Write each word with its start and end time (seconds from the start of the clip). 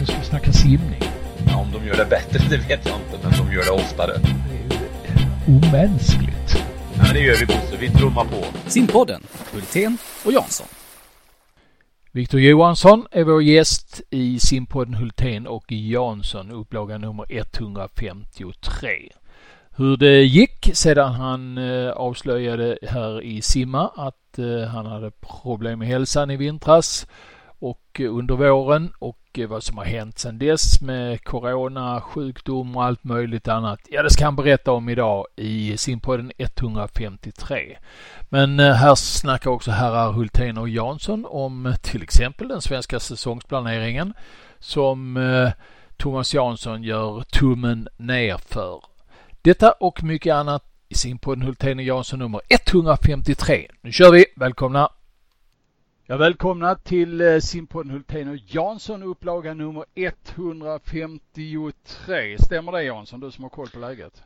Nu 0.00 0.06
ska 0.06 0.18
vi 0.18 0.24
snacka 0.24 0.52
simning. 0.52 1.02
Ja, 1.46 1.56
om 1.56 1.72
de 1.72 1.86
gör 1.86 1.96
det 1.96 2.04
bättre, 2.04 2.38
det 2.50 2.56
vet 2.56 2.86
jag 2.86 2.96
inte, 2.96 3.18
men 3.22 3.46
de 3.46 3.52
gör 3.54 3.64
det 3.64 3.70
oftare. 3.70 4.12
Det 4.18 4.56
är 4.56 4.70
ju 5.46 5.56
omänskligt. 5.56 6.64
Ja, 6.98 7.12
det 7.12 7.20
gör 7.20 7.36
vi 7.36 7.46
Bosse. 7.46 7.76
Vi 7.80 7.90
trummar 7.90 8.24
på. 8.24 8.44
Simpodden, 8.66 9.22
Hultén 9.52 9.98
och 10.24 10.32
Jansson. 10.32 10.66
Viktor 12.12 12.40
Johansson 12.40 13.06
är 13.10 13.24
vår 13.24 13.42
gäst 13.42 14.00
i 14.10 14.40
simpodden 14.40 14.94
Hultén 14.94 15.46
och 15.46 15.72
Jansson, 15.72 16.50
upplaga 16.50 16.98
nummer 16.98 17.26
153. 17.28 19.12
Hur 19.76 19.96
det 19.96 20.22
gick 20.22 20.70
sedan 20.72 21.12
han 21.12 21.58
eh, 21.58 21.90
avslöjade 21.90 22.78
här 22.82 23.22
i 23.22 23.42
Simma 23.42 23.90
att 23.96 24.38
eh, 24.38 24.68
han 24.68 24.86
hade 24.86 25.10
problem 25.10 25.78
med 25.78 25.88
hälsan 25.88 26.30
i 26.30 26.36
vintras 26.36 27.06
och 27.60 28.00
eh, 28.00 28.14
under 28.14 28.34
våren 28.34 28.92
och 28.98 29.18
eh, 29.38 29.48
vad 29.48 29.62
som 29.62 29.78
har 29.78 29.84
hänt 29.84 30.18
sedan 30.18 30.38
dess 30.38 30.80
med 30.80 31.24
corona, 31.24 32.00
sjukdom 32.00 32.76
och 32.76 32.84
allt 32.84 33.04
möjligt 33.04 33.48
annat. 33.48 33.80
Ja, 33.90 34.02
det 34.02 34.10
ska 34.10 34.24
han 34.24 34.36
berätta 34.36 34.72
om 34.72 34.88
idag 34.88 35.26
i 35.36 35.76
simpodden 35.76 36.32
153. 36.38 37.78
Men 38.28 38.60
eh, 38.60 38.72
här 38.72 38.94
snackar 38.94 39.50
också 39.50 39.70
herrar 39.70 40.12
Hultén 40.12 40.58
och 40.58 40.68
Jansson 40.68 41.26
om 41.28 41.74
till 41.82 42.02
exempel 42.02 42.48
den 42.48 42.60
svenska 42.60 43.00
säsongsplaneringen 43.00 44.14
som 44.58 45.18
Thomas 45.96 46.34
Jansson 46.34 46.82
gör 46.82 47.20
tummen 47.20 47.88
ner 47.96 48.36
för. 48.36 48.84
Detta 49.42 49.72
och 49.72 50.02
mycket 50.02 50.34
annat 50.34 50.64
i 50.88 50.94
simpodden 50.94 51.42
Hultén 51.42 51.78
och 51.78 51.84
Jansson 51.84 52.18
nummer 52.18 52.40
153. 52.48 53.70
Nu 53.80 53.92
kör 53.92 54.12
vi! 54.12 54.24
Välkomna! 54.36 54.90
Ja, 56.10 56.16
välkomna 56.16 56.74
till 56.74 57.42
simpodden 57.42 57.92
Hultén 57.92 58.28
och 58.28 58.36
Jansson 58.46 59.02
upplaga 59.02 59.54
nummer 59.54 59.84
153. 59.94 62.38
Stämmer 62.38 62.72
det 62.72 62.82
Jansson, 62.82 63.20
du 63.20 63.30
som 63.30 63.44
har 63.44 63.48
koll 63.48 63.68
på 63.68 63.78
läget? 63.78 64.22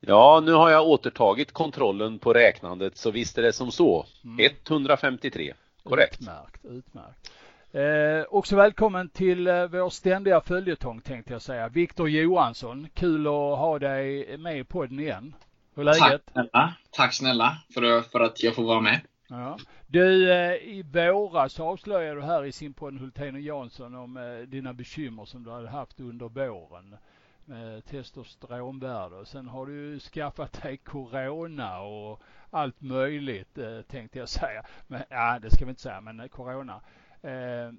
Ja, 0.00 0.42
nu 0.44 0.52
har 0.52 0.70
jag 0.70 0.86
återtagit 0.86 1.52
kontrollen 1.52 2.18
på 2.18 2.32
räknandet, 2.32 2.96
så 2.96 3.10
visst 3.10 3.38
är 3.38 3.42
det 3.42 3.52
som 3.52 3.70
så. 3.70 4.06
Mm. 4.24 4.52
153. 4.66 5.54
Korrekt. 5.82 6.20
Utmärkt, 6.20 6.64
utmärkt. 6.64 7.32
Eh, 7.72 8.24
också 8.34 8.56
välkommen 8.56 9.08
till 9.08 9.46
eh, 9.46 9.66
vår 9.66 9.90
ständiga 9.90 10.40
följetong 10.40 11.00
tänkte 11.00 11.32
jag 11.32 11.42
säga. 11.42 11.68
Viktor 11.68 12.08
Johansson, 12.08 12.88
kul 12.94 13.26
att 13.26 13.32
ha 13.32 13.78
dig 13.78 14.36
med 14.38 14.58
i 14.58 14.64
podden 14.64 15.00
igen. 15.00 15.34
Hur 15.74 15.88
är 15.88 15.92
Tack 15.92 16.00
läget? 16.00 16.22
snälla. 16.32 16.74
Tack 16.90 17.14
snälla 17.14 17.56
för, 17.74 18.02
för 18.02 18.20
att 18.20 18.42
jag 18.42 18.54
får 18.54 18.64
vara 18.64 18.80
med. 18.80 19.00
Ja. 19.28 19.58
Du, 19.86 20.32
eh, 20.32 20.54
i 20.54 20.82
våras 20.82 21.60
avslöjade 21.60 22.20
du 22.20 22.26
här 22.26 22.44
i 22.44 22.52
sin 22.52 22.72
podd 22.72 22.98
Hultén 22.98 23.34
och 23.34 23.40
Jansson 23.40 23.94
om 23.94 24.16
eh, 24.16 24.38
dina 24.38 24.72
bekymmer 24.72 25.24
som 25.24 25.44
du 25.44 25.50
hade 25.50 25.68
haft 25.68 26.00
under 26.00 26.28
våren 26.28 26.96
med 27.44 27.84
testosteronvärde. 27.84 29.16
Och 29.16 29.28
Sen 29.28 29.48
har 29.48 29.66
du 29.66 29.72
ju 29.72 30.00
skaffat 30.00 30.62
dig 30.62 30.76
corona 30.76 31.80
och 31.80 32.22
allt 32.50 32.80
möjligt 32.80 33.58
eh, 33.58 33.80
tänkte 33.80 34.18
jag 34.18 34.28
säga. 34.28 34.62
Men, 34.86 35.02
ja, 35.08 35.38
det 35.42 35.50
ska 35.50 35.64
vi 35.64 35.68
inte 35.68 35.82
säga, 35.82 36.00
men 36.00 36.20
eh, 36.20 36.26
corona. 36.26 36.80
Eh, 37.22 37.72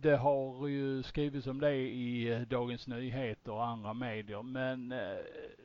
det 0.00 0.16
har 0.16 0.68
ju 0.68 1.02
skrivits 1.02 1.46
om 1.46 1.60
det 1.60 1.74
i 1.74 2.32
eh, 2.32 2.40
Dagens 2.40 2.86
Nyheter 2.86 3.52
och 3.52 3.66
andra 3.66 3.94
medier. 3.94 4.42
Men 4.42 4.92
eh, 4.92 5.18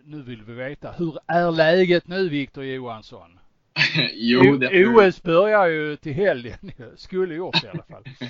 nu 0.03 0.21
vill 0.21 0.43
vi 0.43 0.53
veta, 0.53 0.91
hur 0.91 1.19
är 1.27 1.51
läget 1.51 2.07
nu 2.07 2.29
Viktor 2.29 2.63
Johansson? 2.63 3.39
jo, 4.13 4.57
det, 4.57 4.87
OS 4.87 5.23
börjar 5.23 5.67
ju 5.67 5.95
till 5.95 6.13
helgen. 6.13 6.71
Skulle 6.97 7.35
gjort 7.35 7.63
i 7.63 7.67
alla 7.67 7.83
fall. 7.83 8.03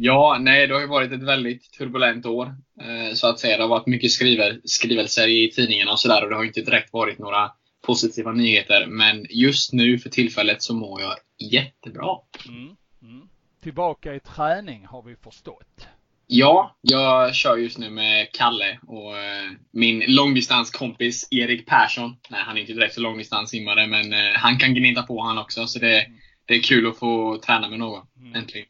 Ja, 0.00 0.38
nej, 0.40 0.66
det 0.66 0.74
har 0.74 0.80
ju 0.80 0.86
varit 0.86 1.12
ett 1.12 1.22
väldigt 1.22 1.72
turbulent 1.72 2.26
år. 2.26 2.46
Eh, 2.80 3.14
så 3.14 3.26
att 3.26 3.38
säga. 3.38 3.56
Det 3.56 3.62
har 3.62 3.68
varit 3.68 3.86
mycket 3.86 4.10
skriver, 4.10 4.60
skrivelser 4.64 5.28
i 5.28 5.50
tidningarna 5.50 5.92
och 5.92 6.00
sådär 6.00 6.24
och 6.24 6.30
det 6.30 6.36
har 6.36 6.44
inte 6.44 6.60
direkt 6.60 6.92
varit 6.92 7.18
några 7.18 7.50
positiva 7.86 8.32
nyheter. 8.32 8.86
Men 8.86 9.26
just 9.30 9.72
nu 9.72 9.98
för 9.98 10.10
tillfället 10.10 10.62
så 10.62 10.74
mår 10.74 11.00
jag 11.00 11.14
jättebra. 11.52 12.16
Mm, 12.48 12.76
mm. 13.02 13.28
Tillbaka 13.62 14.14
i 14.14 14.20
träning 14.20 14.86
har 14.86 15.02
vi 15.02 15.16
förstått. 15.16 15.88
Ja, 16.30 16.76
jag 16.80 17.34
kör 17.34 17.56
just 17.56 17.78
nu 17.78 17.90
med 17.90 18.32
Kalle 18.32 18.78
och 18.86 19.18
eh, 19.18 19.50
min 19.70 20.04
långdistanskompis 20.08 21.28
Erik 21.30 21.66
Persson. 21.66 22.16
Nej, 22.30 22.40
han 22.44 22.56
är 22.56 22.60
inte 22.60 22.72
direkt 22.72 22.94
så 22.94 23.00
långdistanssimmare, 23.00 23.86
men 23.86 24.12
eh, 24.12 24.34
han 24.36 24.58
kan 24.58 24.74
gneta 24.74 25.02
på 25.02 25.20
han 25.22 25.38
också. 25.38 25.66
Så 25.66 25.78
det, 25.78 26.06
det 26.44 26.54
är 26.54 26.62
kul 26.62 26.86
att 26.86 26.98
få 26.98 27.38
träna 27.38 27.68
med 27.68 27.78
någon, 27.78 28.06
Mm. 28.20 28.34
äntligen. 28.34 28.66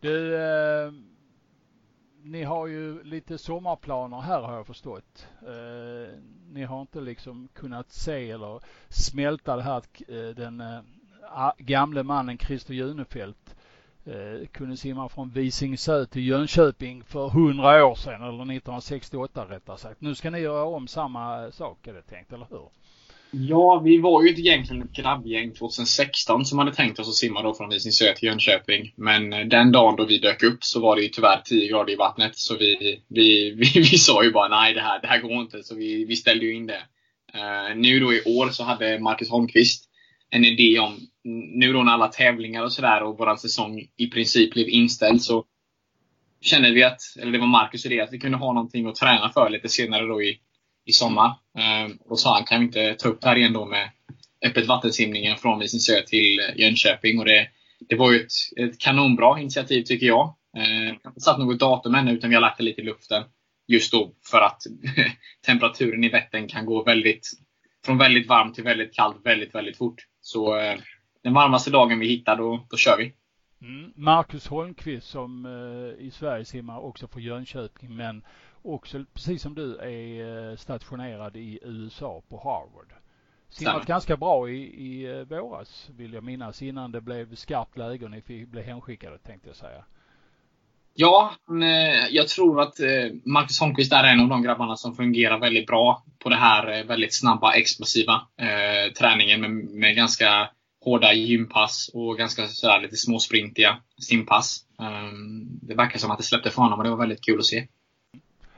Du, 0.00 0.36
eh, 0.36 0.92
ni 2.22 2.42
har 2.42 2.66
ju 2.66 3.02
lite 3.04 3.38
sommarplaner 3.38 4.20
här 4.20 4.40
har 4.40 4.56
jag 4.56 4.66
förstått. 4.66 5.26
Eh, 5.42 6.18
ni 6.52 6.64
har 6.64 6.80
inte 6.80 7.00
liksom 7.00 7.48
kunnat 7.54 7.92
se 7.92 8.30
eller 8.30 8.60
smälta 8.88 9.56
det 9.56 9.62
här 9.62 9.78
att 9.78 10.02
eh, 10.08 10.28
den 10.36 10.60
eh, 10.60 10.80
gamle 11.58 12.02
mannen 12.02 12.38
Christer 12.38 12.74
Junefelt 12.74 13.56
eh, 14.06 14.46
kunde 14.52 14.76
simma 14.76 15.08
från 15.08 15.30
Visingsö 15.30 16.06
till 16.06 16.28
Jönköping 16.28 17.04
för 17.04 17.28
100 17.28 17.86
år 17.86 17.94
sedan, 17.94 18.22
eller 18.22 18.42
1968 18.42 19.46
rättare 19.50 19.78
sagt. 19.78 20.00
Nu 20.00 20.14
ska 20.14 20.30
ni 20.30 20.38
göra 20.38 20.64
om 20.64 20.88
samma 20.88 21.50
sak 21.50 21.86
är 21.86 21.92
det 21.92 22.02
tänkt, 22.02 22.32
eller 22.32 22.46
hur? 22.50 22.68
Ja, 23.32 23.80
vi 23.84 23.98
var 23.98 24.22
ju 24.22 24.28
egentligen 24.28 24.82
ett 24.82 24.92
grabbgäng 24.92 25.54
2016 25.54 26.44
som 26.44 26.58
hade 26.58 26.74
tänkt 26.74 26.98
oss 26.98 27.08
att 27.08 27.14
simma 27.14 27.42
då 27.42 27.54
från 27.54 27.68
Visingsö 27.68 28.14
till 28.14 28.28
Jönköping. 28.28 28.92
Men 28.96 29.32
eh, 29.32 29.46
den 29.46 29.72
dagen 29.72 29.96
då 29.96 30.04
vi 30.04 30.18
dök 30.18 30.42
upp 30.42 30.64
så 30.64 30.80
var 30.80 30.96
det 30.96 31.02
ju 31.02 31.08
tyvärr 31.08 31.40
10 31.44 31.68
grader 31.68 31.92
i 31.92 31.96
vattnet. 31.96 32.36
Så 32.36 32.56
vi, 32.56 33.02
vi, 33.08 33.50
vi, 33.56 33.80
vi 33.80 33.98
sa 33.98 34.24
ju 34.24 34.32
bara 34.32 34.48
nej, 34.48 34.74
det 34.74 34.80
här, 34.80 35.00
det 35.00 35.08
här 35.08 35.20
går 35.20 35.32
inte. 35.32 35.62
Så 35.62 35.74
vi, 35.74 36.04
vi 36.04 36.16
ställde 36.16 36.44
ju 36.44 36.54
in 36.54 36.66
det. 36.66 36.82
Uh, 37.34 37.76
nu 37.76 38.00
då 38.00 38.12
i 38.12 38.22
år 38.24 38.48
så 38.48 38.64
hade 38.64 38.98
Marcus 38.98 39.30
Holmqvist 39.30 39.84
en 40.30 40.44
idé 40.44 40.78
om, 40.78 40.98
nu 41.24 41.72
då 41.72 41.82
när 41.82 41.92
alla 41.92 42.08
tävlingar 42.08 42.62
och 42.62 42.72
sådär 42.72 43.02
och 43.02 43.18
våran 43.18 43.38
säsong 43.38 43.86
i 43.96 44.06
princip 44.06 44.52
blev 44.52 44.68
inställd 44.68 45.22
så 45.22 45.44
kände 46.40 46.70
vi 46.70 46.82
att, 46.82 47.00
eller 47.20 47.32
det 47.32 47.38
var 47.38 47.46
Marcus 47.46 47.86
idé, 47.86 48.00
att 48.00 48.12
vi 48.12 48.18
kunde 48.18 48.38
ha 48.38 48.52
någonting 48.52 48.86
att 48.86 48.94
träna 48.94 49.30
för 49.30 49.50
lite 49.50 49.68
senare 49.68 50.06
då 50.06 50.22
i, 50.22 50.38
i 50.84 50.92
sommar. 50.92 51.28
Då 51.28 52.10
och 52.10 52.20
sa 52.20 52.34
han, 52.34 52.44
kan 52.44 52.60
vi 52.60 52.66
inte 52.66 52.94
ta 52.94 53.08
upp 53.08 53.20
det 53.20 53.28
här 53.28 53.36
igen 53.36 53.52
då 53.52 53.66
med 53.66 53.90
öppet 54.46 54.66
vattensimningen 54.66 55.36
från 55.36 55.58
Visingsö 55.58 56.02
till 56.02 56.40
eh, 56.40 56.60
Jönköping? 56.60 57.18
Och 57.18 57.24
det, 57.24 57.48
det 57.88 57.96
var 57.96 58.12
ju 58.12 58.20
ett, 58.20 58.32
ett 58.56 58.78
kanonbra 58.78 59.40
initiativ 59.40 59.82
tycker 59.82 60.06
jag. 60.06 60.34
Eh, 60.56 60.84
jag 60.84 61.00
har 61.04 61.10
inte 61.10 61.20
satt 61.20 61.38
något 61.38 61.60
datum 61.60 61.94
ännu 61.94 62.12
utan 62.12 62.30
vi 62.30 62.36
har 62.36 62.42
lagt 62.42 62.58
det 62.58 62.64
lite 62.64 62.80
i 62.80 62.84
luften. 62.84 63.22
Just 63.68 63.92
då 63.92 64.14
för 64.30 64.40
att 64.40 64.62
temperaturen 65.46 66.04
i 66.04 66.08
Vättern 66.08 66.48
kan 66.48 66.66
gå 66.66 66.82
väldigt, 66.82 67.30
från 67.84 67.98
väldigt 67.98 68.28
varmt 68.28 68.54
till 68.54 68.64
väldigt 68.64 68.94
kallt 68.94 69.16
väldigt, 69.24 69.54
väldigt 69.54 69.76
fort. 69.76 70.00
Så 70.20 70.58
eh, 70.58 70.78
den 71.22 71.34
varmaste 71.34 71.70
dagen 71.70 71.98
vi 71.98 72.08
hittar, 72.08 72.36
då, 72.36 72.66
då 72.70 72.76
kör 72.76 72.96
vi. 72.96 73.14
Mm. 73.62 73.92
Marcus 73.96 74.46
Holmqvist 74.46 75.08
som 75.08 75.46
eh, 75.46 76.06
i 76.06 76.10
Sverige 76.10 76.44
simmar 76.44 76.78
också 76.78 77.08
för 77.08 77.20
Jönköping 77.20 77.96
men 77.96 78.24
också 78.62 79.04
precis 79.14 79.42
som 79.42 79.54
du 79.54 79.76
är 79.76 80.50
eh, 80.50 80.56
stationerad 80.56 81.36
i 81.36 81.58
USA 81.62 82.22
på 82.28 82.36
Harvard. 82.36 82.92
Simmat 83.48 83.72
Stämmer. 83.72 83.86
ganska 83.86 84.16
bra 84.16 84.48
i, 84.48 84.62
i 84.62 85.18
eh, 85.18 85.20
våras 85.20 85.90
vill 85.96 86.12
jag 86.12 86.24
minnas 86.24 86.62
innan 86.62 86.92
det 86.92 87.00
blev 87.00 87.34
skarpt 87.34 87.78
läge 87.78 88.04
och 88.04 88.10
ni 88.10 88.46
blev 88.46 88.64
hemskickade 88.64 89.18
tänkte 89.18 89.48
jag 89.48 89.56
säga. 89.56 89.84
Ja, 90.94 91.34
eh, 91.62 92.08
jag 92.10 92.28
tror 92.28 92.60
att 92.60 92.74
Marcus 93.24 93.60
Holmqvist 93.60 93.92
är 93.92 94.04
en 94.04 94.20
av 94.20 94.28
de 94.28 94.42
grabbarna 94.42 94.76
som 94.76 94.94
fungerar 94.94 95.38
väldigt 95.38 95.66
bra 95.66 96.04
på 96.18 96.28
det 96.28 96.36
här 96.36 96.84
väldigt 96.84 97.14
snabba, 97.14 97.52
explosiva 97.52 98.26
eh, 98.36 98.92
träningen 98.92 99.40
med, 99.40 99.50
med 99.50 99.96
ganska 99.96 100.50
hårda 100.84 101.12
gympass 101.12 101.90
och 101.94 102.18
ganska 102.18 102.46
sådär 102.48 102.80
lite 102.80 102.96
småsprintiga 102.96 103.76
simpass. 103.98 104.64
Um, 104.78 105.58
det 105.62 105.74
verkar 105.74 105.98
som 105.98 106.10
att 106.10 106.18
det 106.18 106.24
släppte 106.24 106.50
för 106.50 106.62
honom 106.62 106.78
och 106.78 106.84
det 106.84 106.90
var 106.90 106.96
väldigt 106.96 107.24
kul 107.24 107.38
att 107.38 107.46
se. 107.46 107.66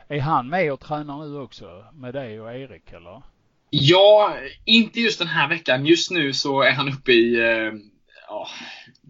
Är 0.08 0.20
han 0.20 0.48
med 0.48 0.72
och 0.72 0.80
tränar 0.80 1.26
nu 1.26 1.38
också 1.38 1.84
med 1.92 2.14
dig 2.14 2.40
och 2.40 2.54
Erik 2.54 2.92
eller? 2.92 3.22
Ja, 3.70 4.34
inte 4.64 5.00
just 5.00 5.18
den 5.18 5.28
här 5.28 5.48
veckan. 5.48 5.86
Just 5.86 6.10
nu 6.10 6.32
så 6.32 6.62
är 6.62 6.72
han 6.72 6.88
uppe 6.88 7.12
i 7.12 7.34
eh, 7.34 7.72
ja, 8.28 8.48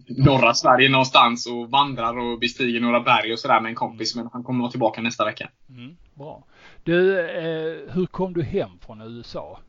norra 0.07 0.53
Sverige 0.53 0.89
någonstans 0.89 1.47
och 1.47 1.69
vandrar 1.69 2.17
och 2.17 2.39
bestiger 2.39 2.79
några 2.79 2.99
berg 2.99 3.33
och 3.33 3.39
sådär 3.39 3.61
med 3.61 3.69
en 3.69 3.75
kompis. 3.75 4.15
Men 4.15 4.29
han 4.33 4.43
kommer 4.43 4.59
vara 4.59 4.71
tillbaka 4.71 5.01
nästa 5.01 5.25
vecka. 5.25 5.49
Mm, 5.69 5.97
bra. 6.13 6.43
Du, 6.83 7.19
eh, 7.19 7.93
hur 7.93 8.05
kom 8.05 8.33
du 8.33 8.43
hem 8.43 8.69
från 8.85 9.01
USA? 9.01 9.59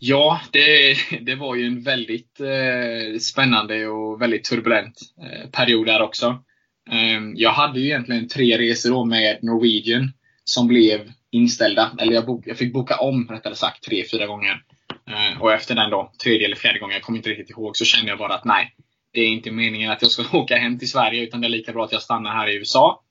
Ja, 0.00 0.40
det, 0.52 0.96
det 1.20 1.34
var 1.34 1.54
ju 1.54 1.66
en 1.66 1.82
väldigt 1.82 2.40
eh, 2.40 3.18
spännande 3.18 3.86
och 3.86 4.22
väldigt 4.22 4.44
turbulent 4.44 5.00
eh, 5.22 5.50
period 5.50 5.86
där 5.86 6.02
också. 6.02 6.44
Eh, 6.90 7.20
jag 7.34 7.50
hade 7.50 7.80
ju 7.80 7.86
egentligen 7.86 8.28
tre 8.28 8.58
resor 8.58 8.90
då 8.90 9.04
med 9.04 9.38
Norwegian 9.42 10.12
som 10.44 10.66
blev 10.66 11.12
inställda. 11.30 11.90
Eller 11.98 12.12
jag, 12.12 12.26
bok, 12.26 12.46
jag 12.46 12.58
fick 12.58 12.72
boka 12.72 12.96
om, 12.96 13.28
rättare 13.28 13.54
sagt, 13.54 13.84
tre, 13.84 14.04
fyra 14.10 14.26
gånger. 14.26 14.62
Eh, 15.08 15.42
och 15.42 15.52
efter 15.52 15.74
den 15.74 15.90
då, 15.90 16.12
tredje 16.22 16.46
eller 16.46 16.56
fjärde 16.56 16.78
gången, 16.78 16.94
jag 16.94 17.02
kommer 17.02 17.16
inte 17.16 17.30
riktigt 17.30 17.50
ihåg, 17.50 17.76
så 17.76 17.84
kände 17.84 18.08
jag 18.08 18.18
bara 18.18 18.34
att 18.34 18.44
nej, 18.44 18.74
det 19.12 19.20
är 19.20 19.28
inte 19.28 19.50
meningen 19.50 19.90
att 19.90 20.02
jag 20.02 20.10
ska 20.10 20.24
åka 20.38 20.56
hem 20.56 20.78
till 20.78 20.90
Sverige, 20.90 21.22
utan 21.22 21.40
det 21.40 21.46
är 21.46 21.50
lika 21.50 21.72
bra 21.72 21.84
att 21.84 21.92
jag 21.92 22.02
stannar 22.02 22.30
här 22.30 22.48
i 22.48 22.56
USA. 22.56 23.02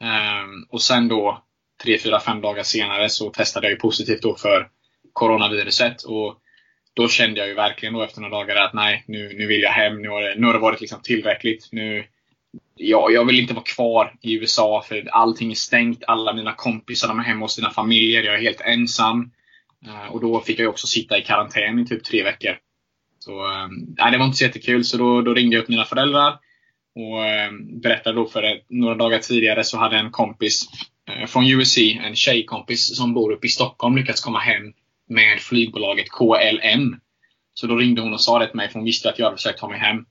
Ehm, 0.00 0.64
och 0.70 0.82
sen 0.82 1.08
då, 1.08 1.42
tre, 1.82 1.98
fyra, 1.98 2.20
fem 2.20 2.40
dagar 2.40 2.62
senare 2.62 3.08
så 3.08 3.30
testade 3.30 3.66
jag 3.66 3.72
ju 3.72 3.78
positivt 3.78 4.22
då 4.22 4.36
för 4.36 4.68
coronaviruset. 5.18 6.02
Och 6.02 6.38
då 6.94 7.08
kände 7.08 7.40
jag 7.40 7.48
ju 7.48 7.54
verkligen 7.54 7.94
då 7.94 8.02
efter 8.02 8.20
några 8.20 8.38
dagar 8.38 8.56
att 8.56 8.74
nej, 8.74 9.04
nu, 9.06 9.32
nu 9.38 9.46
vill 9.46 9.60
jag 9.60 9.70
hem. 9.70 10.02
Nu 10.02 10.08
har 10.08 10.22
det, 10.22 10.34
nu 10.38 10.46
har 10.46 10.54
det 10.54 10.58
varit 10.58 10.80
liksom 10.80 11.00
tillräckligt. 11.02 11.68
Nu, 11.72 12.04
ja, 12.74 13.10
jag 13.10 13.24
vill 13.24 13.40
inte 13.40 13.54
vara 13.54 13.64
kvar 13.64 14.14
i 14.22 14.34
USA 14.34 14.84
för 14.88 15.08
allting 15.12 15.50
är 15.50 15.54
stängt. 15.54 16.04
Alla 16.06 16.32
mina 16.32 16.52
kompisar 16.52 17.08
de 17.08 17.18
är 17.18 17.24
hemma 17.24 17.44
hos 17.44 17.54
sina 17.54 17.70
familjer. 17.70 18.22
Jag 18.22 18.34
är 18.34 18.40
helt 18.40 18.60
ensam. 18.60 19.30
Eh, 19.86 20.12
och 20.12 20.20
då 20.20 20.40
fick 20.40 20.58
jag 20.58 20.70
också 20.70 20.86
sitta 20.86 21.18
i 21.18 21.22
karantän 21.22 21.78
i 21.78 21.86
typ 21.86 22.04
tre 22.04 22.22
veckor. 22.22 22.56
Så 23.18 23.46
ehm, 23.46 23.70
nej, 23.98 24.12
det 24.12 24.18
var 24.18 24.24
inte 24.24 24.38
så 24.38 24.44
jättekul. 24.44 24.84
Så 24.84 24.96
då, 24.96 25.22
då 25.22 25.34
ringde 25.34 25.56
jag 25.56 25.62
upp 25.62 25.68
mina 25.68 25.84
föräldrar 25.84 26.38
och 26.94 27.26
ehm, 27.26 27.80
berättade 27.80 28.16
då 28.16 28.26
för 28.26 28.42
det. 28.42 28.60
Några 28.68 28.94
dagar 28.94 29.18
tidigare 29.18 29.64
så 29.64 29.78
hade 29.78 29.96
en 29.96 30.10
kompis 30.10 30.68
eh, 31.10 31.26
från 31.26 31.46
USC, 31.46 31.78
en 31.78 32.14
tjejkompis 32.14 32.96
som 32.96 33.14
bor 33.14 33.32
uppe 33.32 33.46
i 33.46 33.50
Stockholm, 33.50 33.96
lyckats 33.96 34.20
komma 34.20 34.38
hem 34.38 34.72
med 35.08 35.40
flygbolaget 35.40 36.06
KLM. 36.10 37.00
Så 37.54 37.66
då 37.66 37.76
ringde 37.76 38.02
hon 38.02 38.12
och 38.12 38.20
sa 38.20 38.38
det 38.38 38.46
till 38.46 38.56
mig, 38.56 38.68
för 38.68 38.74
hon 38.74 38.84
visste 38.84 39.08
att 39.08 39.18
jag 39.18 39.26
hade 39.26 39.36
försökt 39.36 39.58
ta 39.58 39.68
mig 39.68 39.78
hem. 39.78 40.04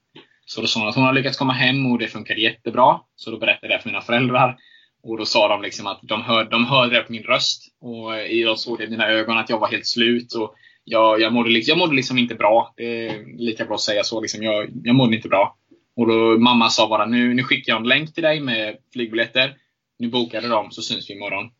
Så 0.46 0.60
då 0.60 0.66
sa 0.66 0.80
hon 0.80 0.88
att 0.88 0.94
hon 0.94 1.04
hade 1.04 1.18
lyckats 1.18 1.38
komma 1.38 1.52
hem 1.52 1.92
och 1.92 1.98
det 1.98 2.08
funkade 2.08 2.40
jättebra. 2.40 3.00
Så 3.16 3.30
då 3.30 3.38
berättade 3.38 3.72
jag 3.72 3.82
för 3.82 3.88
mina 3.88 4.00
föräldrar. 4.00 4.56
Och 5.02 5.18
då 5.18 5.24
sa 5.24 5.48
de 5.48 5.62
liksom 5.62 5.86
att 5.86 6.00
de 6.02 6.22
hörde, 6.22 6.50
de 6.50 6.66
hörde 6.66 6.96
det 6.96 7.02
på 7.02 7.12
min 7.12 7.22
röst. 7.22 7.62
Och 7.80 8.18
jag 8.30 8.58
såg 8.58 8.78
det 8.78 8.84
i 8.84 8.90
mina 8.90 9.08
ögon 9.08 9.38
att 9.38 9.50
jag 9.50 9.58
var 9.58 9.68
helt 9.68 9.86
slut. 9.86 10.34
Och 10.34 10.54
jag, 10.84 11.20
jag, 11.20 11.32
mådde, 11.32 11.50
liksom, 11.50 11.72
jag 11.72 11.78
mådde 11.78 11.96
liksom 11.96 12.18
inte 12.18 12.34
bra. 12.34 12.74
Det 12.76 13.08
är 13.08 13.38
lika 13.38 13.64
bra 13.64 13.74
att 13.74 13.80
säga 13.80 14.04
så. 14.04 14.20
Liksom. 14.20 14.42
Jag, 14.42 14.70
jag 14.84 14.94
mådde 14.94 15.16
inte 15.16 15.28
bra. 15.28 15.56
Och 15.96 16.06
då 16.06 16.38
mamma 16.38 16.68
sa 16.68 16.88
bara 16.88 17.06
nu, 17.06 17.34
nu 17.34 17.42
skickar 17.42 17.72
jag 17.72 17.80
en 17.80 17.88
länk 17.88 18.14
till 18.14 18.22
dig 18.22 18.40
med 18.40 18.76
flygbiljetter. 18.92 19.54
Nu 19.98 20.08
bokade 20.08 20.48
de 20.48 20.70
så 20.70 20.82
syns 20.82 21.10
vi 21.10 21.14
imorgon. 21.14 21.50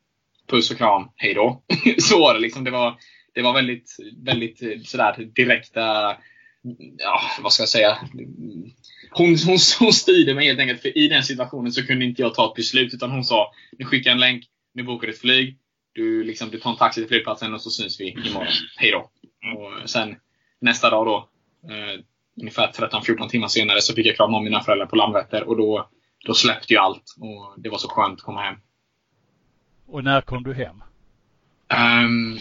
Puss 0.47 0.71
och 0.71 0.77
kram, 0.77 1.09
hej 1.17 1.35
då. 1.35 1.63
så 1.99 2.21
var 2.21 2.35
det 2.35 2.41
liksom. 2.41 2.65
Det 2.65 2.71
var, 2.71 2.97
det 3.39 3.43
var 3.43 3.55
väldigt, 3.55 3.97
väldigt 4.17 4.89
sådär 4.89 5.29
direkta, 5.35 6.17
ja 6.99 7.21
vad 7.43 7.53
ska 7.53 7.63
jag 7.63 7.69
säga. 7.69 7.99
Hon, 9.11 9.37
hon, 9.47 9.59
hon 9.81 9.93
styrde 9.93 10.35
mig 10.35 10.47
helt 10.47 10.61
enkelt. 10.61 10.83
För 10.83 10.99
i 10.99 11.09
den 11.09 11.23
situationen 11.23 11.73
så 11.73 11.87
kunde 11.87 12.05
inte 12.05 12.23
jag 12.23 12.35
ta 12.35 12.49
ett 12.49 12.55
beslut. 12.55 12.95
Utan 12.95 13.11
hon 13.11 13.25
sa, 13.25 13.53
nu 13.79 13.85
skickar 13.85 14.11
jag 14.11 14.15
en 14.15 14.21
länk, 14.21 14.45
nu 14.75 14.83
bokar 14.83 15.07
du 15.07 15.13
ett 15.13 15.21
flyg. 15.21 15.59
Du, 15.93 16.25
liksom, 16.25 16.51
du 16.51 16.59
tar 16.59 16.71
en 16.71 16.77
taxi 16.77 17.01
till 17.01 17.09
flygplatsen 17.09 17.55
och 17.55 17.61
så 17.63 17.71
syns 17.71 18.01
vi 18.01 18.11
imorgon. 18.11 18.47
Hej 18.77 18.91
då. 18.91 18.99
Och 19.57 19.91
sen 19.91 20.17
nästa 20.61 20.91
dag 20.91 21.07
då, 21.07 21.29
eh, 21.73 22.01
ungefär 22.41 22.73
13-14 22.73 23.29
timmar 23.29 23.49
senare, 23.49 23.81
så 23.81 23.95
fick 23.95 24.07
jag 24.07 24.17
krama 24.17 24.37
om 24.37 24.45
mina 24.45 24.61
föräldrar 24.61 24.87
på 24.87 24.97
Landvetter. 24.97 25.49
Och 25.49 25.57
då, 25.57 25.89
då 26.27 26.35
släppte 26.35 26.73
ju 26.73 26.79
allt. 26.79 27.15
Och 27.21 27.55
det 27.63 27.69
var 27.69 27.79
så 27.79 27.89
skönt 27.89 28.19
att 28.19 28.25
komma 28.25 28.43
hem. 28.43 28.57
Och 29.87 30.05
när 30.05 30.21
kom 30.21 30.43
du 30.43 30.55
hem? 30.55 30.83
Um, 32.05 32.39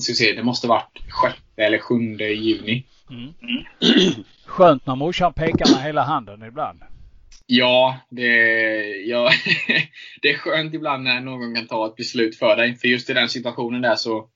ska 0.00 0.14
se, 0.14 0.32
det 0.32 0.42
måste 0.42 0.66
varit 0.66 0.98
6 1.22 1.36
eller 1.56 1.78
7 1.78 1.94
juni. 2.18 2.84
Mm. 3.10 3.32
Skönt 4.46 4.86
när 4.86 4.96
morsan 4.96 5.32
pekar 5.32 5.74
med 5.74 5.82
hela 5.82 6.02
handen 6.02 6.42
ibland. 6.42 6.82
Ja, 7.46 7.98
det, 8.10 8.26
ja, 9.06 9.30
det 10.22 10.28
är 10.28 10.38
skönt 10.38 10.74
ibland 10.74 11.04
när 11.04 11.20
någon 11.20 11.54
kan 11.54 11.66
ta 11.66 11.86
ett 11.86 11.96
beslut 11.96 12.36
för 12.36 12.56
dig. 12.56 12.74
För 12.74 12.88
just 12.88 13.10
i 13.10 13.12
den 13.12 13.28
situationen 13.28 13.82
där 13.82 13.96
så 13.96 14.28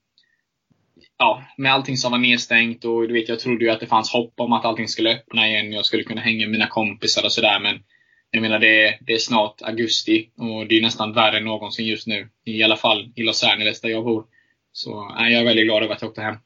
ja, 1.18 1.42
med 1.56 1.72
allting 1.72 1.96
som 1.96 2.12
var 2.12 2.18
nedstängt 2.18 2.84
och 2.84 3.08
du 3.08 3.14
vet, 3.14 3.28
jag 3.28 3.40
trodde 3.40 3.64
ju 3.64 3.70
att 3.70 3.80
det 3.80 3.86
fanns 3.86 4.12
hopp 4.12 4.34
om 4.36 4.52
att 4.52 4.64
allting 4.64 4.88
skulle 4.88 5.14
öppna 5.14 5.48
igen. 5.48 5.72
Jag 5.72 5.86
skulle 5.86 6.04
kunna 6.04 6.20
hänga 6.20 6.40
med 6.40 6.50
mina 6.50 6.66
kompisar 6.66 7.24
och 7.24 7.32
sådär. 7.32 7.60
Men 7.60 7.82
jag 8.30 8.42
menar, 8.42 8.58
det 8.58 8.86
är, 8.86 8.98
det 9.00 9.12
är 9.12 9.18
snart 9.18 9.62
augusti 9.62 10.30
och 10.36 10.66
det 10.66 10.78
är 10.78 10.82
nästan 10.82 11.12
värre 11.12 11.36
än 11.36 11.44
någonsin 11.44 11.86
just 11.86 12.06
nu. 12.06 12.28
I 12.44 12.62
alla 12.62 12.76
fall 12.76 13.12
i 13.14 13.22
Los 13.22 13.44
Angeles 13.44 13.80
där 13.80 13.88
jag 13.88 14.04
bor. 14.04 14.24
Så 14.72 15.14
nej, 15.14 15.32
jag 15.32 15.40
är 15.40 15.46
väldigt 15.46 15.64
glad 15.64 15.82
över 15.82 15.94
att 15.94 16.02
jag 16.02 16.08
åkte 16.08 16.22
hem. 16.22 16.36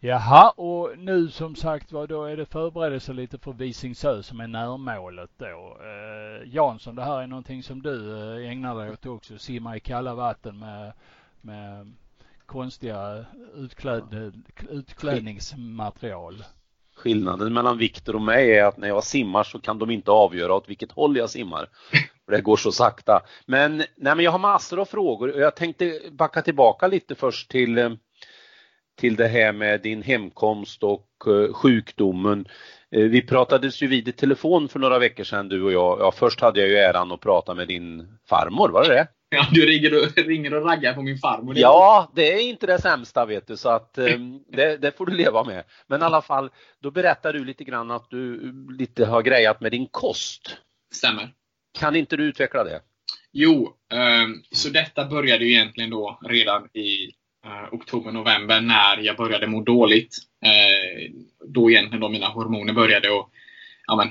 Jaha, 0.00 0.50
och 0.50 0.98
nu 0.98 1.28
som 1.28 1.54
sagt 1.54 1.92
var 1.92 2.06
då 2.06 2.24
är 2.24 2.36
det 2.36 2.46
förberedelse 2.46 3.12
lite 3.12 3.38
för 3.38 3.52
Visingsö 3.52 4.22
som 4.22 4.40
är 4.40 4.46
närmålet 4.46 5.30
då. 5.36 5.78
Eh, 5.80 6.54
Jansson, 6.54 6.94
det 6.94 7.04
här 7.04 7.22
är 7.22 7.26
någonting 7.26 7.62
som 7.62 7.82
du 7.82 8.18
eh, 8.18 8.50
ägnar 8.50 8.74
dig 8.74 8.90
åt 8.90 9.06
också. 9.06 9.38
Simma 9.38 9.76
i 9.76 9.80
kalla 9.80 10.14
vatten 10.14 10.58
med, 10.58 10.92
med 11.40 11.92
konstiga 12.46 13.24
utkläd, 13.54 14.32
utklädningsmaterial. 14.70 16.44
Skillnaden 16.96 17.52
mellan 17.52 17.78
Viktor 17.78 18.14
och 18.14 18.22
mig 18.22 18.58
är 18.58 18.64
att 18.64 18.76
när 18.76 18.88
jag 18.88 19.04
simmar 19.04 19.42
så 19.42 19.60
kan 19.60 19.78
de 19.78 19.90
inte 19.90 20.10
avgöra 20.10 20.54
åt 20.54 20.68
vilket 20.68 20.92
håll 20.92 21.16
jag 21.16 21.30
simmar. 21.30 21.68
För 22.26 22.32
det 22.32 22.40
går 22.40 22.56
så 22.56 22.72
sakta. 22.72 23.22
Men, 23.46 23.76
nej, 23.76 23.86
men 23.96 24.20
jag 24.20 24.30
har 24.30 24.38
massor 24.38 24.80
av 24.80 24.84
frågor 24.84 25.34
och 25.34 25.40
jag 25.40 25.56
tänkte 25.56 26.00
backa 26.12 26.42
tillbaka 26.42 26.86
lite 26.86 27.14
först 27.14 27.50
till, 27.50 27.78
eh, 27.78 27.90
till 29.00 29.16
det 29.16 29.28
här 29.28 29.52
med 29.52 29.80
din 29.80 30.02
hemkomst 30.02 30.82
och 30.82 31.08
uh, 31.26 31.52
sjukdomen. 31.52 32.48
Uh, 32.96 33.08
vi 33.08 33.22
pratades 33.22 33.82
ju 33.82 33.86
vid 33.86 34.08
i 34.08 34.12
telefon 34.12 34.68
för 34.68 34.78
några 34.78 34.98
veckor 34.98 35.24
sedan 35.24 35.48
du 35.48 35.62
och 35.62 35.72
jag. 35.72 36.00
Ja, 36.00 36.12
först 36.12 36.40
hade 36.40 36.60
jag 36.60 36.68
ju 36.68 36.76
äran 36.76 37.12
att 37.12 37.20
prata 37.20 37.54
med 37.54 37.68
din 37.68 38.18
farmor, 38.28 38.68
var 38.68 38.82
det 38.82 38.94
det? 38.94 39.08
Ja, 39.28 39.46
du 39.52 39.66
ringer 39.66 40.02
och, 40.02 40.18
ringer 40.26 40.54
och 40.54 40.66
raggar 40.66 40.94
på 40.94 41.02
min 41.02 41.18
farmor. 41.18 41.58
Ja, 41.58 42.12
det 42.14 42.32
är 42.32 42.48
inte 42.48 42.66
det 42.66 42.80
sämsta 42.80 43.26
vet 43.26 43.46
du, 43.46 43.56
så 43.56 43.68
att 43.68 43.98
um, 43.98 44.44
det, 44.48 44.76
det, 44.76 44.96
får 44.96 45.06
du 45.06 45.12
leva 45.12 45.44
med. 45.44 45.64
Men 45.86 46.02
i 46.02 46.04
alla 46.04 46.22
fall, 46.22 46.50
då 46.82 46.90
berättar 46.90 47.32
du 47.32 47.44
lite 47.44 47.64
grann 47.64 47.90
att 47.90 48.10
du 48.10 48.52
lite 48.78 49.06
har 49.06 49.22
grejat 49.22 49.60
med 49.60 49.72
din 49.72 49.86
kost. 49.90 50.56
Stämmer. 50.94 51.32
Kan 51.78 51.96
inte 51.96 52.16
du 52.16 52.24
utveckla 52.24 52.64
det? 52.64 52.80
Jo, 53.32 53.74
ehm, 53.92 54.42
så 54.52 54.68
detta 54.68 55.04
började 55.04 55.44
ju 55.44 55.52
egentligen 55.52 55.90
då 55.90 56.18
redan 56.28 56.68
i 56.72 57.12
eh, 57.44 57.74
oktober, 57.74 58.12
november 58.12 58.60
när 58.60 58.98
jag 58.98 59.16
började 59.16 59.46
må 59.46 59.60
dåligt. 59.60 60.16
Eh, 60.44 61.12
då 61.46 61.70
egentligen 61.70 62.00
då 62.00 62.08
mina 62.08 62.28
hormoner 62.28 62.72
började 62.72 63.08
att 63.08 63.28
ja, 63.86 63.96
men, 63.96 64.08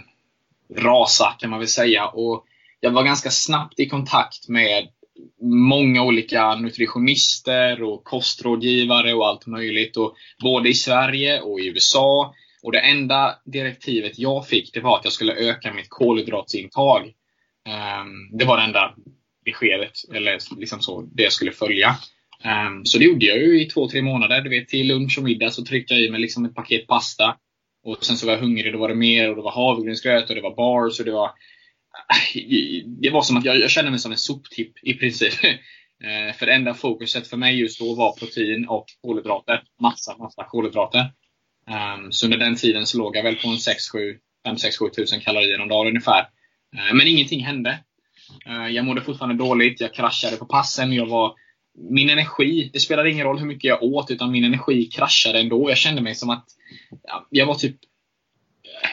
rasa 0.84 1.36
kan 1.40 1.50
man 1.50 1.60
väl 1.60 1.68
säga. 1.68 2.08
Och 2.08 2.46
jag 2.80 2.92
var 2.92 3.04
ganska 3.04 3.30
snabbt 3.30 3.80
i 3.80 3.90
kontakt 3.90 4.50
med 4.50 4.88
många 5.42 6.04
olika 6.04 6.56
nutritionister 6.56 7.84
och 7.84 8.04
kostrådgivare 8.04 9.14
och 9.14 9.28
allt 9.28 9.46
möjligt. 9.46 9.98
Och 9.98 10.16
både 10.44 10.70
i 10.70 10.74
Sverige 10.74 11.42
och 11.42 11.60
i 11.60 11.68
USA. 11.68 12.34
Och 12.64 12.72
det 12.72 12.80
enda 12.80 13.36
direktivet 13.46 14.20
jag 14.20 14.48
fick 14.48 14.74
det 14.74 14.80
var 14.80 14.98
att 14.98 15.04
jag 15.04 15.14
skulle 15.14 15.34
öka 15.34 15.74
mitt 15.74 15.90
kolhydratsintag. 15.90 17.14
Ehm, 17.66 18.38
det 18.38 18.46
var 18.46 18.58
det 18.58 18.64
enda 18.64 18.96
beskedet, 19.46 19.92
eller 20.14 20.40
liksom 20.60 20.82
så, 20.82 21.02
det 21.02 21.24
jag 21.24 21.32
skulle 21.32 21.52
följa. 21.52 21.96
Ehm, 22.44 22.86
så 22.86 22.98
det 22.98 23.06
gjorde 23.06 23.26
jag 23.26 23.38
ju 23.38 23.62
i 23.62 23.66
två, 23.66 23.90
tre 23.90 24.02
månader. 24.02 24.42
Du 24.42 24.50
vet, 24.50 24.68
till 24.68 24.88
lunch 24.88 25.18
och 25.18 25.24
middag 25.24 25.50
så 25.50 25.66
tryckte 25.66 25.94
jag 25.94 26.04
i 26.04 26.12
mig 26.12 26.22
liksom 26.22 26.46
ett 26.46 26.56
paket 26.56 26.88
pasta. 26.88 27.38
Och 27.84 28.06
sen 28.06 28.18
så 28.18 28.26
var 28.26 28.34
jag 28.34 28.42
hungrig, 28.42 28.74
då 28.74 28.80
var 28.80 28.90
det 28.90 28.96
mer 28.96 29.30
och 29.30 29.36
det 29.36 29.42
var 29.42 29.52
havregrynsgröt 29.52 30.30
och 30.30 30.36
det 30.36 30.42
var 30.42 30.56
bars 30.56 31.00
och 31.00 31.06
det 31.06 31.12
var 31.12 31.26
äh, 32.36 32.44
det 32.86 33.10
var 33.10 33.22
som 33.22 33.38
att 33.38 33.46
jag, 33.46 33.60
jag 33.60 33.72
kände 33.72 33.92
mig 33.92 34.00
som 34.00 34.12
en 34.12 34.18
soptipp 34.18 34.74
i 34.84 34.94
princip. 34.94 35.34
Ehm, 36.04 36.34
för 36.34 36.46
det 36.46 36.54
enda 36.54 36.74
fokuset 36.74 37.28
för 37.28 37.38
mig 37.38 37.60
just 37.60 37.80
då 37.80 37.96
var 37.96 38.20
protein 38.20 38.68
och 38.68 38.86
kolhydrater. 39.02 39.64
Massa, 39.82 40.18
massa 40.18 40.44
kolhydrater. 40.44 41.12
Så 42.10 42.26
under 42.26 42.38
den 42.38 42.56
tiden 42.56 42.86
så 42.86 42.98
låg 42.98 43.16
jag 43.16 43.24
väl 43.24 43.36
på 43.36 43.48
en 43.48 44.56
6-7 44.56 44.90
tusen 44.96 45.20
kalorier 45.20 45.62
om 45.62 45.68
dagen 45.68 45.88
ungefär. 45.88 46.28
Eh, 46.76 46.94
men 46.94 47.08
ingenting 47.08 47.44
hände. 47.44 47.80
Eh, 48.46 48.68
jag 48.68 48.86
mådde 48.86 49.02
fortfarande 49.02 49.44
dåligt. 49.44 49.82
Jag 49.82 49.94
kraschade 49.94 50.38
på 50.38 50.46
passen. 50.46 50.94
Jag 50.94 51.06
var, 51.06 51.34
min 51.90 52.10
energi, 52.10 52.70
det 52.74 52.80
spelade 52.80 53.12
ingen 53.12 53.26
roll 53.26 53.40
hur 53.40 53.46
mycket 53.46 53.64
jag 53.64 53.84
åt, 53.84 54.12
utan 54.12 54.32
min 54.32 54.44
energi 54.44 54.86
kraschade 54.86 55.40
ändå. 55.40 55.70
Jag 55.70 55.78
kände 55.78 56.02
mig 56.02 56.16
som 56.16 56.30
att 56.30 56.46
ja, 57.04 57.28
jag 57.30 57.46
var 57.46 57.56
typ 57.56 57.76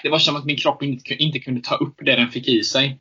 det 0.03 0.09
var 0.09 0.19
som 0.19 0.37
att 0.37 0.45
min 0.45 0.57
kropp 0.57 0.83
inte, 0.83 1.15
inte 1.15 1.39
kunde 1.39 1.61
ta 1.61 1.75
upp 1.75 1.95
det 1.99 2.17
den 2.17 2.31
fick 2.31 2.49
i 2.49 2.65
sig. 2.65 2.99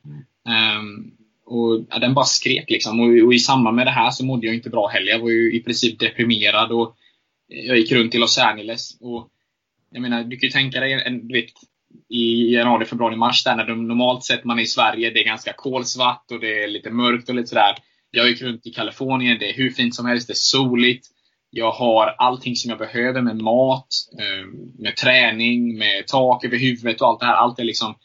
Um, 0.79 1.17
och 1.45 1.85
ja, 1.89 1.99
Den 1.99 2.13
bara 2.13 2.25
skrek 2.25 2.69
liksom. 2.69 2.99
Och, 2.99 3.25
och, 3.25 3.33
i 3.33 3.39
samband 3.39 3.75
med 3.75 3.87
det 3.87 3.91
här 3.91 4.11
så 4.11 4.25
mådde 4.25 4.47
jag 4.47 4.55
inte 4.55 4.69
bra 4.69 4.87
heller. 4.87 5.11
Jag 5.11 5.19
var 5.19 5.29
ju 5.29 5.53
i 5.53 5.63
princip 5.63 5.99
deprimerad 5.99 6.71
och 6.71 6.95
jag 7.47 7.77
gick 7.77 7.91
runt 7.91 8.15
i 8.15 8.17
Los 8.17 8.37
Angeles. 8.37 8.97
Och 9.01 9.29
jag 9.91 10.01
menar, 10.01 10.23
du 10.23 10.37
kan 10.37 10.47
ju 10.47 10.51
tänka 10.51 10.79
dig 10.79 10.93
en, 10.93 11.27
du 11.27 11.41
vet, 11.41 11.51
i 12.09 12.53
januari, 12.53 12.85
februari, 12.85 13.15
mars 13.15 13.43
där 13.43 13.55
när 13.55 13.67
de 13.67 13.87
normalt 13.87 14.23
sett 14.23 14.43
man 14.43 14.59
är 14.59 14.63
i 14.63 14.67
Sverige, 14.67 15.09
det 15.09 15.19
är 15.19 15.25
ganska 15.25 15.53
kolsvart 15.53 16.31
och 16.31 16.39
det 16.39 16.63
är 16.63 16.67
lite 16.67 16.89
mörkt 16.89 17.29
och 17.29 17.35
lite 17.35 17.47
sådär. 17.47 17.75
Jag 18.11 18.27
gick 18.27 18.41
runt 18.41 18.67
i 18.67 18.71
Kalifornien, 18.71 19.37
det 19.39 19.49
är 19.49 19.53
hur 19.53 19.69
fint 19.69 19.95
som 19.95 20.05
helst, 20.05 20.27
det 20.27 20.33
är 20.33 20.35
soligt. 20.35 21.07
Jag 21.49 21.71
har 21.71 22.15
allting 22.17 22.55
som 22.55 22.69
jag 22.69 22.79
behöver 22.79 23.21
med 23.21 23.37
mat, 23.37 23.87
eh, 24.19 24.47
med 24.79 24.95
träning, 24.95 25.77
med 25.77 26.07
tak 26.07 26.45
över 26.45 26.57
huvudet 26.57 27.01
och 27.01 27.07
allt 27.07 27.19
det 27.19 27.25
här. 27.25 27.33
Allt 27.33 27.59
är 27.59 27.63
liksom 27.63 27.95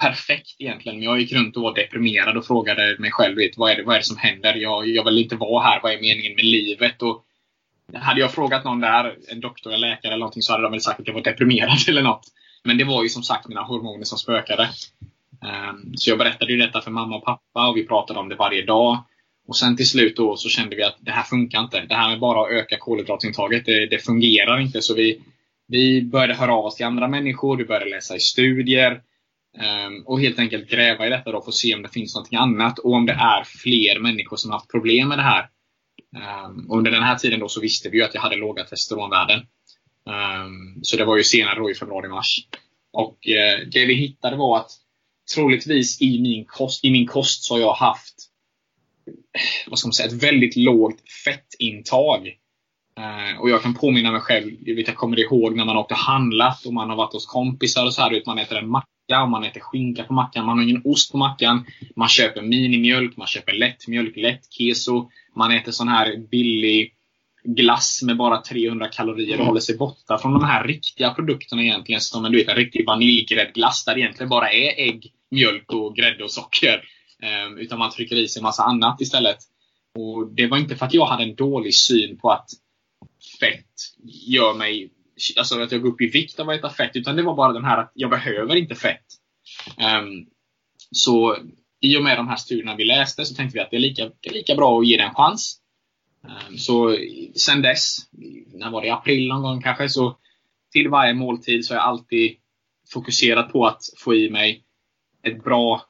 perfekt 0.00 0.56
egentligen. 0.58 0.98
Men 0.98 1.04
jag 1.04 1.20
gick 1.20 1.32
runt 1.32 1.56
och 1.56 1.62
var 1.62 1.74
deprimerad 1.74 2.36
och 2.36 2.46
frågade 2.46 2.96
mig 2.98 3.10
själv 3.10 3.36
vet, 3.36 3.58
vad, 3.58 3.70
är 3.70 3.76
det, 3.76 3.82
vad 3.82 3.94
är 3.94 3.98
det 3.98 4.04
som 4.04 4.16
händer? 4.16 4.54
Jag, 4.54 4.88
jag 4.88 5.04
vill 5.04 5.18
inte 5.18 5.36
vara 5.36 5.64
här. 5.64 5.80
Vad 5.82 5.92
är 5.92 6.00
meningen 6.00 6.34
med 6.36 6.44
livet? 6.44 7.02
Och 7.02 7.24
hade 7.94 8.20
jag 8.20 8.32
frågat 8.32 8.64
någon 8.64 8.80
där, 8.80 9.16
en 9.28 9.40
doktor 9.40 9.72
eller 9.72 9.88
läkare 9.88 10.12
eller 10.12 10.20
någonting, 10.20 10.42
så 10.42 10.52
hade 10.52 10.62
de 10.62 10.72
väl 10.72 10.80
sagt 10.80 11.00
att 11.00 11.06
jag 11.06 11.14
var 11.14 11.22
deprimerad 11.22 11.78
eller 11.88 12.02
något. 12.02 12.24
Men 12.64 12.78
det 12.78 12.84
var 12.84 13.02
ju 13.02 13.08
som 13.08 13.22
sagt 13.22 13.48
mina 13.48 13.62
hormoner 13.62 14.04
som 14.04 14.18
spökade. 14.18 14.70
Ehm, 15.44 15.96
så 15.96 16.10
jag 16.10 16.18
berättade 16.18 16.52
ju 16.52 16.58
detta 16.58 16.80
för 16.80 16.90
mamma 16.90 17.16
och 17.16 17.24
pappa 17.24 17.68
och 17.68 17.76
vi 17.76 17.86
pratade 17.86 18.20
om 18.20 18.28
det 18.28 18.36
varje 18.36 18.64
dag. 18.64 19.04
Och 19.48 19.56
sen 19.56 19.76
till 19.76 19.88
slut 19.88 20.16
då 20.16 20.36
så 20.36 20.48
kände 20.48 20.76
vi 20.76 20.82
att 20.82 20.96
det 21.00 21.10
här 21.10 21.22
funkar 21.22 21.60
inte. 21.60 21.80
Det 21.80 21.94
här 21.94 22.08
med 22.10 22.20
bara 22.20 22.46
att 22.46 22.52
öka 22.52 22.76
kolhydratintaget, 22.78 23.66
det, 23.66 23.86
det 23.86 23.98
fungerar 23.98 24.60
inte. 24.60 24.82
Så 24.82 24.94
vi, 24.94 25.22
vi 25.68 26.02
började 26.02 26.34
höra 26.34 26.54
av 26.54 26.64
oss 26.64 26.76
till 26.76 26.86
andra 26.86 27.08
människor, 27.08 27.56
vi 27.56 27.64
började 27.64 27.90
läsa 27.90 28.16
i 28.16 28.20
studier. 28.20 29.02
Ehm, 29.58 30.02
och 30.06 30.20
helt 30.20 30.38
enkelt 30.38 30.70
gräva 30.70 31.06
i 31.06 31.10
detta 31.10 31.32
då 31.32 31.42
för 31.42 31.48
att 31.48 31.54
se 31.54 31.74
om 31.74 31.82
det 31.82 31.88
finns 31.88 32.14
något 32.14 32.28
annat 32.32 32.78
och 32.78 32.92
om 32.92 33.06
det 33.06 33.12
är 33.12 33.44
fler 33.44 34.00
människor 34.00 34.36
som 34.36 34.50
har 34.50 34.58
haft 34.58 34.70
problem 34.70 35.08
med 35.08 35.18
det 35.18 35.22
här. 35.22 35.48
Ehm, 36.16 36.70
under 36.70 36.90
den 36.90 37.02
här 37.02 37.16
tiden 37.16 37.40
då 37.40 37.48
så 37.48 37.60
visste 37.60 37.88
vi 37.88 37.98
ju 37.98 38.04
att 38.04 38.14
jag 38.14 38.20
hade 38.20 38.36
låga 38.36 38.64
testosteronvärden. 38.64 39.46
Um, 40.06 40.80
så 40.82 40.96
det 40.96 41.04
var 41.04 41.16
ju 41.16 41.24
senare 41.24 41.58
då 41.58 41.70
i 41.70 41.74
februari-mars. 41.74 42.46
Och 42.92 43.18
uh, 43.28 43.68
det 43.70 43.86
vi 43.86 43.94
hittade 43.94 44.36
var 44.36 44.58
att 44.58 44.70
troligtvis 45.34 46.02
i 46.02 46.20
min 46.20 46.44
kost, 46.44 46.84
i 46.84 46.90
min 46.90 47.06
kost 47.06 47.44
så 47.44 47.54
har 47.54 47.60
jag 47.60 47.72
haft 47.72 48.14
vad 49.66 49.78
ska 49.78 49.88
man 49.88 49.92
säga, 49.92 50.08
ett 50.08 50.22
väldigt 50.22 50.56
lågt 50.56 51.10
fettintag. 51.24 52.26
Uh, 52.98 53.40
och 53.40 53.50
jag 53.50 53.62
kan 53.62 53.74
påminna 53.74 54.12
mig 54.12 54.20
själv, 54.20 54.52
jag, 54.60 54.74
vet, 54.74 54.88
jag 54.88 54.96
kommer 54.96 55.20
ihåg 55.20 55.56
när 55.56 55.64
man 55.64 55.76
åkte 55.76 55.94
och 55.94 56.00
handlat 56.00 56.66
och 56.66 56.72
man 56.72 56.90
har 56.90 56.96
varit 56.96 57.12
hos 57.12 57.26
kompisar 57.26 57.86
och 57.86 57.94
så 57.94 58.02
här, 58.02 58.22
man 58.26 58.38
äter 58.38 58.58
en 58.58 58.68
macka 58.68 59.22
och 59.22 59.30
man 59.30 59.44
äter 59.44 59.60
skinka 59.60 60.04
på 60.04 60.12
mackan, 60.12 60.46
man 60.46 60.58
har 60.58 60.64
ingen 60.64 60.82
ost 60.84 61.12
på 61.12 61.18
mackan. 61.18 61.64
Man 61.96 62.08
köper 62.08 62.42
minimjölk, 62.42 63.16
man 63.16 63.26
köper 63.26 63.52
lättmjölk, 63.52 64.16
lättkeso. 64.16 65.10
Man 65.36 65.50
äter 65.50 65.72
sån 65.72 65.88
här 65.88 66.16
billig 66.16 66.94
glass 67.44 68.02
med 68.02 68.16
bara 68.16 68.42
300 68.42 68.88
kalorier 68.88 69.40
och 69.40 69.46
håller 69.46 69.60
sig 69.60 69.76
borta 69.76 70.18
från 70.18 70.32
de 70.32 70.44
här 70.44 70.66
riktiga 70.66 71.10
produkterna 71.14 71.62
egentligen. 71.62 72.00
Som 72.00 72.22
du 72.22 72.38
vet, 72.38 72.48
en 72.48 72.56
riktig 72.56 72.86
vaniljgräddglass 72.86 73.84
där 73.84 73.94
det 73.94 74.00
egentligen 74.00 74.28
bara 74.28 74.52
är 74.52 74.88
ägg, 74.88 75.12
mjölk 75.30 75.72
och 75.72 75.96
grädde 75.96 76.24
och 76.24 76.30
socker. 76.30 76.84
Um, 77.46 77.58
utan 77.58 77.78
man 77.78 77.90
trycker 77.90 78.16
i 78.16 78.28
sig 78.28 78.42
massa 78.42 78.62
annat 78.62 79.00
istället. 79.00 79.38
Och 79.98 80.34
Det 80.34 80.46
var 80.46 80.58
inte 80.58 80.76
för 80.76 80.86
att 80.86 80.94
jag 80.94 81.06
hade 81.06 81.22
en 81.22 81.34
dålig 81.34 81.74
syn 81.74 82.18
på 82.18 82.30
att 82.30 82.50
fett 83.40 83.74
gör 84.26 84.54
mig 84.54 84.90
Alltså 85.38 85.60
att 85.60 85.72
jag 85.72 85.82
går 85.82 85.88
upp 85.88 86.00
i 86.00 86.06
vikt 86.06 86.40
av 86.40 86.48
att 86.48 86.58
äta 86.58 86.70
fett. 86.70 86.96
Utan 86.96 87.16
det 87.16 87.22
var 87.22 87.34
bara 87.34 87.52
den 87.52 87.64
här 87.64 87.78
att 87.78 87.92
jag 87.94 88.10
behöver 88.10 88.56
inte 88.56 88.74
fett. 88.74 89.04
Um, 89.76 90.26
så 90.90 91.36
i 91.80 91.96
och 91.96 92.02
med 92.02 92.16
de 92.16 92.28
här 92.28 92.36
studierna 92.36 92.76
vi 92.76 92.84
läste 92.84 93.24
så 93.24 93.34
tänkte 93.34 93.58
vi 93.58 93.62
att 93.62 93.70
det 93.70 93.76
är 93.76 93.80
lika, 93.80 94.04
det 94.20 94.28
är 94.28 94.34
lika 94.34 94.54
bra 94.54 94.80
att 94.80 94.86
ge 94.86 94.96
det 94.96 95.02
en 95.02 95.14
chans. 95.14 95.59
Ehm, 96.28 96.58
så 96.58 96.96
sen 97.34 97.62
dess, 97.62 97.96
när 98.54 98.70
var 98.70 98.80
det, 98.80 98.86
i 98.86 98.90
april 98.90 99.28
någon 99.28 99.42
gång 99.42 99.62
kanske, 99.62 99.88
så 99.88 100.16
till 100.72 100.88
varje 100.88 101.14
måltid 101.14 101.64
så 101.64 101.74
har 101.74 101.78
jag 101.78 101.88
alltid 101.88 102.36
fokuserat 102.92 103.52
på 103.52 103.66
att 103.66 103.82
få 103.98 104.14
i 104.14 104.30
mig 104.30 104.64
ett 105.22 105.44
bra, 105.44 105.82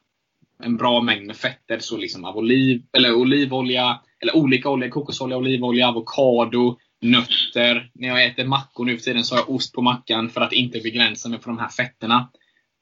en 0.62 0.76
bra 0.76 1.00
mängd 1.00 1.26
med 1.26 1.36
fetter. 1.36 1.78
Så 1.78 1.96
liksom 1.96 2.24
av 2.24 2.36
oliv, 2.36 2.82
eller 2.92 3.14
olivolja, 3.14 4.00
eller 4.20 4.36
olika 4.36 4.68
oljor, 4.68 4.88
kokosolja, 4.88 5.36
olivolja, 5.36 5.88
avokado, 5.88 6.78
nötter. 7.00 7.90
När 7.94 8.08
jag 8.08 8.24
äter 8.24 8.44
mackor 8.44 8.84
nu 8.84 8.96
för 8.96 9.04
tiden 9.04 9.24
så 9.24 9.34
har 9.34 9.40
jag 9.40 9.50
ost 9.50 9.74
på 9.74 9.82
mackan 9.82 10.30
för 10.30 10.40
att 10.40 10.52
inte 10.52 10.80
begränsa 10.80 11.28
mig 11.28 11.38
på 11.38 11.48
de 11.48 11.58
här 11.58 11.68
fetterna. 11.68 12.30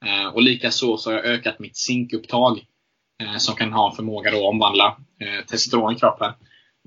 Ehm, 0.05 0.27
och 0.33 0.41
likaså 0.41 0.97
så 0.97 1.09
har 1.09 1.17
jag 1.17 1.25
ökat 1.25 1.59
mitt 1.59 1.77
zinkupptag 1.77 2.65
ehm, 3.23 3.39
som 3.39 3.55
kan 3.55 3.73
ha 3.73 3.95
förmåga 3.95 4.29
att 4.29 4.43
omvandla 4.43 4.97
eh, 5.19 5.45
testosteron 5.45 5.95
i 5.95 5.99
kroppen. 5.99 6.33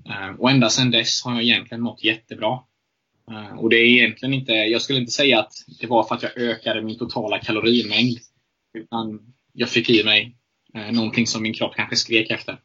Eh, 0.09 0.41
och 0.41 0.51
ända 0.51 0.71
sedan 0.71 0.91
dess 0.91 1.25
har 1.25 1.33
jag 1.33 1.43
egentligen 1.43 1.83
mått 1.83 2.05
jättebra. 2.05 2.59
Eh, 3.31 3.59
och 3.59 3.71
det 3.71 3.77
är 3.77 3.87
egentligen 3.87 4.35
inte, 4.35 4.53
jag 4.53 4.83
skulle 4.83 4.99
inte 4.99 5.13
säga 5.13 5.41
att 5.41 5.53
det 5.81 5.87
var 5.87 6.05
för 6.05 6.15
att 6.15 6.23
jag 6.23 6.37
ökade 6.37 6.83
min 6.83 6.99
totala 6.99 7.39
kalorimängd. 7.39 8.19
Utan 8.79 9.21
jag 9.53 9.69
fick 9.69 9.91
i 9.91 10.05
mig 10.05 10.37
eh, 10.75 10.93
någonting 10.93 11.27
som 11.27 11.43
min 11.43 11.55
kropp 11.55 11.75
kanske 11.77 11.97
skrek 11.97 12.31
efter. 12.31 12.59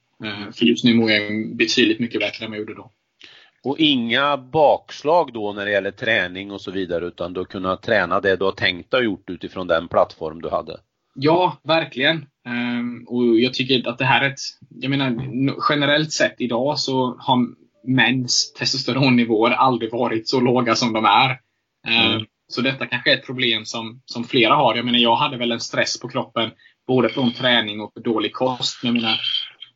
För 0.53 0.65
just 0.65 0.83
nu 0.83 0.93
mår 0.93 1.11
jag 1.11 1.55
betydligt 1.55 1.99
mycket 1.99 2.19
bättre 2.19 2.45
än 2.45 2.51
vad 2.51 2.59
jag 2.59 2.61
gjorde 2.61 2.75
då. 2.75 2.91
Och 3.63 3.79
inga 3.79 4.37
bakslag 4.37 5.33
då 5.33 5.53
när 5.53 5.65
det 5.65 5.71
gäller 5.71 5.91
träning 5.91 6.51
och 6.51 6.61
så 6.61 6.71
vidare 6.71 7.05
utan 7.05 7.33
du 7.33 7.39
har 7.39 7.45
kunnat 7.45 7.81
träna 7.81 8.21
det 8.21 8.35
du 8.35 8.45
har 8.45 8.51
tänkt 8.51 8.93
ha 8.93 9.01
gjort 9.01 9.29
utifrån 9.29 9.67
den 9.67 9.87
plattform 9.87 10.41
du 10.41 10.49
hade? 10.49 10.79
Ja, 11.15 11.57
verkligen. 11.63 12.25
Um, 12.47 13.05
och 13.07 13.39
jag 13.39 13.53
tycker 13.53 13.89
att 13.89 13.97
det 13.97 14.05
här 14.05 14.21
är 14.21 14.29
ett... 14.29 14.39
Jag 14.69 14.89
menar, 14.89 15.15
generellt 15.69 16.11
sett 16.11 16.35
idag 16.37 16.79
så 16.79 17.17
har 17.19 17.47
mäns 17.87 18.53
testosteronnivåer 18.53 19.51
aldrig 19.51 19.91
varit 19.91 20.29
så 20.29 20.39
låga 20.39 20.75
som 20.75 20.93
de 20.93 21.05
är. 21.05 21.29
Um, 21.87 22.11
mm. 22.11 22.25
Så 22.47 22.61
detta 22.61 22.85
kanske 22.85 23.13
är 23.13 23.17
ett 23.17 23.25
problem 23.25 23.65
som, 23.65 24.01
som 24.05 24.23
flera 24.23 24.55
har. 24.55 24.75
Jag 24.75 24.85
menar, 24.85 24.99
jag 24.99 25.15
hade 25.15 25.37
väl 25.37 25.51
en 25.51 25.59
stress 25.59 25.99
på 25.99 26.09
kroppen 26.09 26.51
både 26.87 27.09
från 27.09 27.31
träning 27.31 27.81
och 27.81 27.91
dålig 28.03 28.33
kost. 28.33 28.83
Men 28.83 28.95
jag 28.95 29.01
menar, 29.01 29.19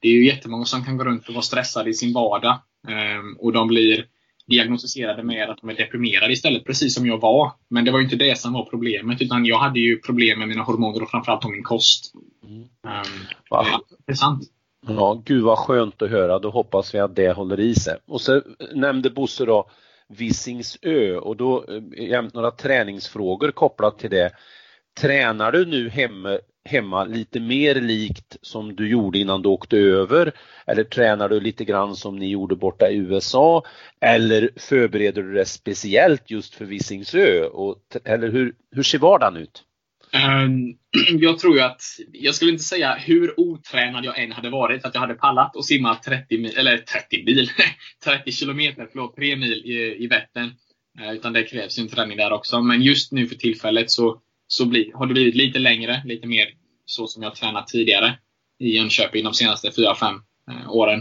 det 0.02 0.08
är 0.08 0.12
ju 0.12 0.26
jättemånga 0.26 0.66
som 0.66 0.86
kan 0.86 0.98
gå 0.98 1.04
runt 1.04 1.28
och 1.28 1.34
vara 1.34 1.44
stressade 1.44 1.90
i 1.90 1.94
sin 1.94 2.14
vardag. 2.14 2.60
Um, 2.88 3.38
och 3.40 3.54
de 3.54 3.68
blir 3.68 4.06
diagnostiserade 4.52 5.24
med 5.24 5.50
att 5.50 5.58
de 5.62 5.70
är 5.70 5.76
deprimerade 5.76 6.34
istället, 6.34 6.66
precis 6.66 6.96
som 6.96 7.08
jag 7.08 7.22
var. 7.22 7.52
Men 7.70 7.86
det 7.86 7.92
var 7.92 8.00
ju 8.00 8.04
inte 8.04 8.16
det 8.16 8.38
som 8.38 8.54
var 8.54 8.66
problemet, 8.66 9.22
utan 9.22 9.46
jag 9.46 9.60
hade 9.60 9.80
ju 9.80 9.98
problem 9.98 10.40
med 10.40 10.48
mina 10.48 10.64
hormoner 10.64 11.04
och 11.04 11.10
framförallt 11.10 11.46
om 11.46 11.52
min 11.52 11.64
kost. 11.64 12.14
Mm. 12.44 12.60
Um, 12.62 12.68
intressant. 14.00 14.44
Ja, 14.88 15.22
gud 15.26 15.44
vad 15.44 15.58
skönt 15.58 16.02
att 16.02 16.10
höra. 16.10 16.40
Då 16.40 16.50
hoppas 16.50 16.96
vi 16.96 17.00
att 17.00 17.16
det 17.16 17.32
håller 17.32 17.60
i 17.60 17.76
sig. 17.76 17.98
Och 18.08 18.22
så 18.22 18.42
nämnde 18.74 19.10
Bosse 19.10 19.46
då 19.46 19.70
Visingsö 20.08 21.18
och 21.18 21.38
då 21.38 21.66
eh, 21.98 22.24
några 22.34 22.52
träningsfrågor 22.52 23.52
kopplat 23.52 24.00
till 24.00 24.10
det. 24.10 24.32
Tränar 25.02 25.52
du 25.52 25.66
nu 25.66 25.90
hemma 25.90 26.40
hemma 26.66 27.06
lite 27.06 27.40
mer 27.40 27.76
likt 27.76 28.38
som 28.42 28.76
du 28.76 28.90
gjorde 28.90 29.20
innan 29.20 29.42
du 29.42 29.50
åkte 29.50 29.78
över? 29.78 30.32
Eller 30.68 30.84
tränar 30.84 31.30
du 31.30 31.40
lite 31.40 31.66
grann 31.66 31.96
som 31.96 32.16
ni 32.16 32.30
gjorde 32.30 32.56
borta 32.56 32.90
i 32.90 32.96
USA? 32.96 33.64
Eller 34.02 34.50
förbereder 34.56 35.24
du 35.24 35.34
dig 35.34 35.46
speciellt 35.46 36.32
just 36.32 36.56
för 36.56 36.66
Visingsö? 36.66 37.46
Och, 37.46 37.78
eller 38.06 38.32
hur, 38.32 38.54
hur 38.72 38.84
ser 38.84 39.00
vardagen 39.00 39.38
ut? 39.38 39.64
Ehm, 40.12 40.74
jag 41.20 41.40
tror 41.40 41.56
ju 41.56 41.62
att, 41.62 41.82
jag 42.12 42.36
skulle 42.36 42.52
inte 42.52 42.64
säga 42.64 42.96
hur 42.96 43.40
otränad 43.40 44.06
jag 44.06 44.24
än 44.24 44.32
hade 44.32 44.50
varit, 44.50 44.86
att 44.86 44.94
jag 44.94 45.02
hade 45.02 45.14
pallat 45.14 45.56
och 45.56 45.66
simma 45.66 45.96
30 45.96 46.38
mil, 46.38 46.58
eller 46.58 46.78
30 46.78 47.24
mil, 47.26 47.50
30 48.04 48.32
kilometer, 48.32 48.88
förlåt, 48.92 49.16
3 49.16 49.36
mil 49.36 49.54
i, 49.66 50.04
i 50.04 50.08
Vättern. 50.08 50.54
Eh, 51.00 51.14
utan 51.14 51.34
det 51.34 51.44
krävs 51.44 51.80
ju 51.80 51.82
en 51.82 51.88
träning 51.88 52.18
där 52.18 52.32
också. 52.32 52.62
Men 52.62 52.82
just 52.82 53.12
nu 53.12 53.28
för 53.28 53.36
tillfället 53.36 53.92
så 53.92 54.22
så 54.52 54.66
bli, 54.66 54.92
har 54.94 55.06
det 55.06 55.14
blivit 55.14 55.36
lite 55.36 55.60
längre, 55.60 56.02
lite 56.06 56.28
mer 56.28 56.54
så 56.86 57.08
som 57.08 57.24
jag 57.24 57.36
tränat 57.36 57.68
tidigare 57.68 58.18
i 58.60 58.76
Jönköping 58.76 59.24
de 59.24 59.34
senaste 59.34 59.70
4-5 59.70 60.20
eh, 60.52 60.72
åren. 60.72 61.00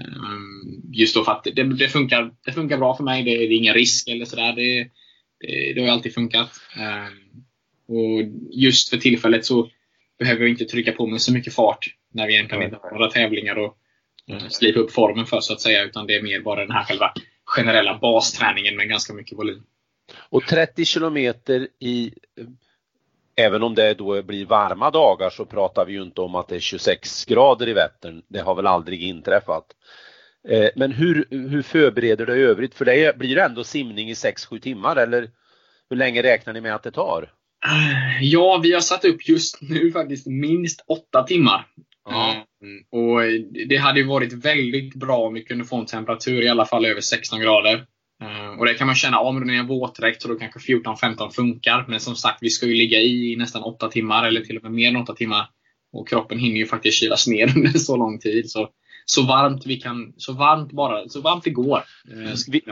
Ehm, 0.00 0.82
just 0.92 1.14
då 1.14 1.24
för 1.24 1.32
att 1.32 1.44
det, 1.44 1.62
det, 1.62 1.88
funkar, 1.88 2.34
det 2.44 2.52
funkar 2.52 2.78
bra 2.78 2.96
för 2.96 3.04
mig. 3.04 3.22
Det, 3.22 3.30
det 3.30 3.44
är 3.44 3.52
ingen 3.52 3.74
risk 3.74 4.08
eller 4.08 4.24
sådär. 4.24 4.52
Det, 4.52 4.90
det, 5.40 5.72
det 5.72 5.80
har 5.80 5.88
alltid 5.88 6.14
funkat. 6.14 6.50
Ehm, 6.76 7.44
och 7.88 8.22
just 8.50 8.88
för 8.88 8.96
tillfället 8.96 9.44
så 9.44 9.70
behöver 10.18 10.40
jag 10.40 10.50
inte 10.50 10.64
trycka 10.64 10.92
på 10.92 11.06
mig 11.06 11.18
så 11.18 11.32
mycket 11.32 11.54
fart 11.54 11.86
när 12.12 12.26
vi 12.26 12.34
egentligen 12.34 12.64
inte 12.64 12.78
har 12.82 12.90
några 12.90 13.10
tävlingar 13.10 13.56
och 13.56 13.76
eh, 14.28 14.48
slipa 14.48 14.80
upp 14.80 14.92
formen 14.92 15.26
för 15.26 15.40
så 15.40 15.52
att 15.52 15.60
säga. 15.60 15.84
Utan 15.84 16.06
det 16.06 16.14
är 16.14 16.22
mer 16.22 16.40
bara 16.40 16.60
den 16.60 16.74
här 16.74 16.84
själva 16.84 17.12
generella 17.44 17.98
basträningen 17.98 18.76
med 18.76 18.88
ganska 18.88 19.14
mycket 19.14 19.38
volym. 19.38 19.62
Och 20.18 20.46
30 20.46 20.84
kilometer 20.84 21.68
i 21.80 22.12
Även 23.36 23.62
om 23.62 23.74
det 23.74 23.94
då 23.94 24.22
blir 24.22 24.46
varma 24.46 24.90
dagar 24.90 25.30
så 25.30 25.44
pratar 25.44 25.86
vi 25.86 25.92
ju 25.92 26.02
inte 26.02 26.20
om 26.20 26.34
att 26.34 26.48
det 26.48 26.56
är 26.56 26.60
26 26.60 27.24
grader 27.24 27.68
i 27.68 27.72
Vättern. 27.72 28.22
Det 28.28 28.40
har 28.40 28.54
väl 28.54 28.66
aldrig 28.66 29.02
inträffat. 29.02 29.64
Eh, 30.48 30.68
men 30.76 30.92
hur, 30.92 31.26
hur 31.30 31.62
förbereder 31.62 32.26
du 32.26 32.50
övrigt? 32.50 32.74
För 32.74 32.84
det 32.84 33.18
blir 33.18 33.36
det 33.36 33.42
ändå 33.42 33.64
simning 33.64 34.10
i 34.10 34.14
6-7 34.14 34.58
timmar 34.58 34.96
eller 34.96 35.30
hur 35.90 35.96
länge 35.96 36.22
räknar 36.22 36.52
ni 36.52 36.60
med 36.60 36.74
att 36.74 36.82
det 36.82 36.90
tar? 36.90 37.32
Ja, 38.20 38.60
vi 38.62 38.72
har 38.72 38.80
satt 38.80 39.04
upp 39.04 39.28
just 39.28 39.62
nu 39.62 39.92
faktiskt 39.92 40.26
minst 40.26 40.84
8 40.86 41.22
timmar. 41.22 41.66
Ja. 42.04 42.46
Mm, 42.62 42.84
och 42.90 43.20
det 43.68 43.76
hade 43.76 44.00
ju 44.00 44.06
varit 44.06 44.32
väldigt 44.32 44.94
bra 44.94 45.16
om 45.16 45.34
vi 45.34 45.42
kunde 45.42 45.64
få 45.64 45.76
en 45.76 45.86
temperatur 45.86 46.42
i 46.42 46.48
alla 46.48 46.66
fall 46.66 46.86
över 46.86 47.00
16 47.00 47.40
grader. 47.40 47.86
Uh, 48.22 48.58
och 48.58 48.66
det 48.66 48.74
kan 48.74 48.86
man 48.86 48.96
känna, 48.96 49.20
om 49.20 49.40
den 49.40 49.50
är 49.50 49.58
en 49.58 49.66
våtdräkt 49.66 50.22
så 50.22 50.28
då 50.28 50.34
kanske 50.34 50.58
14-15 50.58 51.30
funkar. 51.30 51.84
Men 51.88 52.00
som 52.00 52.16
sagt, 52.16 52.38
vi 52.42 52.50
ska 52.50 52.66
ju 52.66 52.74
ligga 52.74 52.98
i, 52.98 53.36
nästan 53.36 53.62
8 53.62 53.88
timmar 53.88 54.26
eller 54.26 54.40
till 54.40 54.56
och 54.56 54.62
med 54.62 54.72
mer 54.72 54.88
än 54.88 54.96
8 54.96 55.14
timmar. 55.14 55.46
Och 55.92 56.08
kroppen 56.08 56.38
hinner 56.38 56.56
ju 56.56 56.66
faktiskt 56.66 56.98
kylas 56.98 57.26
ner 57.26 57.52
under 57.56 57.70
så 57.70 57.96
lång 57.96 58.18
tid. 58.18 58.50
Så, 58.50 58.68
så 59.04 59.22
varmt 59.22 59.66
vi 59.66 59.76
kan, 59.76 60.12
så 60.16 60.32
varmt 60.32 60.72
bara, 60.72 61.08
så 61.08 61.20
varmt 61.20 61.44
det 61.44 61.50
går. 61.50 61.82
Uh, 62.12 62.34
vi, 62.48 62.62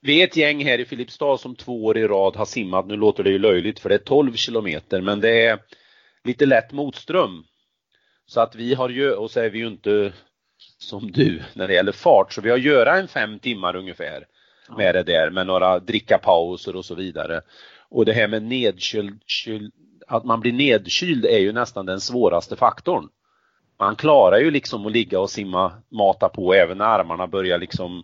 vi 0.00 0.20
är 0.20 0.24
ett 0.24 0.36
gäng 0.36 0.64
här 0.64 0.78
i 0.78 0.84
Filipstad 0.84 1.38
som 1.38 1.56
två 1.56 1.84
år 1.84 1.98
i 1.98 2.06
rad 2.06 2.36
har 2.36 2.46
simmat. 2.46 2.86
Nu 2.86 2.96
låter 2.96 3.24
det 3.24 3.30
ju 3.30 3.38
löjligt 3.38 3.80
för 3.80 3.88
det 3.88 3.94
är 3.94 3.98
12 3.98 4.34
kilometer 4.34 5.00
men 5.00 5.20
det 5.20 5.46
är 5.46 5.58
lite 6.24 6.46
lätt 6.46 6.72
motström. 6.72 7.44
Så 8.26 8.40
att 8.40 8.54
vi 8.54 8.74
har 8.74 8.88
ju, 8.88 9.12
och 9.12 9.30
så 9.30 9.40
är 9.40 9.50
vi 9.50 9.58
ju 9.58 9.66
inte 9.66 10.12
som 10.78 11.12
du 11.12 11.42
när 11.54 11.68
det 11.68 11.74
gäller 11.74 11.92
fart, 11.92 12.32
så 12.32 12.40
vi 12.40 12.50
har 12.50 12.56
göra 12.56 12.98
en 12.98 13.08
fem 13.08 13.38
timmar 13.38 13.76
ungefär 13.76 14.26
med 14.76 14.94
det 14.94 15.02
där 15.02 15.30
med 15.30 15.46
några 15.46 15.78
drickapauser 15.78 16.76
och 16.76 16.84
så 16.84 16.94
vidare. 16.94 17.40
Och 17.88 18.04
det 18.04 18.12
här 18.12 18.28
med 18.28 18.42
nedkyld, 18.42 19.22
kyld, 19.26 19.72
att 20.06 20.24
man 20.24 20.40
blir 20.40 20.52
nedkyld 20.52 21.26
är 21.26 21.38
ju 21.38 21.52
nästan 21.52 21.86
den 21.86 22.00
svåraste 22.00 22.56
faktorn. 22.56 23.08
Man 23.78 23.96
klarar 23.96 24.38
ju 24.38 24.50
liksom 24.50 24.86
att 24.86 24.92
ligga 24.92 25.20
och 25.20 25.30
simma, 25.30 25.72
mata 25.88 26.28
på 26.28 26.54
även 26.54 26.78
när 26.78 26.84
armarna 26.84 27.26
börjar 27.26 27.58
liksom 27.58 28.02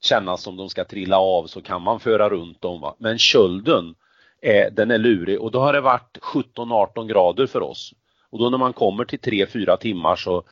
kännas 0.00 0.42
som 0.42 0.56
de 0.56 0.68
ska 0.68 0.84
trilla 0.84 1.18
av 1.18 1.46
så 1.46 1.62
kan 1.62 1.82
man 1.82 2.00
föra 2.00 2.28
runt 2.28 2.60
dem. 2.60 2.80
Va? 2.80 2.94
Men 2.98 3.18
kölden, 3.18 3.94
är, 4.42 4.70
den 4.70 4.90
är 4.90 4.98
lurig 4.98 5.40
och 5.40 5.50
då 5.50 5.60
har 5.60 5.72
det 5.72 5.80
varit 5.80 6.18
17-18 6.22 7.08
grader 7.08 7.46
för 7.46 7.62
oss. 7.62 7.94
Och 8.30 8.38
då 8.38 8.50
när 8.50 8.58
man 8.58 8.72
kommer 8.72 9.04
till 9.04 9.18
3-4 9.18 9.76
timmar 9.76 10.16
så, 10.16 10.44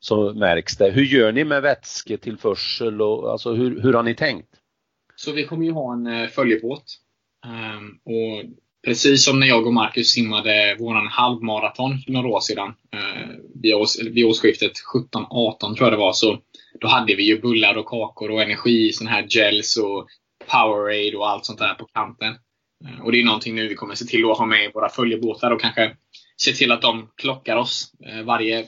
så 0.00 0.32
märks 0.32 0.76
det. 0.76 0.90
Hur 0.90 1.04
gör 1.04 1.32
ni 1.32 1.44
med 1.44 1.62
vätsketillförsel 1.62 3.02
och 3.02 3.32
alltså 3.32 3.52
hur, 3.52 3.82
hur 3.82 3.92
har 3.92 4.02
ni 4.02 4.14
tänkt? 4.14 4.48
Så 5.16 5.32
vi 5.32 5.44
kommer 5.44 5.64
ju 5.64 5.72
ha 5.72 5.92
en 5.92 6.06
eh, 6.06 6.28
följebåt. 6.28 6.84
Ehm, 7.46 7.90
och 8.04 8.44
precis 8.84 9.24
som 9.24 9.40
när 9.40 9.46
jag 9.46 9.66
och 9.66 9.74
Marcus 9.74 10.10
simmade 10.10 10.76
våran 10.78 11.06
halvmaraton 11.06 11.98
för 11.98 12.12
några 12.12 12.28
år 12.28 12.40
sedan, 12.40 12.74
eh, 12.94 13.28
vid, 13.62 13.74
års, 13.74 14.00
vid 14.02 14.24
årsskiftet 14.24 14.72
17-18 14.94 15.58
tror 15.58 15.78
jag 15.80 15.92
det 15.92 15.96
var, 15.96 16.12
så 16.12 16.38
då 16.80 16.88
hade 16.88 17.14
vi 17.14 17.22
ju 17.22 17.40
bullar 17.40 17.76
och 17.76 17.86
kakor 17.86 18.30
och 18.30 18.42
energi, 18.42 18.92
sån 18.92 19.06
här 19.06 19.26
gels 19.28 19.76
och 19.76 20.08
Powerade 20.46 21.16
och 21.16 21.28
allt 21.28 21.44
sånt 21.44 21.58
där 21.58 21.74
på 21.74 21.84
kanten. 21.84 22.34
Ehm, 22.84 23.00
och 23.02 23.12
det 23.12 23.20
är 23.20 23.24
någonting 23.24 23.54
nu 23.54 23.68
vi 23.68 23.74
kommer 23.74 23.94
se 23.94 24.04
till 24.04 24.30
att 24.30 24.38
ha 24.38 24.46
med 24.46 24.64
i 24.64 24.70
våra 24.74 24.88
följebåtar 24.88 25.50
och 25.50 25.60
kanske 25.60 25.96
se 26.36 26.52
till 26.52 26.72
att 26.72 26.82
de 26.82 27.08
klockar 27.16 27.56
oss 27.56 27.92
eh, 28.06 28.22
varje 28.22 28.64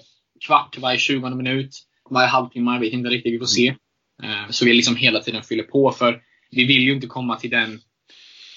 kvart, 0.47 0.79
varje 0.79 0.99
20 0.99 1.31
minut, 1.35 1.71
varje 2.11 2.29
halvtimme. 2.29 2.73
Jag 2.73 2.81
vet 2.81 2.93
inte 2.93 3.11
riktigt, 3.11 3.35
vi 3.35 3.39
får 3.39 3.47
se. 3.47 3.75
Ehm, 4.23 4.53
så 4.53 4.65
vi 4.65 4.75
liksom 4.75 4.97
hela 4.97 5.21
tiden 5.21 5.43
fyller 5.43 5.63
på 5.63 5.91
för 5.91 6.21
vi 6.55 6.65
vill 6.65 6.83
ju 6.83 6.93
inte 6.93 7.07
komma 7.07 7.37
till 7.37 7.51
den 7.51 7.81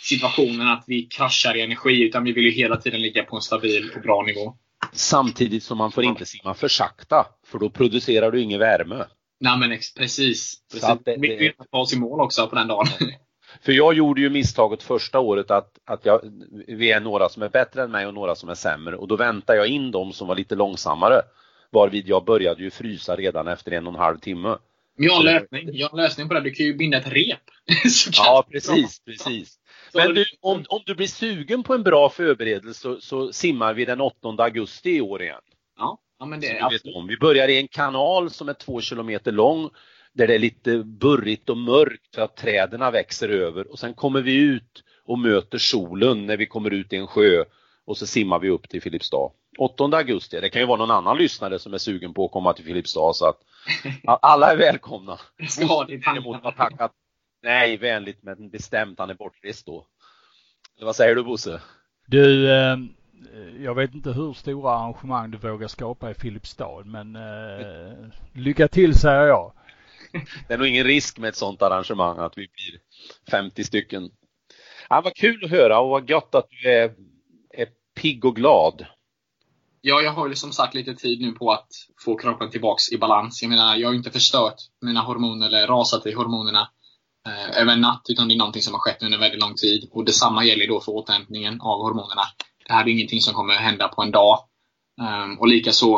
situationen 0.03 0.67
att 0.67 0.83
vi 0.87 1.01
kraschar 1.03 1.57
i 1.57 1.61
energi, 1.61 2.03
utan 2.03 2.23
vi 2.23 2.31
vill 2.31 2.43
ju 2.43 2.51
hela 2.51 2.77
tiden 2.77 3.01
ligga 3.01 3.23
på 3.23 3.35
en 3.35 3.41
stabil 3.41 3.91
och 3.95 4.01
bra 4.01 4.23
nivå. 4.23 4.55
Samtidigt 4.93 5.63
som 5.63 5.77
man 5.77 5.91
får 5.91 6.03
inte 6.03 6.25
simma 6.25 6.53
för 6.53 6.67
sakta, 6.67 7.25
för 7.47 7.59
då 7.59 7.69
producerar 7.69 8.31
du 8.31 8.41
ingen 8.41 8.59
värme. 8.59 9.05
Nej 9.39 9.57
men 9.57 9.69
precis. 9.69 10.61
precis. 10.71 10.89
Det, 11.05 11.17
vi 11.19 11.35
vill 11.35 11.47
inte 11.47 11.63
ta 11.71 11.77
oss 11.77 11.93
i 11.93 11.99
mål 11.99 12.21
också 12.21 12.47
på 12.47 12.55
den 12.55 12.67
dagen. 12.67 12.87
För 13.61 13.71
jag 13.71 13.93
gjorde 13.93 14.21
ju 14.21 14.29
misstaget 14.29 14.83
första 14.83 15.19
året 15.19 15.51
att, 15.51 15.71
att 15.85 16.05
jag, 16.05 16.21
vi 16.67 16.91
är 16.91 16.99
några 16.99 17.29
som 17.29 17.43
är 17.43 17.49
bättre 17.49 17.83
än 17.83 17.91
mig 17.91 18.07
och 18.07 18.13
några 18.13 18.35
som 18.35 18.49
är 18.49 18.55
sämre 18.55 18.95
och 18.95 19.07
då 19.07 19.15
väntar 19.15 19.55
jag 19.55 19.67
in 19.67 19.91
de 19.91 20.13
som 20.13 20.27
var 20.27 20.35
lite 20.35 20.55
långsammare. 20.55 21.21
Varvid 21.71 22.07
jag 22.07 22.25
började 22.25 22.63
ju 22.63 22.69
frysa 22.69 23.15
redan 23.15 23.47
efter 23.47 23.71
en 23.71 23.87
och 23.87 23.93
en 23.93 23.99
halv 23.99 24.17
timme. 24.17 24.57
Jag 24.97 25.13
har 25.13 25.19
en 25.19 25.25
lösning. 25.25 25.69
Jag 25.73 25.89
har 25.89 25.97
en 25.97 26.03
lösning 26.03 26.27
på 26.27 26.33
det. 26.33 26.41
Du 26.41 26.51
kan 26.51 26.65
ju 26.65 26.73
binda 26.73 26.97
ett 26.97 27.07
rep. 27.07 27.39
ja, 28.11 28.47
precis, 28.51 28.99
precis. 29.05 29.59
Men 29.93 30.13
du, 30.13 30.25
om, 30.41 30.65
om 30.69 30.81
du 30.85 30.95
blir 30.95 31.07
sugen 31.07 31.63
på 31.63 31.73
en 31.73 31.83
bra 31.83 32.09
förberedelse 32.09 32.79
så, 32.79 33.01
så 33.01 33.33
simmar 33.33 33.73
vi 33.73 33.85
den 33.85 34.01
8 34.01 34.15
augusti 34.37 34.89
i 34.89 35.01
år 35.01 35.21
igen. 35.21 35.41
Ja, 35.77 35.99
ja 36.19 36.25
men 36.25 36.39
det 36.39 36.47
är 36.47 36.69
vet 36.69 36.95
om. 36.95 37.07
Vi 37.07 37.17
börjar 37.17 37.47
i 37.47 37.57
en 37.57 37.67
kanal 37.67 38.29
som 38.29 38.49
är 38.49 38.53
två 38.53 38.81
kilometer 38.81 39.31
lång 39.31 39.69
där 40.13 40.27
det 40.27 40.35
är 40.35 40.39
lite 40.39 40.77
burrigt 40.77 41.49
och 41.49 41.57
mörkt 41.57 42.15
för 42.15 42.21
att 42.21 42.37
träden 42.37 42.91
växer 42.91 43.29
över 43.29 43.71
och 43.71 43.79
sen 43.79 43.93
kommer 43.93 44.21
vi 44.21 44.35
ut 44.35 44.83
och 45.05 45.19
möter 45.19 45.57
solen 45.57 46.25
när 46.25 46.37
vi 46.37 46.45
kommer 46.45 46.71
ut 46.73 46.93
i 46.93 46.95
en 46.95 47.07
sjö 47.07 47.43
och 47.85 47.97
så 47.97 48.07
simmar 48.07 48.39
vi 48.39 48.49
upp 48.49 48.69
till 48.69 48.81
Filipstad. 48.81 49.31
8 49.59 49.83
augusti, 49.83 50.41
det 50.41 50.49
kan 50.49 50.61
ju 50.61 50.67
vara 50.67 50.77
någon 50.77 50.91
annan 50.91 51.17
lyssnare 51.17 51.59
som 51.59 51.73
är 51.73 51.77
sugen 51.77 52.13
på 52.13 52.25
att 52.25 52.31
komma 52.31 52.53
till 52.53 52.65
Filipstad 52.65 53.13
så 53.13 53.25
att 53.25 53.39
alla 54.05 54.51
är 54.51 54.57
välkomna. 54.57 55.19
Däremot 55.57 56.43
har 56.43 56.51
tackat 56.51 56.91
nej 57.43 57.77
vänligt 57.77 58.23
men 58.23 58.49
bestämt, 58.49 58.99
han 58.99 59.09
är 59.09 59.13
bortrest 59.13 59.65
då. 59.65 59.85
Vad 60.81 60.95
säger 60.95 61.15
du 61.15 61.23
Bosse? 61.23 61.61
Du, 62.07 62.51
eh, 62.51 62.77
jag 63.59 63.75
vet 63.75 63.93
inte 63.93 64.11
hur 64.11 64.33
stora 64.33 64.71
arrangemang 64.71 65.31
du 65.31 65.37
vågar 65.37 65.67
skapa 65.67 66.11
i 66.11 66.13
Filipstad 66.13 66.83
men 66.85 67.15
eh, 67.15 67.93
lycka 68.33 68.67
till 68.67 68.95
säger 68.95 69.27
jag. 69.27 69.53
Det 70.47 70.53
är 70.53 70.57
nog 70.57 70.67
ingen 70.67 70.85
risk 70.85 71.17
med 71.17 71.27
ett 71.27 71.35
sådant 71.35 71.61
arrangemang 71.61 72.17
att 72.17 72.37
vi 72.37 72.47
blir 72.47 72.79
50 73.31 73.63
stycken. 73.63 74.09
Ja, 74.89 75.01
vad 75.01 75.15
kul 75.15 75.45
att 75.45 75.51
höra 75.51 75.79
och 75.79 75.89
vad 75.89 76.07
gott 76.07 76.35
att 76.35 76.47
du 76.49 76.69
är, 76.69 76.91
är 77.53 77.67
pigg 78.01 78.25
och 78.25 78.35
glad. 78.35 78.85
Ja, 79.81 80.01
jag 80.01 80.11
har 80.11 80.27
ju 80.27 80.35
som 80.35 80.51
sagt 80.51 80.73
lite 80.73 80.93
tid 80.95 81.21
nu 81.21 81.31
på 81.31 81.51
att 81.51 81.67
få 82.05 82.15
kroppen 82.15 82.51
tillbaks 82.51 82.91
i 82.91 82.97
balans. 82.97 83.41
Jag 83.41 83.49
menar, 83.49 83.75
jag 83.75 83.87
har 83.87 83.95
inte 83.95 84.11
förstört 84.11 84.55
mina 84.81 85.01
hormoner 85.01 85.47
eller 85.47 85.67
rasat 85.67 86.05
i 86.05 86.13
hormonerna 86.13 86.69
eh, 87.27 87.61
över 87.61 87.73
en 87.73 87.81
natt, 87.81 88.05
utan 88.09 88.27
det 88.27 88.33
är 88.33 88.37
någonting 88.37 88.61
som 88.61 88.73
har 88.73 88.79
skett 88.79 89.03
under 89.03 89.17
väldigt 89.17 89.41
lång 89.41 89.55
tid. 89.55 89.89
Och 89.91 90.05
detsamma 90.05 90.45
gäller 90.45 90.67
då 90.67 90.81
för 90.81 90.91
återhämtningen 90.91 91.61
av 91.61 91.81
hormonerna. 91.81 92.21
Det 92.67 92.73
här 92.73 92.83
är 92.83 92.87
ingenting 92.87 93.21
som 93.21 93.33
kommer 93.33 93.53
hända 93.53 93.87
på 93.87 94.01
en 94.01 94.11
dag. 94.11 94.39
Um, 95.01 95.39
och 95.39 95.47
likaså 95.47 95.95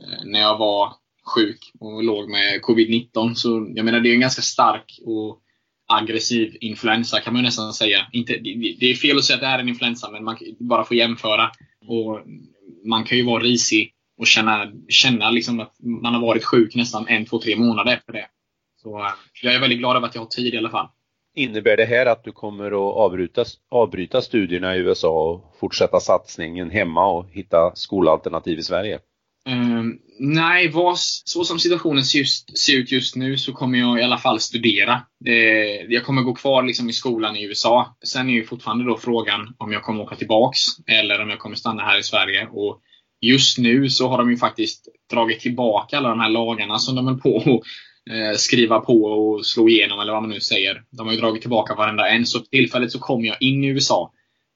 eh, 0.00 0.24
när 0.24 0.40
jag 0.40 0.58
var 0.58 0.92
sjuk 1.34 1.72
och 1.80 2.02
låg 2.02 2.30
med 2.30 2.60
covid-19, 2.60 3.34
så 3.34 3.72
jag 3.74 3.84
menar, 3.84 4.00
det 4.00 4.08
är 4.08 4.14
en 4.14 4.20
ganska 4.20 4.42
stark 4.42 5.00
och 5.04 5.38
aggressiv 5.88 6.56
influensa 6.60 7.20
kan 7.20 7.32
man 7.32 7.42
nästan 7.42 7.72
säga. 7.72 8.06
Inte, 8.12 8.32
det 8.80 8.90
är 8.90 8.94
fel 8.94 9.18
att 9.18 9.24
säga 9.24 9.34
att 9.34 9.40
det 9.40 9.46
är 9.46 9.58
en 9.58 9.68
influensa, 9.68 10.10
men 10.10 10.24
man 10.24 10.38
bara 10.58 10.84
får 10.84 10.96
jämföra. 10.96 11.50
Och 11.86 12.20
man 12.84 13.04
kan 13.04 13.18
ju 13.18 13.24
vara 13.24 13.42
risig 13.42 13.92
och 14.18 14.26
känna, 14.26 14.72
känna 14.88 15.30
liksom 15.30 15.60
att 15.60 15.76
man 16.02 16.14
har 16.14 16.20
varit 16.20 16.44
sjuk 16.44 16.74
nästan 16.74 17.08
en, 17.08 17.24
två, 17.24 17.38
tre 17.38 17.56
månader 17.56 17.92
efter 17.92 18.12
det. 18.12 18.26
Så 18.82 18.98
eh, 18.98 19.12
jag 19.42 19.54
är 19.54 19.60
väldigt 19.60 19.78
glad 19.78 19.96
över 19.96 20.06
att 20.06 20.14
jag 20.14 20.22
har 20.22 20.26
tid 20.26 20.54
i 20.54 20.58
alla 20.58 20.70
fall. 20.70 20.88
Innebär 21.34 21.76
det 21.76 21.84
här 21.84 22.06
att 22.06 22.24
du 22.24 22.32
kommer 22.32 22.66
att 22.66 22.96
avbryta, 22.96 23.44
avbryta 23.70 24.22
studierna 24.22 24.76
i 24.76 24.78
USA 24.78 25.30
och 25.30 25.56
fortsätta 25.60 26.00
satsningen 26.00 26.70
hemma 26.70 27.06
och 27.06 27.26
hitta 27.30 27.72
skolalternativ 27.74 28.58
i 28.58 28.62
Sverige? 28.62 28.98
Um, 29.48 29.98
nej, 30.18 30.68
vad, 30.68 30.98
så 30.98 31.44
som 31.44 31.58
situationen 31.58 32.04
ser, 32.04 32.18
just, 32.18 32.58
ser, 32.58 32.76
ut 32.76 32.92
just 32.92 33.16
nu 33.16 33.38
så 33.38 33.52
kommer 33.52 33.78
jag 33.78 34.00
i 34.00 34.02
alla 34.02 34.18
fall 34.18 34.40
studera. 34.40 35.02
Eh, 35.26 35.84
jag 35.88 36.04
kommer 36.04 36.22
gå 36.22 36.34
kvar 36.34 36.62
liksom 36.62 36.88
i 36.88 36.92
skolan 36.92 37.36
i 37.36 37.44
USA. 37.44 37.96
Sen 38.04 38.28
är 38.28 38.32
ju 38.32 38.44
fortfarande 38.44 38.84
då 38.84 38.96
frågan 38.96 39.54
om 39.58 39.72
jag 39.72 39.82
kommer 39.82 40.02
åka 40.02 40.16
tillbaks 40.16 40.58
eller 40.86 41.22
om 41.22 41.30
jag 41.30 41.38
kommer 41.38 41.56
stanna 41.56 41.82
här 41.82 41.98
i 41.98 42.02
Sverige. 42.02 42.46
Och 42.46 42.80
just 43.20 43.58
nu 43.58 43.90
så 43.90 44.08
har 44.08 44.18
de 44.18 44.30
ju 44.30 44.36
faktiskt 44.36 44.88
dragit 45.10 45.40
tillbaka 45.40 45.96
alla 45.96 46.08
de 46.08 46.20
här 46.20 46.30
lagarna 46.30 46.78
som 46.78 46.94
de 46.94 47.06
höll 47.06 47.20
på 47.20 47.36
att 47.36 47.46
eh, 48.14 48.36
skriva 48.36 48.80
på 48.80 49.04
och 49.04 49.46
slå 49.46 49.68
igenom 49.68 50.00
eller 50.00 50.12
vad 50.12 50.22
man 50.22 50.30
nu 50.30 50.40
säger. 50.40 50.84
De 50.90 51.06
har 51.06 51.14
ju 51.14 51.20
dragit 51.20 51.40
tillbaka 51.40 51.74
varenda 51.74 52.08
en. 52.08 52.26
Så 52.26 52.38
för 52.38 52.46
tillfället 52.46 52.92
så 52.92 52.98
kommer 52.98 53.26
jag 53.26 53.36
in 53.42 53.64
i 53.64 53.66
USA. 53.66 54.12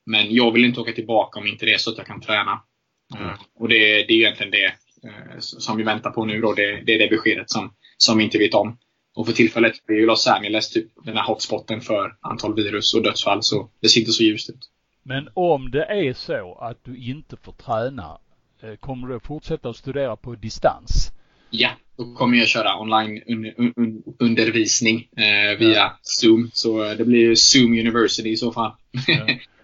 Men 0.06 0.34
jag 0.34 0.52
vill 0.52 0.64
inte 0.64 0.80
åka 0.80 0.92
tillbaka 0.92 1.40
om 1.40 1.46
inte 1.46 1.66
det 1.66 1.74
är 1.74 1.78
så 1.78 1.90
att 1.90 1.98
jag 1.98 2.06
kan 2.06 2.20
träna. 2.20 2.60
Mm. 3.14 3.36
Och 3.54 3.68
det, 3.68 3.76
det, 3.76 4.12
är 4.12 4.16
egentligen 4.16 4.52
det 4.52 4.64
eh, 5.08 5.38
som 5.38 5.76
vi 5.76 5.82
väntar 5.82 6.10
på 6.10 6.24
nu. 6.24 6.40
Då. 6.40 6.52
Det, 6.52 6.80
det, 6.86 6.94
är 6.94 6.98
det 6.98 7.08
beskedet 7.08 7.50
som, 7.50 7.72
som 7.96 8.18
vi 8.18 8.24
inte 8.24 8.38
vet 8.38 8.54
om. 8.54 8.78
Och 9.16 9.26
för 9.26 9.32
tillfället 9.32 9.74
är 9.88 9.92
ju 9.92 10.06
Los 10.06 10.26
Angeles 10.26 10.70
typ 10.70 10.88
den 11.04 11.16
här 11.16 11.24
hotspoten 11.24 11.80
för 11.80 12.16
antal 12.20 12.54
virus 12.54 12.94
och 12.94 13.02
dödsfall. 13.02 13.42
Så 13.42 13.70
det 13.80 13.88
ser 13.88 14.00
inte 14.00 14.12
så 14.12 14.22
ljust 14.22 14.50
ut. 14.50 14.70
Men 15.02 15.28
om 15.34 15.70
det 15.70 15.84
är 15.84 16.12
så 16.12 16.58
att 16.60 16.84
du 16.84 16.96
inte 16.96 17.36
får 17.36 17.52
träna, 17.52 18.18
eh, 18.62 18.74
kommer 18.76 19.08
du 19.08 19.16
att 19.16 19.26
fortsätta 19.26 19.68
att 19.68 19.76
studera 19.76 20.16
på 20.16 20.34
distans? 20.34 21.12
Ja, 21.50 21.70
då 21.96 22.14
kommer 22.14 22.38
jag 22.38 22.48
köra 22.48 22.80
online 22.80 23.22
un 23.26 23.72
un 23.76 24.02
undervisning 24.18 25.08
eh, 25.16 25.58
via. 25.58 25.92
Zoom. 26.02 26.50
Så 26.52 26.94
det 26.94 27.04
blir 27.04 27.34
Zoom 27.34 27.72
University 27.72 28.28
i 28.28 28.36
så 28.36 28.52
fall. 28.52 28.72
Ja. 29.06 29.26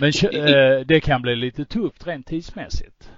Men 0.00 0.12
eh, 0.32 0.86
det 0.86 1.00
kan 1.00 1.22
bli 1.22 1.36
lite 1.36 1.64
tufft 1.64 2.06
rent 2.06 2.26
tidsmässigt. 2.26 3.10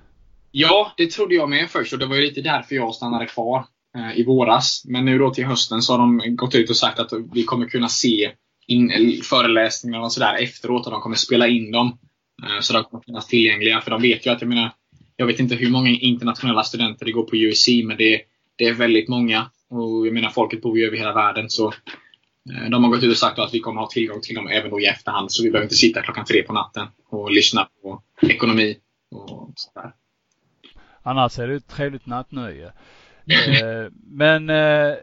Ja, 0.51 0.93
det 0.97 1.11
trodde 1.11 1.35
jag 1.35 1.49
med 1.49 1.71
först 1.71 1.93
och 1.93 1.99
det 1.99 2.07
var 2.07 2.17
ju 2.17 2.23
lite 2.23 2.41
därför 2.41 2.75
jag 2.75 2.95
stannade 2.95 3.27
kvar 3.27 3.67
eh, 3.97 4.19
i 4.21 4.25
våras. 4.25 4.83
Men 4.87 5.05
nu 5.05 5.19
då 5.19 5.31
till 5.31 5.45
hösten 5.45 5.83
så 5.83 5.93
har 5.93 5.99
de 5.99 6.37
gått 6.37 6.55
ut 6.55 6.71
och 6.71 6.77
sagt 6.77 6.99
att 6.99 7.13
vi 7.33 7.45
kommer 7.45 7.67
kunna 7.67 7.89
se 7.89 8.31
in, 8.67 8.93
föreläsningar 9.23 10.01
och 10.01 10.13
sådär 10.13 10.35
efteråt 10.43 10.87
och 10.87 10.93
de 10.93 11.01
kommer 11.01 11.17
spela 11.17 11.49
in 11.49 11.73
dem. 11.73 11.99
Eh, 12.43 12.61
så 12.61 12.73
de 12.73 12.85
kommer 12.85 13.03
finnas 13.03 13.27
tillgängliga. 13.27 13.81
För 13.81 13.91
de 13.91 14.03
vet 14.03 14.27
ju 14.27 14.31
att, 14.31 14.41
jag 14.41 14.49
menar, 14.49 14.71
jag 15.17 15.27
vet 15.27 15.41
inte 15.41 15.55
hur 15.55 15.71
många 15.71 15.91
internationella 15.91 16.65
studenter 16.65 17.07
det 17.07 17.13
går 17.13 17.25
på 17.25 17.37
USC, 17.37 17.69
men 17.85 17.97
det, 17.97 18.21
det 18.57 18.65
är 18.65 18.75
väldigt 18.75 19.09
många. 19.09 19.47
Och 19.71 20.07
jag 20.07 20.15
menar, 20.15 20.31
folket 20.31 20.63
bor 20.63 20.79
ju 20.79 20.87
över 20.87 20.97
hela 20.97 21.15
världen. 21.15 21.51
Så 21.51 21.75
de 22.71 22.85
har 22.85 22.91
gått 22.91 23.03
ut 23.03 23.11
och 23.11 23.17
sagt 23.17 23.39
att 23.39 23.55
vi 23.55 23.61
kommer 23.61 23.81
ha 23.81 23.89
tillgång 23.89 24.21
till 24.21 24.35
dem 24.35 24.49
även 24.49 24.71
då 24.71 24.81
i 24.81 24.87
efterhand. 24.87 25.33
Så 25.33 25.43
vi 25.43 25.51
behöver 25.51 25.65
inte 25.65 25.75
sitta 25.75 26.03
klockan 26.03 26.25
tre 26.25 26.43
på 26.43 26.53
natten 26.53 26.87
och 27.09 27.31
lyssna 27.31 27.69
på 27.83 28.03
ekonomi 28.23 28.77
och 29.11 29.53
sådär. 29.57 29.93
Annars 31.03 31.39
är 31.39 31.49
det 31.49 31.55
ett 31.55 31.69
trevligt 31.69 32.07
nattnöje. 32.07 32.73
Eh, 33.27 33.93
men 34.11 34.51
eh, 34.51 34.95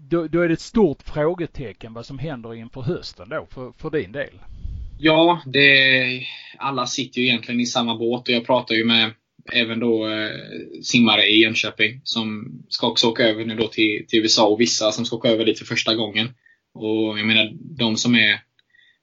då, 0.00 0.26
då, 0.26 0.40
är 0.40 0.48
det 0.48 0.54
ett 0.54 0.60
stort 0.60 1.02
frågetecken 1.02 1.94
vad 1.94 2.06
som 2.06 2.18
händer 2.18 2.54
inför 2.54 2.80
hösten 2.80 3.28
då 3.28 3.46
för, 3.50 3.72
för 3.78 3.90
din 3.90 4.12
del. 4.12 4.40
Ja, 4.98 5.42
det, 5.46 6.26
alla 6.58 6.86
sitter 6.86 7.20
ju 7.20 7.26
egentligen 7.26 7.60
i 7.60 7.66
samma 7.66 7.98
båt 7.98 8.28
och 8.28 8.34
jag 8.34 8.46
pratar 8.46 8.74
ju 8.74 8.84
med 8.84 9.10
även 9.52 9.80
då 9.80 10.08
eh, 10.08 10.30
simmare 10.82 11.26
i 11.26 11.42
Jönköping 11.42 12.00
som 12.04 12.52
ska 12.68 12.86
också 12.86 13.08
åka 13.08 13.22
över 13.22 13.44
nu 13.44 13.54
då 13.54 13.68
till, 13.68 14.06
till 14.08 14.18
USA 14.22 14.46
och 14.46 14.60
vissa 14.60 14.92
som 14.92 15.04
ska 15.04 15.16
åka 15.16 15.28
över 15.28 15.44
dit 15.44 15.58
för 15.58 15.66
första 15.66 15.94
gången. 15.94 16.34
Och 16.78 17.18
jag 17.18 17.26
menar, 17.26 17.50
de 17.60 17.96
som 17.96 18.14
är 18.14 18.40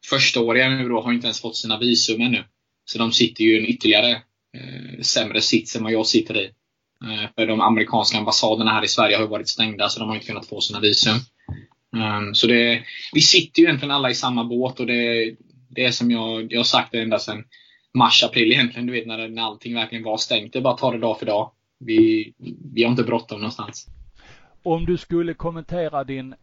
förstaåriga 0.09 0.69
nu 0.69 0.89
då 0.89 1.01
har 1.01 1.13
inte 1.13 1.27
ens 1.27 1.41
fått 1.41 1.57
sina 1.57 1.79
visum 1.79 2.21
ännu. 2.21 2.43
Så 2.85 2.97
de 2.97 3.11
sitter 3.11 3.43
ju 3.43 3.55
i 3.55 3.59
en 3.59 3.65
ytterligare 3.65 4.11
eh, 4.57 5.01
sämre 5.01 5.41
sits 5.41 5.75
än 5.75 5.83
vad 5.83 5.91
jag 5.91 6.05
sitter 6.05 6.37
i. 6.37 6.45
Eh, 7.03 7.29
för 7.35 7.47
de 7.47 7.61
amerikanska 7.61 8.17
ambassaderna 8.17 8.71
här 8.71 8.83
i 8.83 8.87
Sverige 8.87 9.15
har 9.15 9.23
ju 9.23 9.29
varit 9.29 9.49
stängda 9.49 9.89
så 9.89 9.99
de 9.99 10.09
har 10.09 10.15
inte 10.15 10.27
kunnat 10.27 10.47
få 10.47 10.61
sina 10.61 10.79
visum. 10.79 11.15
Um, 11.95 12.35
så 12.35 12.47
det, 12.47 12.83
vi 13.13 13.21
sitter 13.21 13.61
ju 13.61 13.67
egentligen 13.67 13.91
alla 13.91 14.09
i 14.09 14.15
samma 14.15 14.43
båt 14.43 14.79
och 14.79 14.87
det, 14.87 15.35
det 15.69 15.85
är 15.85 15.91
som 15.91 16.11
jag, 16.11 16.53
jag 16.53 16.59
har 16.59 16.63
sagt 16.63 16.91
det 16.91 17.01
ända 17.01 17.19
sedan 17.19 17.43
mars, 17.93 18.23
april 18.23 18.51
egentligen. 18.51 18.85
Du 18.85 18.93
vet 18.93 19.07
när, 19.07 19.27
när 19.27 19.41
allting 19.41 19.75
verkligen 19.75 20.03
var 20.03 20.17
stängt. 20.17 20.53
Det 20.53 20.59
är 20.59 20.63
bara 20.63 20.73
att 20.73 20.79
ta 20.79 20.91
det 20.91 20.99
dag 20.99 21.19
för 21.19 21.25
dag. 21.25 21.51
Vi, 21.79 22.33
vi 22.73 22.83
har 22.83 22.91
inte 22.91 23.03
bråttom 23.03 23.39
någonstans. 23.39 23.87
Om 24.63 24.85
du 24.85 24.97
skulle 24.97 25.33
kommentera 25.33 26.03
din 26.03 26.35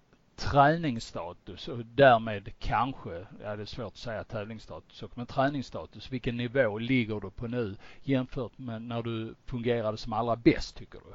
träningsstatus 0.51 1.69
och 1.69 1.79
därmed 1.85 2.49
kanske, 2.59 3.27
ja 3.43 3.57
det 3.57 3.63
är 3.63 3.67
svårt 3.67 3.93
att 3.93 3.97
säga 3.97 4.25
tävlingsstatus, 4.25 5.03
men 5.15 5.27
träningsstatus. 5.27 6.13
Vilken 6.13 6.37
nivå 6.37 6.79
ligger 6.79 7.21
du 7.21 7.31
på 7.31 7.47
nu 7.47 7.77
jämfört 8.03 8.59
med 8.59 8.83
när 8.83 9.03
du 9.03 9.35
fungerade 9.47 9.97
som 9.97 10.13
allra 10.13 10.37
bäst 10.37 10.77
tycker 10.77 10.99
du? 10.99 11.15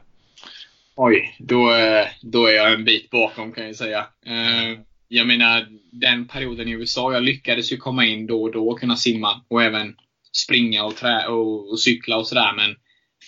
Oj, 0.96 1.36
då, 1.40 1.74
eh, 1.74 2.08
då 2.22 2.46
är 2.46 2.52
jag 2.52 2.74
en 2.74 2.86
bit 2.86 3.10
bakom 3.10 3.52
kan 3.52 3.66
jag 3.66 3.76
säga. 3.76 4.08
Eh, 4.26 4.80
jag 5.08 5.28
menar 5.28 5.68
den 5.92 6.28
perioden 6.28 6.68
i 6.68 6.72
USA, 6.72 7.14
jag 7.14 7.24
lyckades 7.24 7.72
ju 7.72 7.78
komma 7.78 8.06
in 8.06 8.28
då 8.28 8.44
och 8.44 8.52
då 8.52 8.70
och 8.70 8.80
kunna 8.80 8.96
simma 8.96 9.42
och 9.48 9.64
även 9.64 9.96
springa 10.32 10.84
och, 10.84 10.96
trä 10.96 11.28
och, 11.28 11.72
och 11.72 11.80
cykla 11.80 12.18
och 12.18 12.28
sådär. 12.28 12.54
Men 12.56 12.76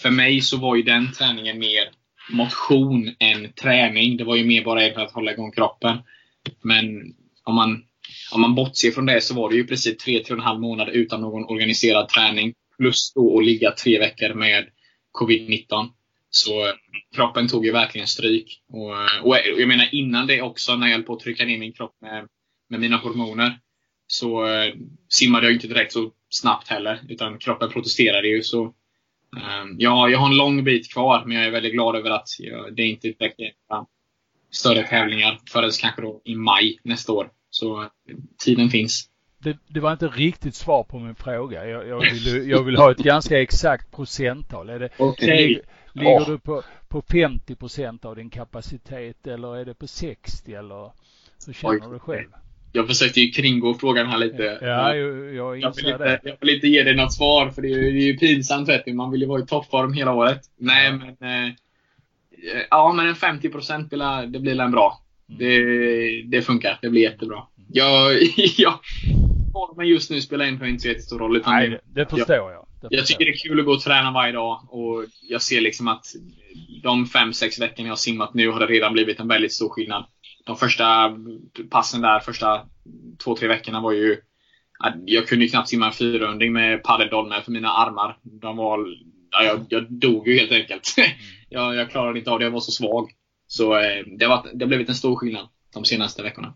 för 0.02 0.10
mig 0.10 0.42
så 0.42 0.58
var 0.58 0.76
ju 0.76 0.84
den 0.84 1.12
träningen 1.12 1.60
mer 1.60 1.90
motion 2.30 3.16
än 3.20 3.54
träning. 3.54 4.18
Det 4.18 4.24
var 4.24 4.36
ju 4.36 4.46
mer 4.46 4.64
bara 4.64 4.94
för 4.94 5.02
att 5.02 5.12
hålla 5.12 5.32
igång 5.32 5.52
kroppen. 5.52 5.98
Men 6.62 7.14
om 7.44 7.56
man, 7.56 7.84
om 8.32 8.42
man 8.42 8.56
bortser 8.56 8.92
från 8.92 9.06
det 9.06 9.22
så 9.22 9.36
var 9.36 9.50
det 9.50 9.56
ju 9.56 9.68
precis 9.68 9.98
tre, 9.98 10.20
tre 10.20 10.34
och 10.34 10.40
en 10.40 10.46
halv 10.46 10.60
månad 10.60 10.90
utan 10.90 11.22
någon 11.22 11.46
organiserad 11.46 12.10
träning. 12.10 12.54
Plus 12.78 13.14
då 13.14 13.40
att 13.40 13.46
ligga 13.46 13.72
tre 13.72 14.00
veckor 14.00 14.34
med 14.34 14.68
covid-19. 15.20 15.90
Så 16.30 16.68
eh, 16.68 16.74
kroppen 17.16 17.48
tog 17.48 17.66
ju 17.66 17.72
verkligen 17.72 18.08
stryk. 18.08 18.62
Och, 18.70 18.96
eh, 18.96 19.24
och 19.24 19.38
eh, 19.38 19.44
jag 19.58 19.68
menar 19.68 19.90
innan 19.92 20.28
det 20.28 20.42
också, 20.42 20.76
när 20.76 20.88
jag 20.88 20.96
höll 20.96 21.04
på 21.04 21.14
att 21.14 21.20
trycka 21.20 21.46
ner 21.46 21.60
min 21.60 21.74
kropp 21.74 21.96
med, 22.02 22.28
med 22.70 22.80
mina 22.80 22.98
hormoner, 22.98 23.60
så 24.08 24.48
eh, 24.48 24.74
simmade 25.10 25.46
jag 25.46 25.54
inte 25.54 25.68
direkt 25.68 25.94
så 25.94 26.12
snabbt 26.30 26.68
heller. 26.68 27.00
Utan 27.10 27.40
kroppen 27.40 27.70
protesterade 27.70 28.28
ju. 28.28 28.44
Så 28.44 28.74
ja, 29.78 30.10
jag 30.10 30.20
har 30.20 30.30
en 30.30 30.38
lång 30.38 30.64
bit 30.64 30.94
kvar, 30.94 31.24
men 31.26 31.38
jag 31.38 31.46
är 31.46 31.52
väldigt 31.52 31.74
glad 31.74 31.96
över 31.96 32.10
att 32.10 32.28
det 32.72 32.84
inte 32.84 33.08
utvecklar 33.08 33.52
större 34.52 34.88
tävlingar 34.88 35.40
förrän 35.52 35.72
kanske 35.82 36.02
då 36.02 36.22
i 36.26 36.36
maj 36.36 36.80
nästa 36.84 37.14
år. 37.14 37.32
Så 37.50 37.90
tiden 38.46 38.70
finns. 38.70 39.10
Det, 39.38 39.58
det, 39.68 39.80
var 39.80 39.92
inte 39.92 40.08
riktigt 40.08 40.56
svar 40.56 40.84
på 40.84 41.00
min 41.00 41.16
fråga. 41.16 41.68
Jag, 41.68 41.88
jag, 41.88 42.02
vill, 42.02 42.50
jag 42.50 42.64
vill 42.64 42.78
ha 42.78 42.92
ett 42.92 42.98
ganska 42.98 43.42
exakt 43.42 43.92
procenttal. 43.92 44.70
Är 44.70 44.80
det, 44.80 44.90
okay. 44.98 45.48
ligger, 45.48 45.62
ligger 45.94 46.20
oh. 46.20 46.30
du 46.30 46.40
på, 46.40 46.64
på 46.88 47.02
50 47.02 47.56
procent 47.56 48.06
av 48.06 48.16
din 48.16 48.30
kapacitet 48.30 49.28
eller 49.28 49.58
är 49.58 49.66
det 49.66 49.74
på 49.74 49.88
60 49.88 50.54
eller 50.54 50.92
hur 51.46 51.54
känner 51.54 51.74
Oj. 51.74 51.94
du 51.94 52.00
själv? 52.00 52.30
Jag 52.72 52.88
försökte 52.88 53.22
ju 53.22 53.32
kringå 53.32 53.74
frågan 53.74 54.08
här 54.08 54.18
lite. 54.18 54.58
Ja, 54.62 54.96
jag, 54.96 55.34
jag 55.36 55.60
jag 55.60 55.76
vill, 55.76 55.88
inte, 55.88 56.20
jag 56.24 56.38
vill 56.40 56.56
inte 56.56 56.68
ge 56.68 56.84
dig 56.84 56.96
något 56.96 57.14
svar 57.14 57.50
för 57.50 57.62
det 57.62 57.68
är, 57.68 57.82
det 57.82 58.00
är 58.00 58.08
ju 58.08 58.18
pinsamt 58.18 58.70
vet 58.70 58.86
du. 58.86 58.94
Man 58.94 59.12
vill 59.12 59.22
ju 59.22 59.28
vara 59.28 59.42
i 59.42 59.46
toppform 59.46 59.94
hela 59.94 60.14
året. 60.14 60.42
Nej 60.58 60.86
ja. 60.86 61.16
men 61.20 61.48
eh, 61.48 61.54
Ja 62.70 62.94
men 62.94 63.08
en 63.08 63.16
50 63.16 63.50
procent 63.50 63.90
det 64.28 64.40
blir 64.40 64.60
en 64.60 64.72
bra. 64.72 65.02
Mm. 65.30 65.40
Det, 65.40 66.38
det 66.38 66.42
funkar. 66.42 66.80
Det 66.82 66.90
blir 66.90 67.02
jättebra. 67.02 67.44
Jag, 67.68 68.22
jag 68.58 68.80
men 69.78 69.88
just 69.88 70.12
nu 70.12 70.22
spelar 70.22 70.46
inte 70.46 70.80
så 70.80 70.88
jättestor 70.88 71.20
roll. 71.20 71.38
Utan 71.38 71.54
Nej, 71.54 71.70
det, 71.70 71.80
det 71.86 72.10
förstår 72.10 72.36
jag. 72.36 72.52
jag. 72.52 72.66
Jag 72.90 73.06
tycker 73.06 73.26
det 73.26 73.32
är 73.32 73.50
kul 73.50 73.60
att 73.60 73.66
gå 73.66 73.72
och 73.72 73.82
träna 73.82 74.12
varje 74.12 74.34
dag 74.34 74.62
och 74.70 75.06
jag 75.30 75.42
ser 75.42 75.62
liksom 75.62 75.88
att 75.88 76.06
de 76.84 77.06
fem 77.06 77.34
sex 77.34 77.60
veckorna 77.60 77.88
jag 77.88 77.92
har 77.92 77.98
simmat 77.98 78.34
nu 78.34 78.50
har 78.50 78.60
det 78.60 78.66
redan 78.66 78.94
blivit 78.94 79.20
en 79.20 79.28
väldigt 79.28 79.54
stor 79.54 79.70
skillnad 79.70 80.06
de 80.50 80.58
första 80.58 81.18
passen 81.70 82.02
där, 82.02 82.20
första 82.20 82.62
två, 83.24 83.36
tre 83.36 83.48
veckorna 83.48 83.82
var 83.82 83.92
ju 83.92 84.18
jag 85.06 85.28
kunde 85.28 85.46
ju 85.46 85.52
knappt 85.52 85.70
simma 85.70 85.86
en 85.86 85.92
fyrrunding 85.92 86.54
med 86.54 86.84
padeldolmer 86.84 87.42
för 87.42 87.52
mina 87.52 87.70
armar. 87.70 88.18
De 88.22 88.58
var, 88.58 88.88
ja, 89.32 89.44
jag, 89.44 89.66
jag 89.70 89.92
dog 89.92 90.28
ju 90.28 90.40
helt 90.40 90.52
enkelt. 90.52 90.96
jag, 91.50 91.76
jag 91.76 91.92
klarade 91.92 92.20
inte 92.20 92.32
av 92.32 92.40
det, 92.40 92.46
jag 92.46 92.52
var 92.52 92.60
så 92.60 92.72
svag. 92.72 93.12
Så 93.48 93.76
eh, 93.76 94.06
det, 94.18 94.28
var, 94.28 94.46
det 94.54 94.66
har 94.66 94.68
blivit 94.68 94.90
en 94.90 94.96
stor 94.96 95.16
skillnad 95.16 95.48
de 95.74 95.86
senaste 95.86 96.24
veckorna. 96.24 96.54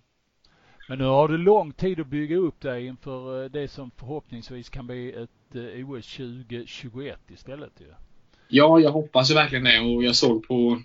Men 0.89 0.97
nu 0.97 1.06
har 1.06 1.27
du 1.27 1.38
lång 1.38 1.73
tid 1.73 1.99
att 1.99 2.08
bygga 2.08 2.38
upp 2.38 2.62
dig 2.62 2.86
inför 2.86 3.43
eh, 3.43 3.49
det 3.49 3.67
som 3.67 3.91
förhoppningsvis 3.97 4.69
kan 4.69 4.88
bli 4.88 5.10
ett 5.10 5.56
eh, 5.56 5.89
OS 5.89 6.17
2021 6.17 7.19
istället 7.29 7.71
ju. 7.79 7.88
Ja, 8.47 8.79
jag 8.79 8.91
hoppas 8.91 9.32
verkligen 9.32 9.63
det 9.63 9.79
och 9.79 10.03
jag 10.03 10.15
såg 10.15 10.47
på 10.47 10.82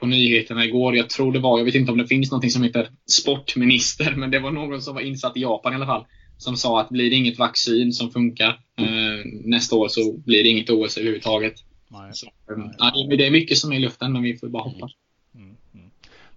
på 0.00 0.06
nyheterna 0.06 0.64
igår. 0.64 0.96
Jag 0.96 1.10
tror 1.10 1.32
det 1.32 1.38
var, 1.38 1.58
jag 1.58 1.64
vet 1.64 1.74
inte 1.74 1.92
om 1.92 1.98
det 1.98 2.06
finns 2.06 2.32
något 2.32 2.52
som 2.52 2.62
heter 2.62 2.88
sportminister, 3.06 4.14
men 4.16 4.30
det 4.30 4.38
var 4.38 4.50
någon 4.50 4.82
som 4.82 4.94
var 4.94 5.02
insatt 5.02 5.36
i 5.36 5.40
Japan 5.40 5.72
i 5.72 5.76
alla 5.76 5.86
fall. 5.86 6.06
Som 6.38 6.56
sa 6.56 6.80
att 6.80 6.88
blir 6.88 7.10
det 7.10 7.16
inget 7.16 7.38
vaccin 7.38 7.92
som 7.92 8.10
funkar 8.10 8.48
eh, 8.78 9.24
nästa 9.44 9.76
år 9.76 9.88
så 9.88 10.18
blir 10.18 10.42
det 10.42 10.48
inget 10.48 10.70
OS 10.70 10.96
överhuvudtaget. 10.96 11.54
Nej. 11.88 12.10
Så, 12.12 12.26
eh, 12.26 12.64
ja, 12.78 13.16
det 13.16 13.26
är 13.26 13.30
mycket 13.30 13.58
som 13.58 13.72
är 13.72 13.76
i 13.76 13.78
luften, 13.78 14.12
men 14.12 14.22
vi 14.22 14.38
får 14.38 14.48
bara 14.48 14.62
hoppas. 14.62 14.90
Mm, 15.34 15.56
mm. 15.74 15.90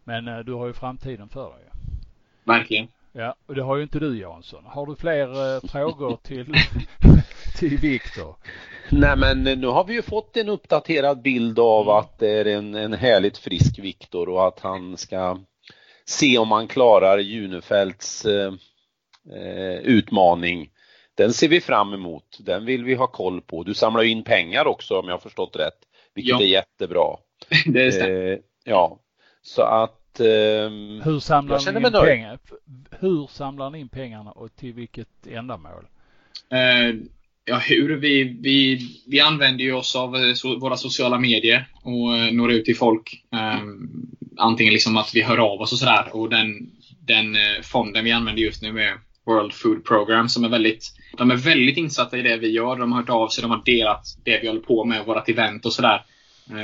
Men 0.03 0.27
eh, 0.27 0.39
du 0.39 0.53
har 0.53 0.67
ju 0.67 0.73
framtiden 0.73 1.29
för 1.29 1.49
dig. 1.49 1.63
Verkligen. 2.43 2.87
Ja, 3.11 3.35
och 3.45 3.55
det 3.55 3.61
har 3.61 3.77
ju 3.77 3.83
inte 3.83 3.99
du 3.99 4.19
Jansson. 4.19 4.63
Har 4.65 4.85
du 4.85 4.95
fler 4.95 5.55
eh, 5.55 5.61
frågor 5.69 6.17
till, 6.23 6.45
till 7.69 7.77
Viktor? 7.77 8.35
Nej 8.89 9.17
men 9.17 9.43
nu 9.43 9.67
har 9.67 9.83
vi 9.83 9.93
ju 9.93 10.01
fått 10.01 10.37
en 10.37 10.49
uppdaterad 10.49 11.21
bild 11.21 11.59
av 11.59 11.81
mm. 11.81 11.95
att 11.95 12.19
det 12.19 12.29
är 12.29 12.45
en, 12.45 12.75
en 12.75 12.93
härligt 12.93 13.37
frisk 13.37 13.79
Viktor 13.79 14.29
och 14.29 14.47
att 14.47 14.59
han 14.59 14.97
ska 14.97 15.39
se 16.05 16.37
om 16.37 16.51
han 16.51 16.67
klarar 16.67 17.17
Junefeldts 17.17 18.25
eh, 18.25 18.53
eh, 19.35 19.77
utmaning. 19.77 20.69
Den 21.17 21.33
ser 21.33 21.47
vi 21.47 21.61
fram 21.61 21.93
emot. 21.93 22.37
Den 22.39 22.65
vill 22.65 22.83
vi 22.83 22.93
ha 22.93 23.07
koll 23.07 23.41
på. 23.41 23.63
Du 23.63 23.73
samlar 23.73 24.01
ju 24.01 24.09
in 24.09 24.23
pengar 24.23 24.67
också 24.67 24.99
om 24.99 25.05
jag 25.05 25.13
har 25.13 25.19
förstått 25.19 25.55
rätt, 25.55 25.79
vilket 26.15 26.39
ja. 26.39 26.41
är 26.41 26.47
jättebra. 26.47 27.17
det 27.65 27.81
är 27.81 28.31
eh, 28.31 28.37
Ja, 28.63 28.99
så 29.41 29.61
att 29.61 30.19
eh, 30.19 30.25
Hur 31.03 31.19
samlar 31.19 31.71
ni 31.71 31.87
in 31.87 31.93
pengar? 31.93 32.39
Hur 32.99 33.27
samlar 33.27 33.69
ni 33.69 33.79
in 33.79 33.89
pengarna 33.89 34.31
och 34.31 34.55
till 34.55 34.73
vilket 34.73 35.27
ändamål? 35.27 35.87
Eh, 36.49 36.95
ja, 37.45 37.57
hur 37.57 37.95
vi, 37.95 38.37
vi, 38.41 38.79
vi 39.07 39.19
använder 39.19 39.63
ju 39.63 39.73
oss 39.73 39.95
av 39.95 40.15
eh, 40.15 40.33
so, 40.33 40.59
våra 40.59 40.77
sociala 40.77 41.19
medier 41.19 41.67
och 41.83 42.13
uh, 42.13 42.31
når 42.31 42.51
ut 42.51 42.65
till 42.65 42.77
folk. 42.77 43.23
Um, 43.31 44.11
antingen 44.37 44.73
liksom 44.73 44.97
att 44.97 45.15
vi 45.15 45.21
hör 45.21 45.37
av 45.37 45.61
oss 45.61 45.71
och 45.71 45.79
sådär. 45.79 46.07
Och 46.11 46.29
den, 46.29 46.71
den 46.99 47.35
uh, 47.35 47.61
fonden 47.63 48.03
vi 48.03 48.11
använder 48.11 48.41
just 48.41 48.61
nu 48.61 48.81
är 48.81 48.93
World 49.25 49.53
Food 49.53 49.85
Program 49.85 50.29
som 50.29 50.43
är 50.43 50.49
väldigt, 50.49 50.93
de 51.17 51.31
är 51.31 51.35
väldigt 51.35 51.77
insatta 51.77 52.17
i 52.17 52.21
det 52.21 52.37
vi 52.37 52.51
gör. 52.51 52.75
De 52.75 52.91
har 52.91 52.99
hört 52.99 53.09
av 53.09 53.27
sig, 53.29 53.41
de 53.41 53.51
har 53.51 53.61
delat 53.65 54.05
det 54.23 54.39
vi 54.41 54.47
håller 54.47 54.61
på 54.61 54.85
med, 54.85 55.05
vårt 55.05 55.29
event 55.29 55.65
och 55.65 55.73
sådär. 55.73 56.03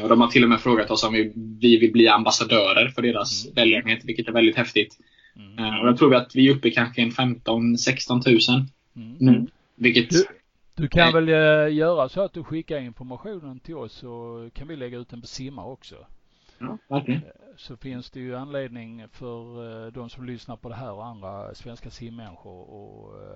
Och 0.04 0.10
de 0.10 0.22
har 0.22 0.28
till 0.28 0.44
och 0.44 0.50
med 0.50 0.62
frågat 0.62 0.92
oss 0.92 1.04
om 1.04 1.14
vi, 1.14 1.32
vi 1.62 1.78
vill 1.78 1.92
bli 1.92 2.08
ambassadörer 2.08 2.90
för 2.90 3.02
deras 3.02 3.46
mm. 3.46 3.56
välgörenhet, 3.56 4.00
vilket 4.04 4.28
är 4.28 4.32
väldigt 4.32 4.56
häftigt. 4.56 4.98
Mm. 5.58 5.80
och 5.80 5.88
jag 5.88 5.98
tror 5.98 6.16
att 6.16 6.36
vi 6.36 6.48
är 6.48 6.52
uppe 6.56 6.70
kanske 6.70 7.02
en 7.02 7.12
15-16 7.12 8.24
tusen 8.24 8.68
mm. 8.96 9.16
nu. 9.20 9.48
Vilket 9.76 10.10
du, 10.10 10.26
du 10.80 10.88
kan 10.88 11.14
väl 11.14 11.30
eh, 11.30 11.76
göra 11.76 12.10
så 12.10 12.22
att 12.22 12.34
du 12.34 12.44
skickar 12.44 12.80
informationen 12.80 13.60
till 13.60 13.76
oss 13.76 13.94
så 13.94 14.50
kan 14.54 14.68
vi 14.68 14.76
lägga 14.76 14.98
ut 14.98 15.10
den 15.10 15.22
på 15.22 15.28
Simma 15.28 15.66
också. 15.66 15.96
Ja, 16.60 16.78
verkligen. 16.88 17.22
Eh, 17.22 17.30
så 17.58 17.78
finns 17.78 18.12
det 18.12 18.20
ju 18.20 18.36
anledning 18.36 19.04
för 19.12 19.42
eh, 19.86 19.94
de 19.94 20.10
som 20.10 20.26
lyssnar 20.26 20.56
på 20.56 20.70
det 20.70 20.76
här 20.76 20.92
och 20.92 21.06
andra 21.06 21.56
svenska 21.56 21.90
simmänniskor 21.90 22.62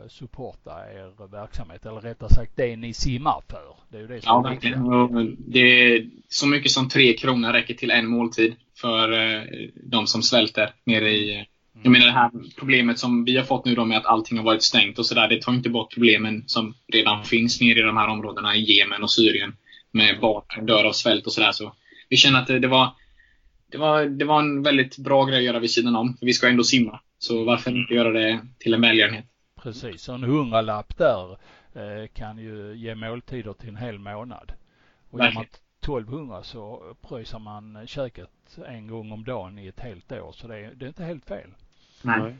att 0.06 0.12
supporta 0.12 0.72
er 0.72 1.28
verksamhet. 1.32 1.86
Eller 1.86 2.02
rättare 2.02 2.30
sagt 2.30 2.52
det 2.56 2.76
ni 2.76 2.94
simmar 2.94 3.42
för. 3.50 3.76
Det 3.90 3.98
är 3.98 4.02
ju 4.02 4.08
det 4.08 4.22
som 4.22 4.30
ja, 4.30 4.48
är 4.48 4.54
verkligen. 4.54 5.38
Det 5.40 5.60
är 5.60 6.10
så 6.28 6.48
mycket 6.48 6.72
som 6.72 6.90
tre 6.90 7.14
kronor 7.14 7.54
räcker 7.54 7.74
till 7.74 7.92
en 7.92 8.08
måltid 8.08 8.56
för 8.82 9.10
de 9.90 10.08
som 10.08 10.22
svälter 10.22 10.70
nere 10.86 11.12
i 11.12 11.48
jag 11.82 11.92
menar 11.92 12.06
det 12.06 12.12
här 12.12 12.32
problemet 12.58 13.00
som 13.00 13.26
vi 13.26 13.38
har 13.38 13.44
fått 13.44 13.66
nu 13.66 13.76
då 13.76 13.86
med 13.86 13.98
att 13.98 14.06
allting 14.06 14.38
har 14.38 14.46
varit 14.46 14.64
stängt 14.64 15.00
och 15.00 15.06
sådär. 15.06 15.28
Det 15.28 15.42
tar 15.42 15.54
inte 15.54 15.70
bort 15.70 15.94
problemen 15.94 16.44
som 16.48 16.74
redan 16.94 17.24
finns 17.24 17.62
nere 17.62 17.80
i 17.80 17.82
de 17.82 17.98
här 17.98 18.08
områdena 18.08 18.56
i 18.56 18.78
Jemen 18.78 19.04
och 19.04 19.12
Syrien. 19.12 19.56
Med 19.92 20.20
barn 20.20 20.66
dör 20.66 20.84
av 20.84 20.92
svält 20.92 21.26
och 21.26 21.34
sådär. 21.34 21.52
Så 21.52 21.76
vi 22.10 22.18
känner 22.18 22.42
att 22.42 22.48
det, 22.48 22.68
var, 22.68 22.90
det, 23.72 23.78
var, 23.78 24.06
det 24.06 24.26
var 24.26 24.40
en 24.40 24.64
väldigt 24.64 24.98
bra 24.98 25.26
grej 25.26 25.38
att 25.38 25.44
göra 25.44 25.60
vid 25.60 25.72
sidan 25.72 25.96
om. 25.96 26.18
För 26.18 26.26
vi 26.26 26.34
ska 26.34 26.50
ändå 26.50 26.64
simma. 26.64 27.00
Så 27.18 27.44
varför 27.44 27.72
inte 27.72 27.94
göra 27.94 28.12
det 28.12 28.40
till 28.60 28.74
en 28.74 28.82
välgörenhet? 28.82 29.26
Precis, 29.64 30.10
en 30.10 30.24
hundralapp 30.24 30.98
där 30.98 31.32
eh, 31.74 32.08
kan 32.14 32.38
ju 32.38 32.76
ge 32.76 32.96
måltider 32.96 33.54
till 33.54 33.70
en 33.70 33.78
hel 33.78 34.00
månad. 34.00 34.52
Och 35.10 35.20
gör 35.20 35.32
man 35.32 35.44
1200 35.44 36.44
så 36.44 36.96
pröjsar 37.02 37.40
man 37.40 37.88
köket 37.88 38.30
en 38.68 38.88
gång 38.88 39.12
om 39.12 39.24
dagen 39.24 39.60
i 39.60 39.68
ett 39.68 39.80
helt 39.80 40.12
år. 40.12 40.32
Så 40.32 40.48
det 40.48 40.58
är, 40.58 40.74
det 40.76 40.86
är 40.86 40.88
inte 40.88 41.04
helt 41.04 41.26
fel. 41.26 41.50
Nej. 42.04 42.34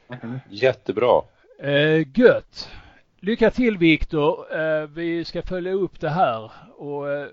Jättebra. 0.50 1.22
Eh, 1.60 2.08
gött. 2.16 2.70
Lycka 3.20 3.52
till 3.52 3.78
Viktor. 3.78 4.60
Eh, 4.60 4.88
vi 4.88 5.26
ska 5.26 5.42
följa 5.42 5.72
upp 5.72 6.00
det 6.00 6.10
här 6.10 6.52
och 6.78 7.12
eh, 7.12 7.28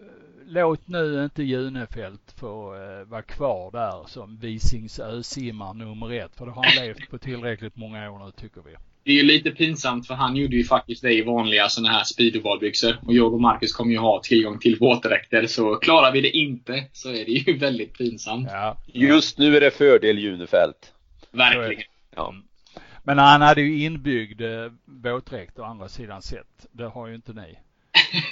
låt 0.46 0.88
nu 0.88 1.24
inte 1.24 1.42
Junefelt 1.42 2.34
få 2.40 2.74
eh, 2.74 3.08
vara 3.08 3.22
kvar 3.22 3.70
där 3.72 4.08
som 4.08 4.36
Visings 4.36 5.00
ösimmar 5.00 5.74
nummer 5.74 6.12
ett. 6.12 6.36
För 6.36 6.46
det 6.46 6.52
har 6.52 6.64
han 6.64 6.84
levt 6.84 7.10
på 7.10 7.18
tillräckligt 7.18 7.76
många 7.76 8.10
år 8.10 8.18
nu 8.18 8.32
tycker 8.36 8.60
vi. 8.66 8.76
Det 9.04 9.10
är 9.10 9.14
ju 9.14 9.22
lite 9.22 9.50
pinsamt 9.50 10.06
för 10.06 10.14
han 10.14 10.36
gjorde 10.36 10.56
ju 10.56 10.64
faktiskt 10.64 11.02
det 11.02 11.12
i 11.12 11.22
vanliga 11.22 11.68
sådana 11.68 11.92
här 11.92 12.04
speedoballbyxor. 12.04 12.96
Och 13.06 13.14
jag 13.14 13.34
och 13.34 13.40
Marcus 13.40 13.72
kommer 13.72 13.92
ju 13.92 13.98
ha 13.98 14.20
tillgång 14.22 14.58
till 14.58 14.76
våtdräkter. 14.80 15.46
Så 15.46 15.74
klarar 15.74 16.12
vi 16.12 16.20
det 16.20 16.30
inte 16.30 16.84
så 16.92 17.08
är 17.08 17.24
det 17.24 17.32
ju 17.32 17.58
väldigt 17.58 17.98
pinsamt. 17.98 18.48
Ja. 18.50 18.76
Just 18.86 19.38
nu 19.38 19.56
är 19.56 19.60
det 19.60 19.70
fördel 19.70 20.18
Junefelt. 20.18 20.92
Verkligen. 21.32 21.82
Ja. 22.16 22.34
Men 23.02 23.18
han 23.18 23.42
hade 23.42 23.60
ju 23.60 23.84
inbyggd 23.84 24.40
eh, 24.40 24.72
våtdräkt 24.84 25.58
å 25.58 25.64
andra 25.64 25.88
sidan 25.88 26.22
sett. 26.22 26.66
Det 26.72 26.84
har 26.84 27.06
ju 27.06 27.14
inte 27.14 27.32
ni. 27.32 27.58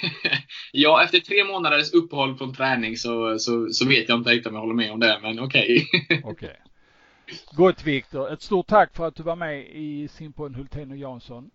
ja, 0.71 1.03
efter 1.03 1.19
tre 1.19 1.43
månaders 1.43 1.93
uppehåll 1.93 2.37
från 2.37 2.53
träning 2.53 2.97
så, 2.97 3.39
så, 3.39 3.69
så 3.71 3.87
vet 3.87 4.09
jag 4.09 4.19
inte 4.19 4.29
riktigt 4.29 4.47
om 4.47 4.53
jag 4.53 4.61
håller 4.61 4.75
med 4.75 4.91
om 4.91 4.99
det, 4.99 5.19
men 5.21 5.39
okej. 5.39 5.87
Okay. 5.87 6.19
okej. 6.23 6.31
Okay. 6.31 6.55
Gott 7.51 7.83
Viktor. 7.83 8.33
Ett 8.33 8.41
stort 8.41 8.67
tack 8.67 8.95
för 8.95 9.07
att 9.07 9.15
du 9.15 9.23
var 9.23 9.35
med 9.35 9.59
i 9.61 10.07
Simpodden 10.07 10.55
Hultén 10.55 10.91
och 10.91 10.97
Jansson. 10.97 11.49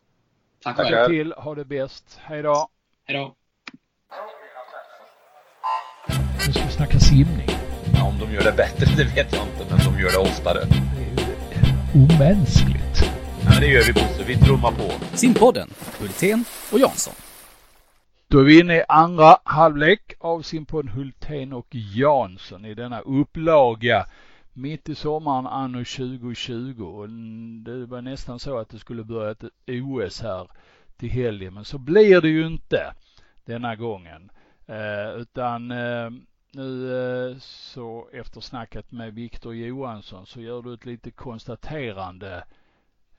Tack 0.63 0.77
själv. 0.77 1.09
till. 1.09 1.33
Ha 1.33 1.55
det 1.55 1.65
bäst. 1.65 2.19
Hej 2.23 2.43
då. 2.43 2.69
Hej 3.05 3.17
då. 3.17 3.35
Nu 6.47 6.53
ska 6.53 6.65
vi 6.65 6.71
snacka 6.71 6.99
simning. 6.99 7.49
Ja, 7.95 8.09
om 8.09 8.19
de 8.19 8.35
gör 8.35 8.43
det 8.43 8.53
bättre, 8.57 8.87
det 8.97 9.05
vet 9.05 9.33
jag 9.33 9.47
inte, 9.47 9.67
men 9.71 9.79
de 9.79 10.01
gör 10.01 10.11
det 10.11 10.19
oftare. 10.19 10.61
Omänskligt. 11.95 13.11
Ja, 13.45 13.61
det 13.61 13.67
gör 13.67 13.83
vi 13.87 13.93
Bosse. 13.93 14.25
Vi 14.27 14.37
trummar 14.37 14.73
på. 14.73 15.17
Simpodden, 15.17 15.69
Hultén 16.01 16.45
och 16.73 16.79
Jansson. 16.79 17.15
Då 18.29 18.39
är 18.39 18.45
vi 18.45 18.61
inne 18.61 18.77
i 18.77 18.85
andra 18.89 19.37
halvlek 19.45 20.15
av 20.19 20.43
Simpodden 20.43 20.89
Hultén 20.93 21.53
och 21.53 21.67
Jansson 21.71 22.65
i 22.65 22.75
denna 22.75 23.01
upplaga 23.01 24.07
mitt 24.53 24.89
i 24.89 24.95
sommaren 24.95 25.47
anno 25.47 25.79
2020 25.79 26.83
och 26.83 27.09
det 27.65 27.87
var 27.87 28.03
nästan 28.03 28.39
så 28.39 28.59
att 28.59 28.69
det 28.69 28.79
skulle 28.79 29.05
börja 29.05 29.31
ett 29.31 29.45
OS 29.69 30.23
här 30.23 30.49
till 30.97 31.11
helgen 31.11 31.55
men 31.55 31.65
så 31.65 31.79
blir 31.79 32.21
det 32.21 32.29
ju 32.29 32.47
inte 32.47 32.95
denna 33.45 33.77
gången. 33.77 34.31
Eh, 34.67 35.21
utan 35.21 35.71
eh, 35.71 36.11
nu 36.55 36.97
eh, 37.31 37.37
så 37.39 38.09
efter 38.13 38.41
snacket 38.41 38.93
med 38.93 39.15
Viktor 39.15 39.55
Johansson 39.55 40.27
så 40.27 40.41
gör 40.41 40.63
du 40.63 40.75
ett 40.75 40.87
litet 40.87 41.17
konstaterande 41.17 42.45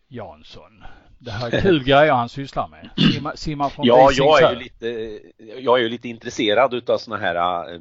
Jansson. 0.08 0.84
Det 1.19 1.32
här 1.32 1.52
är 1.54 1.62
kul 1.62 1.84
grejer 1.86 2.13
han 2.13 2.30
sysslar 2.30 2.67
med. 2.67 2.89
Simma, 3.13 3.36
simma 3.36 3.69
från 3.69 3.86
Ja, 3.86 4.12
jag 4.13 4.43
är 4.43 4.54
ju 4.54 4.60
lite, 4.60 5.19
jag 5.60 5.78
är 5.80 5.84
ju 5.84 5.89
lite 5.89 6.10
intresserad 6.10 6.74
utav 6.74 6.98
såna 6.98 7.17
här 7.17 7.74
äh, 7.74 7.80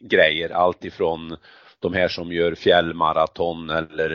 grejer. 0.00 0.50
Allt 0.50 0.84
ifrån 0.84 1.36
de 1.80 1.94
här 1.94 2.08
som 2.08 2.32
gör 2.32 2.54
fjällmaraton 2.54 3.70
eller 3.70 4.12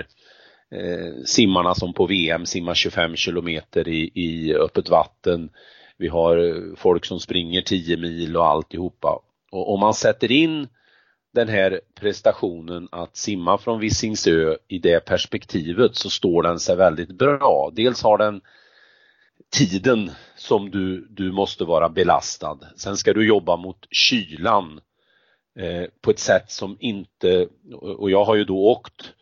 eh, 0.72 1.24
simmarna 1.26 1.76
som 1.76 1.94
på 1.94 2.06
VM 2.06 2.46
simmar 2.46 2.74
25 2.74 3.16
kilometer 3.16 3.88
i, 3.88 4.12
i 4.14 4.56
öppet 4.56 4.90
vatten. 4.90 5.50
Vi 5.98 6.08
har 6.08 6.76
folk 6.76 7.06
som 7.06 7.20
springer 7.20 7.62
10 7.62 7.98
mil 7.98 8.38
och 8.38 8.48
alltihopa. 8.48 9.20
Och 9.54 9.74
om 9.74 9.80
man 9.80 9.94
sätter 9.94 10.32
in 10.32 10.68
den 11.34 11.50
här 11.50 11.82
prestationen 11.96 12.88
att 12.92 13.18
simma 13.18 13.58
från 13.58 13.80
Visingsö 13.80 14.58
i 14.68 14.80
det 14.80 15.00
perspektivet 15.00 15.96
så 15.96 16.10
står 16.10 16.44
den 16.44 16.60
sig 16.60 16.76
väldigt 16.76 17.12
bra. 17.12 17.72
Dels 17.74 18.04
har 18.04 18.18
den 18.18 18.42
tiden 19.56 20.12
som 20.36 20.72
du, 20.72 21.08
du 21.10 21.32
måste 21.32 21.64
vara 21.64 21.90
belastad. 21.90 22.60
Sen 22.76 22.98
ska 22.98 23.14
du 23.14 23.28
jobba 23.28 23.56
mot 23.58 23.88
kylan 23.92 24.80
eh, 25.60 25.86
på 26.02 26.12
ett 26.12 26.20
sätt 26.20 26.52
som 26.52 26.78
inte, 26.80 27.48
och 27.98 28.12
jag 28.12 28.26
har 28.26 28.36
ju 28.36 28.44
då 28.44 28.58
åkt, 28.58 29.14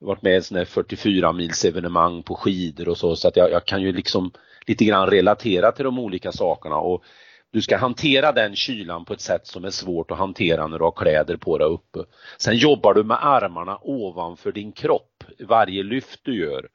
varit 0.00 0.22
med 0.22 0.36
i 0.36 0.42
sådana 0.42 0.60
här 0.60 0.66
44 0.66 1.32
mils 1.32 1.64
evenemang 1.64 2.22
på 2.22 2.34
skidor 2.34 2.88
och 2.88 2.98
så, 2.98 3.16
så 3.16 3.28
att 3.28 3.36
jag, 3.36 3.50
jag 3.50 3.64
kan 3.64 3.82
ju 3.82 3.92
liksom 3.92 4.30
lite 4.66 4.84
grann 4.84 5.10
relatera 5.10 5.72
till 5.72 5.84
de 5.84 5.98
olika 5.98 6.32
sakerna 6.32 6.76
och 6.76 7.04
du 7.52 7.62
ska 7.62 7.76
hantera 7.76 8.32
den 8.32 8.56
kylan 8.56 9.04
på 9.04 9.12
ett 9.12 9.20
sätt 9.20 9.46
som 9.46 9.64
är 9.64 9.70
svårt 9.70 10.10
att 10.10 10.18
hantera 10.18 10.66
när 10.66 10.78
du 10.78 10.84
har 10.84 10.92
kläder 10.92 11.36
på 11.36 11.58
dig 11.58 11.66
uppe. 11.66 11.98
Sen 12.38 12.56
jobbar 12.56 12.94
du 12.94 13.04
med 13.04 13.26
armarna 13.26 13.78
ovanför 13.82 14.52
din 14.52 14.72
kropp, 14.72 15.24
varje 15.38 15.82
lyft 15.82 16.20
du 16.22 16.38
gör 16.38 16.68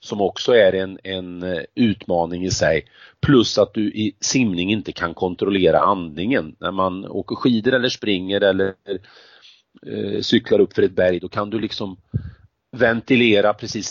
som 0.00 0.20
också 0.20 0.52
är 0.52 0.72
en, 0.72 0.98
en 1.04 1.42
eh, 1.42 1.62
utmaning 1.74 2.44
i 2.44 2.50
sig. 2.50 2.86
Plus 3.20 3.58
att 3.58 3.74
du 3.74 3.82
i 3.82 4.16
simning 4.20 4.72
inte 4.72 4.92
kan 4.92 5.14
kontrollera 5.14 5.80
andningen. 5.80 6.56
När 6.58 6.70
man 6.70 7.04
åker 7.06 7.36
skidor 7.36 7.74
eller 7.74 7.88
springer 7.88 8.40
eller 8.40 8.74
eh, 9.86 10.20
cyklar 10.20 10.60
upp 10.60 10.72
för 10.72 10.82
ett 10.82 10.96
berg 10.96 11.20
då 11.20 11.28
kan 11.28 11.50
du 11.50 11.60
liksom 11.60 11.96
ventilera 12.76 13.54
precis 13.54 13.88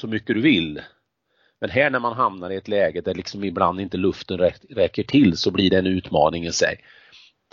så 0.00 0.06
mycket 0.06 0.36
du 0.36 0.40
vill. 0.40 0.80
Men 1.60 1.70
här 1.70 1.90
när 1.90 2.00
man 2.00 2.16
hamnar 2.16 2.50
i 2.50 2.56
ett 2.56 2.68
läge 2.68 3.00
där 3.00 3.14
liksom 3.14 3.44
ibland 3.44 3.80
inte 3.80 3.96
luften 3.96 4.38
räcker 4.70 5.02
till 5.02 5.36
så 5.36 5.50
blir 5.50 5.70
det 5.70 5.78
en 5.78 5.86
utmaning 5.86 6.46
i 6.46 6.52
sig. 6.52 6.80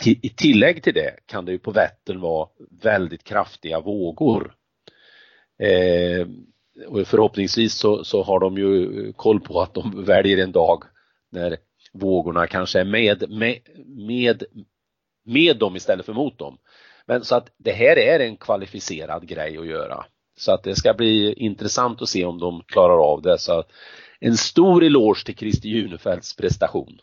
I 0.04 0.28
tillägg 0.28 0.82
till 0.82 0.94
det 0.94 1.14
kan 1.26 1.44
det 1.44 1.52
ju 1.52 1.58
på 1.58 1.70
Vättern 1.70 2.20
vara 2.20 2.48
väldigt 2.82 3.24
kraftiga 3.24 3.80
vågor. 3.80 4.54
Eh, 5.58 6.26
och 6.88 7.06
förhoppningsvis 7.06 7.74
så, 7.74 8.04
så 8.04 8.22
har 8.22 8.40
de 8.40 8.58
ju 8.58 9.12
koll 9.12 9.40
på 9.40 9.60
att 9.60 9.74
de 9.74 10.04
väljer 10.04 10.38
en 10.38 10.52
dag 10.52 10.84
när 11.30 11.56
vågorna 11.92 12.46
kanske 12.46 12.80
är 12.80 12.84
med, 12.84 13.30
med, 13.30 13.58
med, 13.86 14.44
med 15.24 15.58
dem 15.58 15.76
istället 15.76 16.06
för 16.06 16.12
mot 16.12 16.38
dem. 16.38 16.58
Men 17.06 17.24
så 17.24 17.34
att 17.34 17.52
det 17.56 17.72
här 17.72 17.98
är 17.98 18.20
en 18.20 18.36
kvalificerad 18.36 19.28
grej 19.28 19.58
att 19.58 19.66
göra. 19.66 20.06
Så 20.36 20.52
att 20.52 20.62
det 20.62 20.76
ska 20.76 20.94
bli 20.94 21.32
intressant 21.32 22.02
att 22.02 22.08
se 22.08 22.24
om 22.24 22.38
de 22.38 22.62
klarar 22.66 23.12
av 23.12 23.22
det. 23.22 23.38
Så 23.38 23.64
en 24.20 24.36
stor 24.36 24.84
eloge 24.84 25.24
till 25.24 25.36
Christer 25.36 25.68
Junefelds 25.68 26.36
prestation. 26.36 26.98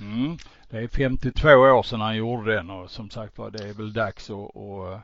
Mm. 0.00 0.36
Det 0.70 0.78
är 0.78 0.88
52 0.88 1.48
år 1.48 1.82
sedan 1.82 2.00
han 2.00 2.16
gjorde 2.16 2.54
den 2.54 2.70
och 2.70 2.90
som 2.90 3.10
sagt 3.10 3.38
var 3.38 3.50
det 3.50 3.68
är 3.68 3.72
väl 3.72 3.92
dags 3.92 4.30
att, 4.30 4.56
att 4.56 5.02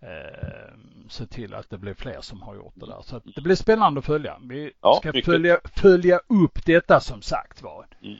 eh, 0.00 0.74
se 1.08 1.26
till 1.26 1.54
att 1.54 1.70
det 1.70 1.78
blir 1.78 1.94
fler 1.94 2.20
som 2.20 2.42
har 2.42 2.54
gjort 2.54 2.74
det 2.74 2.86
där. 2.86 3.02
Så 3.02 3.20
det 3.34 3.40
blir 3.40 3.54
spännande 3.54 3.98
att 3.98 4.04
följa. 4.04 4.38
Vi 4.42 4.72
ja, 4.80 5.00
ska 5.02 5.22
följa, 5.24 5.60
följa 5.74 6.20
upp 6.26 6.66
detta 6.66 7.00
som 7.00 7.22
sagt 7.22 7.62
var. 7.62 7.86
Mm. 8.02 8.18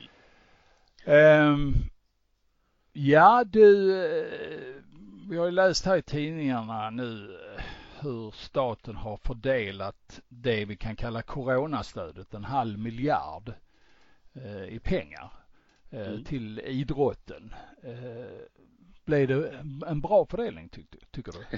Eh, 1.05 1.75
ja 2.93 3.43
du, 3.43 3.95
eh, 4.05 4.25
vi 5.29 5.37
har 5.37 5.45
ju 5.45 5.51
läst 5.51 5.85
här 5.85 5.97
i 5.97 6.01
tidningarna 6.01 6.89
nu 6.89 7.37
eh, 7.57 7.63
hur 8.01 8.31
staten 8.31 8.95
har 8.95 9.17
fördelat 9.17 10.21
det 10.27 10.65
vi 10.65 10.75
kan 10.75 10.95
kalla 10.95 11.21
coronastödet, 11.21 12.33
en 12.33 12.43
halv 12.43 12.79
miljard 12.79 13.53
eh, 14.33 14.65
i 14.65 14.79
pengar 14.79 15.31
eh, 15.89 16.07
mm. 16.07 16.23
till 16.23 16.59
idrotten. 16.59 17.53
Eh, 17.83 18.45
blev 19.05 19.27
det 19.27 19.63
en 19.87 20.01
bra 20.01 20.25
fördelning 20.25 20.69
tycker, 21.11 21.31
du? 21.31 21.57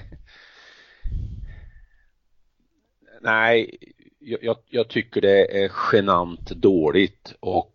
Nej, 3.20 3.78
jag, 4.18 4.56
jag, 4.66 4.88
tycker 4.88 5.20
det 5.20 5.64
är 5.64 5.72
genant 5.92 6.50
dåligt 6.50 7.34
och 7.40 7.74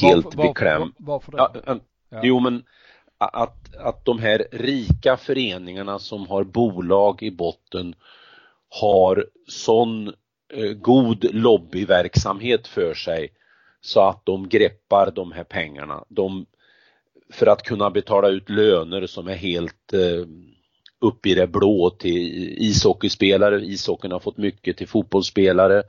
helt 0.00 0.24
varför, 0.24 0.48
bekläm. 0.48 0.94
Varför, 0.98 1.32
varför 1.32 1.62
det? 1.62 1.80
Ja, 2.08 2.20
Jo 2.22 2.40
men 2.40 2.64
att, 3.18 3.76
att 3.76 4.04
de 4.04 4.18
här 4.18 4.46
rika 4.52 5.16
föreningarna 5.16 5.98
som 5.98 6.26
har 6.26 6.44
bolag 6.44 7.22
i 7.22 7.30
botten 7.30 7.94
har 8.68 9.26
sån 9.48 10.08
eh, 10.52 10.72
god 10.72 11.34
lobbyverksamhet 11.34 12.66
för 12.66 12.94
sig 12.94 13.28
så 13.80 14.00
att 14.00 14.26
de 14.26 14.48
greppar 14.48 15.10
de 15.10 15.32
här 15.32 15.44
pengarna. 15.44 16.04
De 16.08 16.46
för 17.30 17.46
att 17.46 17.62
kunna 17.62 17.90
betala 17.90 18.28
ut 18.28 18.50
löner 18.50 19.06
som 19.06 19.28
är 19.28 19.34
helt 19.34 19.92
eh, 19.92 20.26
upp 21.00 21.26
i 21.26 21.34
det 21.34 21.46
blå 21.46 21.90
till 21.90 22.56
ishockeyspelare. 22.58 23.64
Ishockeyn 23.64 24.12
har 24.12 24.20
fått 24.20 24.36
mycket 24.36 24.76
till 24.76 24.88
fotbollsspelare. 24.88 25.82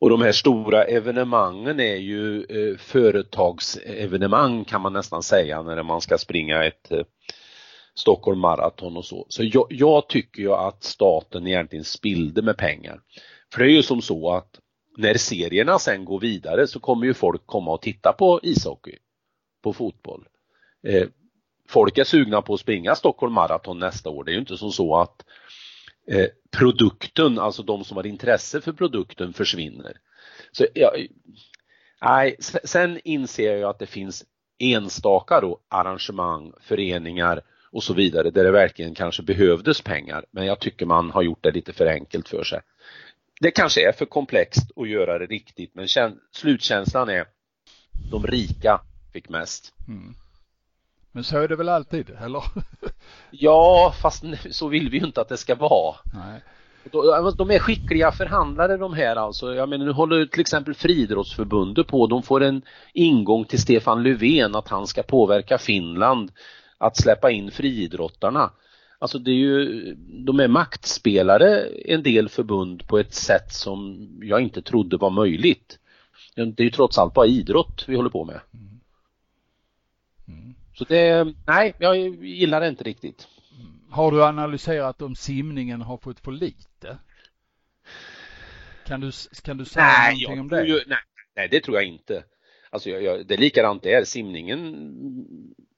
Och 0.00 0.10
de 0.10 0.22
här 0.22 0.32
stora 0.32 0.84
evenemangen 0.84 1.80
är 1.80 1.96
ju 1.96 2.44
eh, 2.44 2.76
företagsevenemang 2.78 4.64
kan 4.64 4.80
man 4.80 4.92
nästan 4.92 5.22
säga 5.22 5.62
när 5.62 5.82
man 5.82 6.00
ska 6.00 6.18
springa 6.18 6.64
ett 6.64 6.90
eh, 6.90 7.02
Stockholm 7.94 8.40
Marathon 8.40 8.96
och 8.96 9.04
så. 9.04 9.26
Så 9.28 9.44
jag, 9.44 9.66
jag 9.70 10.08
tycker 10.08 10.42
ju 10.42 10.52
att 10.52 10.84
staten 10.84 11.46
egentligen 11.46 11.84
spillde 11.84 12.42
med 12.42 12.56
pengar. 12.56 13.00
För 13.52 13.64
det 13.64 13.70
är 13.70 13.74
ju 13.74 13.82
som 13.82 14.02
så 14.02 14.32
att 14.32 14.60
när 14.96 15.14
serierna 15.14 15.78
sen 15.78 16.04
går 16.04 16.20
vidare 16.20 16.66
så 16.66 16.80
kommer 16.80 17.06
ju 17.06 17.14
folk 17.14 17.46
komma 17.46 17.72
och 17.72 17.82
titta 17.82 18.12
på 18.12 18.40
ishockey, 18.42 18.98
på 19.62 19.72
fotboll. 19.72 20.28
Eh, 20.86 21.08
folk 21.68 21.98
är 21.98 22.04
sugna 22.04 22.42
på 22.42 22.54
att 22.54 22.60
springa 22.60 22.94
Stockholm 22.94 23.32
Marathon 23.32 23.78
nästa 23.78 24.10
år. 24.10 24.24
Det 24.24 24.30
är 24.30 24.34
ju 24.34 24.40
inte 24.40 24.56
som 24.56 24.72
så 24.72 24.96
att 24.96 25.24
eh, 26.06 26.26
produkten, 26.58 27.38
alltså 27.38 27.62
de 27.62 27.84
som 27.84 27.96
har 27.96 28.06
intresse 28.06 28.60
för 28.60 28.72
produkten 28.72 29.32
försvinner. 29.32 29.96
Så 30.52 30.66
jag, 30.74 31.06
Nej, 32.02 32.36
sen 32.64 33.00
inser 33.04 33.56
jag 33.56 33.70
att 33.70 33.78
det 33.78 33.86
finns 33.86 34.24
enstaka 34.58 35.40
då 35.40 35.60
arrangemang, 35.68 36.52
föreningar 36.60 37.42
och 37.70 37.82
så 37.82 37.94
vidare 37.94 38.30
där 38.30 38.44
det 38.44 38.50
verkligen 38.50 38.94
kanske 38.94 39.22
behövdes 39.22 39.80
pengar. 39.80 40.24
Men 40.30 40.46
jag 40.46 40.60
tycker 40.60 40.86
man 40.86 41.10
har 41.10 41.22
gjort 41.22 41.42
det 41.42 41.50
lite 41.50 41.72
för 41.72 41.86
enkelt 41.86 42.28
för 42.28 42.44
sig. 42.44 42.60
Det 43.40 43.50
kanske 43.50 43.88
är 43.88 43.92
för 43.92 44.06
komplext 44.06 44.70
att 44.76 44.88
göra 44.88 45.18
det 45.18 45.26
riktigt 45.26 45.74
men 45.74 45.88
slutkänslan 46.32 47.08
är 47.08 47.24
de 48.10 48.26
rika 48.26 48.80
fick 49.12 49.28
mest. 49.28 49.74
Mm. 49.88 50.14
Men 51.18 51.24
så 51.24 51.38
är 51.38 51.48
det 51.48 51.56
väl 51.56 51.68
alltid, 51.68 52.10
eller? 52.24 52.42
ja, 53.30 53.94
fast 54.02 54.24
så 54.50 54.68
vill 54.68 54.90
vi 54.90 54.98
ju 54.98 55.06
inte 55.06 55.20
att 55.20 55.28
det 55.28 55.36
ska 55.36 55.54
vara. 55.54 55.96
Nej. 56.14 56.40
De 57.36 57.50
är 57.50 57.58
skickliga 57.58 58.12
förhandlare 58.12 58.76
de 58.76 58.94
här 58.94 59.16
alltså. 59.16 59.54
Jag 59.54 59.68
menar 59.68 59.86
nu 59.86 59.92
håller 59.92 60.26
till 60.26 60.40
exempel 60.40 60.74
Friidrottsförbundet 60.74 61.86
på, 61.86 62.06
de 62.06 62.22
får 62.22 62.42
en 62.42 62.62
ingång 62.92 63.44
till 63.44 63.60
Stefan 63.60 64.02
Löfven 64.02 64.56
att 64.56 64.68
han 64.68 64.86
ska 64.86 65.02
påverka 65.02 65.58
Finland 65.58 66.30
att 66.78 66.96
släppa 66.96 67.30
in 67.30 67.50
friidrottarna. 67.50 68.50
Alltså 68.98 69.18
det 69.18 69.30
är 69.30 69.34
ju, 69.34 69.94
de 69.98 70.40
är 70.40 70.48
maktspelare 70.48 71.66
en 71.84 72.02
del 72.02 72.28
förbund 72.28 72.88
på 72.88 72.98
ett 72.98 73.14
sätt 73.14 73.52
som 73.52 74.08
jag 74.22 74.40
inte 74.40 74.62
trodde 74.62 74.96
var 74.96 75.10
möjligt. 75.10 75.78
Det 76.34 76.60
är 76.60 76.64
ju 76.64 76.70
trots 76.70 76.98
allt 76.98 77.14
bara 77.14 77.26
idrott 77.26 77.84
vi 77.88 77.96
håller 77.96 78.10
på 78.10 78.24
med. 78.24 78.40
Mm. 78.54 78.67
Så 80.78 80.84
det, 80.84 81.34
nej, 81.46 81.74
jag 81.78 81.96
gillar 82.24 82.60
det 82.60 82.68
inte 82.68 82.84
riktigt. 82.84 83.28
Har 83.90 84.10
du 84.10 84.24
analyserat 84.24 85.02
om 85.02 85.14
simningen 85.14 85.82
har 85.82 85.96
fått 85.96 86.20
för 86.20 86.32
lite? 86.32 86.98
Kan 88.86 89.00
du, 89.00 89.10
kan 89.44 89.56
du 89.56 89.64
säga 89.64 89.86
nej, 89.86 90.22
någonting 90.22 90.40
om 90.40 90.48
det? 90.48 90.66
Ju, 90.66 90.82
nej, 90.86 90.98
nej, 91.36 91.48
det 91.48 91.60
tror 91.60 91.76
jag 91.76 91.84
inte. 91.84 92.24
Alltså 92.70 92.90
jag, 92.90 93.02
jag, 93.02 93.26
det 93.26 93.34
är 93.34 93.38
likadant 93.38 93.82
där. 93.82 94.04
Simningen 94.04 94.74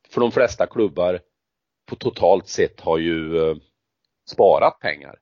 för 0.09 0.21
de 0.21 0.33
flesta 0.33 0.67
klubbar 0.67 1.21
på 1.87 1.97
totalt 1.97 2.49
sett 2.49 2.81
har 2.81 2.99
ju 2.99 3.37
eh, 3.39 3.57
sparat 4.31 4.79
pengar. 4.81 5.19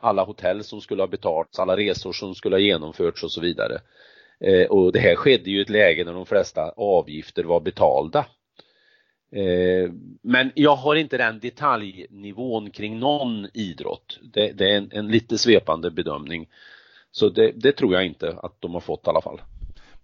Alla 0.00 0.24
hotell 0.24 0.64
som 0.64 0.80
skulle 0.80 1.02
ha 1.02 1.08
betalts, 1.08 1.58
alla 1.58 1.76
resor 1.76 2.12
som 2.12 2.34
skulle 2.34 2.56
ha 2.56 2.60
genomförts 2.60 3.24
och 3.24 3.32
så 3.32 3.40
vidare. 3.40 3.80
Eh, 4.40 4.66
och 4.66 4.92
det 4.92 4.98
här 4.98 5.16
skedde 5.16 5.50
ju 5.50 5.58
i 5.58 5.62
ett 5.62 5.70
läge 5.70 6.04
när 6.04 6.12
de 6.12 6.26
flesta 6.26 6.70
avgifter 6.76 7.44
var 7.44 7.60
betalda. 7.60 8.26
Eh, 9.32 9.92
men 10.22 10.52
jag 10.54 10.76
har 10.76 10.94
inte 10.96 11.18
den 11.18 11.40
detaljnivån 11.40 12.70
kring 12.70 12.98
någon 12.98 13.48
idrott. 13.54 14.18
Det, 14.22 14.52
det 14.52 14.70
är 14.72 14.76
en, 14.76 14.90
en, 14.92 15.08
lite 15.08 15.38
svepande 15.38 15.90
bedömning. 15.90 16.48
Så 17.10 17.28
det, 17.28 17.52
det, 17.52 17.72
tror 17.72 17.94
jag 17.94 18.06
inte 18.06 18.38
att 18.42 18.60
de 18.60 18.74
har 18.74 18.80
fått 18.80 19.06
i 19.06 19.10
alla 19.10 19.20
fall. 19.20 19.40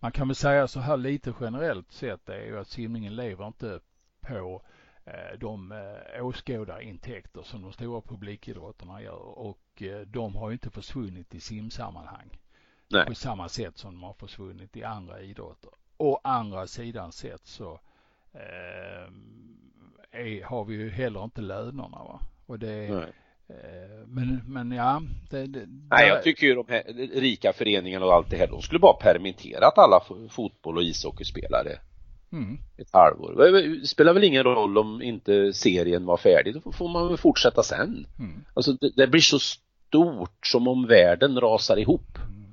Man 0.00 0.12
kan 0.12 0.28
väl 0.28 0.34
säga 0.34 0.68
så 0.68 0.80
här 0.80 0.96
lite 0.96 1.34
generellt 1.40 1.92
sett 1.92 2.28
är 2.28 2.44
ju 2.44 2.58
att 2.58 2.68
simningen 2.68 3.16
lever 3.16 3.46
inte 3.46 3.80
på 4.28 4.62
eh, 5.06 5.38
de 5.38 5.72
eh, 5.72 6.26
åskådarintäkter 6.26 7.42
som 7.42 7.62
de 7.62 7.72
stora 7.72 8.00
publikidrotterna 8.00 9.02
gör 9.02 9.38
och 9.38 9.82
de 10.06 10.36
har 10.36 10.48
ju 10.48 10.52
inte 10.52 10.70
försvunnit 10.70 11.34
i 11.34 11.40
simsammanhang. 11.40 12.38
Nej. 12.94 13.06
På 13.06 13.14
samma 13.14 13.48
sätt 13.48 13.78
som 13.78 13.92
de 13.92 14.02
har 14.02 14.12
försvunnit 14.12 14.76
i 14.76 14.84
andra 14.84 15.20
idrotter. 15.20 15.70
Å 15.96 16.20
andra 16.24 16.66
sidan 16.66 17.12
sett 17.12 17.46
så 17.46 17.80
eh, 18.32 19.08
är, 20.10 20.44
har 20.44 20.64
vi 20.64 20.74
ju 20.74 20.90
heller 20.90 21.24
inte 21.24 21.40
lönerna 21.40 21.98
va. 21.98 22.20
Och 22.46 22.58
det 22.58 22.94
Nej. 22.94 23.12
Eh, 23.48 24.06
men, 24.06 24.42
men 24.46 24.72
ja. 24.72 25.02
Det, 25.30 25.46
det, 25.46 25.66
Nej, 25.90 26.08
jag 26.08 26.22
tycker 26.22 26.46
ju 26.46 26.54
de 26.54 26.64
här 26.68 26.82
rika 27.20 27.52
föreningarna 27.52 28.06
och 28.06 28.14
allt 28.14 28.30
det 28.30 28.36
här, 28.36 28.46
de 28.46 28.62
skulle 28.62 28.80
bara 28.80 28.92
permitterat 28.92 29.78
alla 29.78 30.00
fotboll 30.30 30.76
och 30.76 30.82
ishockeyspelare. 30.82 31.78
Mm. 32.32 32.58
Ett 32.76 32.88
halvår. 32.92 33.52
Det 33.52 33.86
spelar 33.86 34.12
väl 34.14 34.24
ingen 34.24 34.44
roll 34.44 34.78
om 34.78 35.02
inte 35.02 35.52
serien 35.52 36.06
var 36.06 36.16
färdig, 36.16 36.62
då 36.64 36.72
får 36.72 36.88
man 36.88 37.08
väl 37.08 37.16
fortsätta 37.16 37.62
sen. 37.62 38.06
Mm. 38.18 38.44
Alltså 38.54 38.72
det, 38.72 38.90
det, 38.96 39.06
blir 39.06 39.20
så 39.20 39.38
stort 39.38 40.46
som 40.46 40.68
om 40.68 40.86
världen 40.86 41.40
rasar 41.40 41.76
ihop. 41.76 42.18
Mm. 42.26 42.43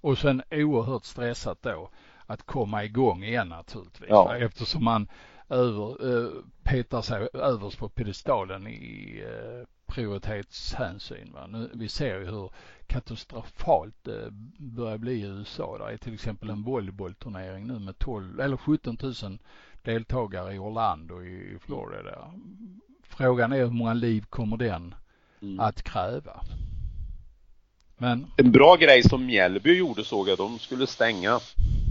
Och 0.00 0.18
sen 0.18 0.42
oerhört 0.50 1.04
stressat 1.04 1.62
då 1.62 1.90
att 2.26 2.42
komma 2.42 2.84
igång 2.84 3.24
igen 3.24 3.48
naturligtvis. 3.48 4.08
Ja. 4.10 4.36
Eftersom 4.36 4.84
man 4.84 5.08
över, 5.48 6.12
eh, 6.12 6.30
petar 6.62 7.02
sig 7.02 7.28
överst 7.32 7.78
på 7.78 7.88
pedestalen 7.88 8.66
i 8.66 9.24
eh, 9.26 9.68
prioritetshänsyn. 9.86 11.32
Va? 11.32 11.46
Nu, 11.46 11.70
vi 11.74 11.88
ser 11.88 12.18
ju 12.18 12.26
hur 12.26 12.50
katastrofalt 12.86 13.94
det 14.02 14.28
börjar 14.58 14.98
bli 14.98 15.12
i 15.12 15.26
USA. 15.26 15.78
Det 15.78 15.92
är 15.92 15.96
till 15.96 16.14
exempel 16.14 16.50
en 16.50 16.62
volleybollturnering 16.62 17.66
nu 17.66 17.78
med 17.78 17.98
12 17.98 18.40
eller 18.40 18.56
17 18.56 18.98
000 19.02 19.38
deltagare 19.82 20.54
i 20.54 20.58
Orlando 20.58 21.22
i, 21.22 21.54
i 21.54 21.58
Florida. 21.58 22.32
Frågan 23.02 23.52
är 23.52 23.56
hur 23.58 23.70
många 23.70 23.94
liv 23.94 24.24
kommer 24.30 24.56
den 24.56 24.94
mm. 25.42 25.60
att 25.60 25.82
kräva? 25.82 26.40
Men... 28.00 28.26
En 28.36 28.52
bra 28.52 28.76
grej 28.76 29.02
som 29.02 29.26
Mjällby 29.26 29.78
gjorde 29.78 30.04
såg 30.04 30.28
jag, 30.28 30.38
de 30.38 30.58
skulle 30.58 30.86
stänga 30.86 31.40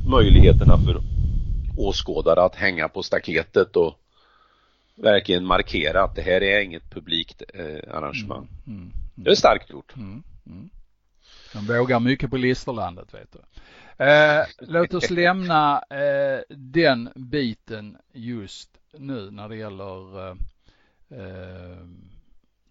möjligheterna 0.09 0.77
för 0.77 1.01
åskådare 1.77 2.41
att 2.41 2.55
hänga 2.55 2.89
på 2.89 3.03
staketet 3.03 3.75
och 3.75 3.99
verkligen 4.95 5.45
markera 5.45 6.03
att 6.03 6.15
det 6.15 6.21
här 6.21 6.43
är 6.43 6.61
inget 6.61 6.89
publikt 6.89 7.43
eh, 7.53 7.95
arrangemang. 7.95 8.47
Mm, 8.67 8.79
mm, 8.79 8.81
mm. 8.81 8.93
Det 9.15 9.31
är 9.31 9.35
starkt 9.35 9.69
gjort. 9.69 9.95
Mm, 9.95 10.23
mm. 10.45 10.69
De 11.53 11.77
vågar 11.77 11.99
mycket 11.99 12.29
på 12.29 12.37
Listerlandet 12.37 13.13
vet 13.13 13.31
du. 13.31 13.39
Eh, 14.05 14.45
låt 14.59 14.93
oss 14.93 15.09
lämna 15.09 15.83
eh, 15.89 16.39
den 16.57 17.09
biten 17.15 17.97
just 18.13 18.69
nu 18.97 19.31
när 19.31 19.49
det 19.49 19.55
gäller 19.55 20.27
eh, 20.27 20.35
eh 21.09 21.77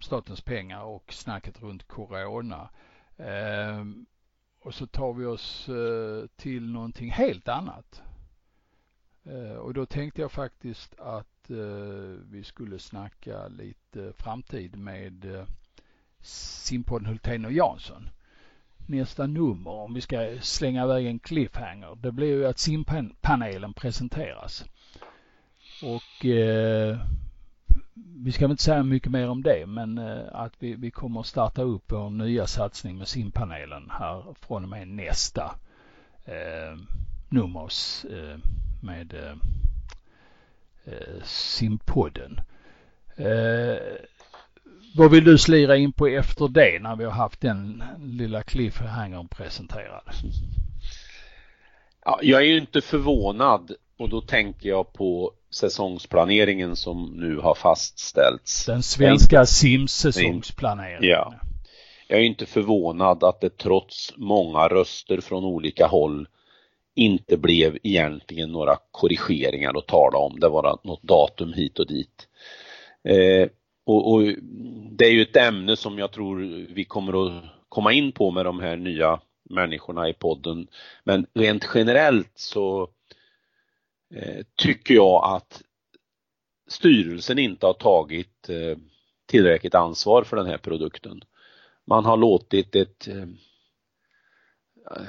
statens 0.01 0.41
pengar 0.41 0.83
och 0.83 1.13
snacket 1.13 1.63
runt 1.63 1.89
corona. 1.89 2.69
Eh, 3.19 3.85
och 4.61 4.75
så 4.75 4.87
tar 4.87 5.13
vi 5.13 5.25
oss 5.25 5.69
eh, 5.69 6.27
till 6.37 6.73
någonting 6.73 7.11
helt 7.11 7.49
annat. 7.49 8.03
Eh, 9.25 9.57
och 9.57 9.75
då 9.75 9.87
tänkte 9.87 10.21
jag 10.21 10.33
faktiskt 10.33 10.95
att 11.01 11.51
eh, 11.51 12.21
vi 12.31 12.45
skulle 12.45 12.79
snacka 12.79 13.49
lite 13.49 14.13
framtid 14.13 14.77
med 14.77 15.35
eh, 15.35 15.45
simpodden 16.21 17.07
Hultén 17.07 17.45
och 17.45 17.53
Jansson. 17.53 18.09
Nästa 18.87 19.27
nummer, 19.27 19.71
om 19.71 19.95
vi 19.95 20.01
ska 20.01 20.37
slänga 20.41 20.85
iväg 20.85 21.07
en 21.07 21.19
cliffhanger, 21.19 21.97
det 22.03 22.13
blir 22.13 22.27
ju 22.27 22.47
att 22.47 22.59
simpanelen 22.59 23.75
presenteras. 23.75 24.65
Och 25.83 26.27
eh, 26.27 26.99
vi 28.25 28.33
ska 28.33 28.45
väl 28.45 28.51
inte 28.51 28.63
säga 28.63 28.83
mycket 28.83 29.13
mer 29.13 29.29
om 29.29 29.43
det, 29.43 29.67
men 29.67 29.99
eh, 29.99 30.23
att 30.33 30.53
vi, 30.59 30.75
vi 30.75 30.91
kommer 30.91 31.21
att 31.21 31.27
starta 31.27 31.63
upp 31.63 31.85
vår 31.87 32.11
nya 32.11 32.47
satsning 32.47 32.99
med 32.99 33.09
simpanelen 33.09 33.91
här 33.91 34.35
från 34.41 34.63
och 34.63 34.69
med 34.69 34.89
nästa 34.89 35.55
eh, 36.25 36.79
nummer 37.29 37.71
eh, 38.11 38.39
med 38.83 39.15
eh, 39.15 39.37
eh, 40.85 41.23
simpodden. 41.25 42.41
Eh, 43.17 43.77
vad 44.97 45.11
vill 45.11 45.25
du 45.25 45.39
slira 45.39 45.77
in 45.77 45.93
på 45.93 46.07
efter 46.07 46.49
det 46.49 46.79
när 46.83 46.97
vi 46.97 47.05
har 47.05 47.13
haft 47.13 47.41
den 47.41 47.85
lilla 47.99 48.43
cliffhangern 48.43 49.29
presenterad? 49.29 50.03
Ja, 52.05 52.19
jag 52.23 52.43
är 52.43 52.47
ju 52.47 52.59
inte 52.59 52.81
förvånad 52.81 53.73
och 53.97 54.09
då 54.09 54.21
tänker 54.21 54.69
jag 54.69 54.93
på 54.93 55.33
säsongsplaneringen 55.51 56.77
som 56.77 57.17
nu 57.17 57.37
har 57.37 57.55
fastställts. 57.55 58.67
Den 58.67 58.83
svenska 58.83 59.47
simsäsongsplaneringen. 59.47 61.11
Ja. 61.11 61.35
Jag 62.09 62.21
är 62.21 62.25
inte 62.25 62.47
förvånad 62.47 63.25
att 63.25 63.41
det 63.41 63.59
trots 63.59 64.13
många 64.17 64.69
röster 64.69 65.21
från 65.21 65.45
olika 65.45 65.87
håll 65.87 66.29
inte 66.95 67.37
blev 67.37 67.79
egentligen 67.83 68.53
några 68.53 68.77
korrigeringar 68.91 69.79
att 69.79 69.87
tala 69.87 70.19
om. 70.19 70.41
Det 70.41 70.49
var 70.49 70.79
något 70.85 71.03
datum 71.03 71.53
hit 71.53 71.79
och 71.79 71.87
dit. 71.87 72.29
Eh, 73.05 73.49
och, 73.87 74.13
och, 74.13 74.23
det 74.91 75.05
är 75.05 75.11
ju 75.11 75.23
ett 75.23 75.37
ämne 75.37 75.77
som 75.77 75.99
jag 75.99 76.13
tror 76.13 76.67
vi 76.75 76.85
kommer 76.85 77.27
att 77.27 77.43
komma 77.69 77.93
in 77.93 78.13
på 78.13 78.31
med 78.31 78.45
de 78.45 78.61
här 78.61 78.77
nya 78.77 79.21
människorna 79.51 80.09
i 80.09 80.13
podden. 80.13 80.67
Men 81.05 81.27
rent 81.35 81.69
generellt 81.75 82.33
så 82.35 82.89
eh, 84.15 84.45
tycker 84.55 84.95
jag 84.95 85.25
att 85.25 85.63
styrelsen 86.69 87.39
inte 87.39 87.67
har 87.67 87.75
tagit 87.75 88.49
eh, 88.49 88.79
tillräckligt 89.27 89.75
ansvar 89.75 90.23
för 90.23 90.37
den 90.37 90.47
här 90.47 90.59
produkten. 90.59 91.21
Man 91.87 92.05
har 92.05 92.17
låtit 92.17 92.77
ett, 92.77 93.09
eh, 93.09 93.29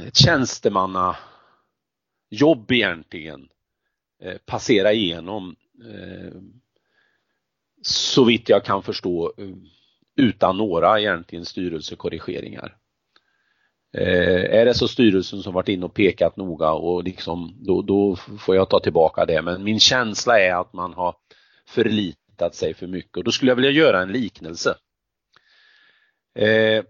ett 0.08 0.16
tjänstemanna 0.16 1.18
jobb 2.30 2.72
egentligen 2.72 3.50
eh, 4.22 4.38
passera 4.45 4.93
igenom 4.93 5.56
eh, 5.86 6.41
så 7.82 8.26
vitt 8.26 8.50
jag 8.50 8.66
kan 8.66 8.84
förstå 8.84 9.34
eh, 9.38 9.56
utan 10.16 10.58
några 10.58 11.00
egentligen 11.00 11.45
styrelsekorrigeringar. 11.45 12.78
Eh, 13.93 14.59
är 14.59 14.65
det 14.65 14.73
så 14.73 14.87
styrelsen 14.87 15.43
som 15.43 15.53
varit 15.53 15.69
inne 15.69 15.85
och 15.85 15.93
pekat 15.93 16.37
noga 16.37 16.71
och 16.71 17.03
liksom 17.03 17.57
då, 17.59 17.81
då 17.81 18.15
får 18.15 18.55
jag 18.55 18.69
ta 18.69 18.79
tillbaka 18.79 19.25
det. 19.25 19.41
Men 19.41 19.63
min 19.63 19.79
känsla 19.79 20.39
är 20.39 20.61
att 20.61 20.73
man 20.73 20.93
har 20.93 21.15
förlitat 21.67 22.55
sig 22.55 22.73
för 22.73 22.87
mycket 22.87 23.17
och 23.17 23.23
då 23.23 23.31
skulle 23.31 23.51
jag 23.51 23.55
vilja 23.55 23.71
göra 23.71 24.01
en 24.01 24.11
liknelse. 24.11 24.75
Eh, 26.35 26.83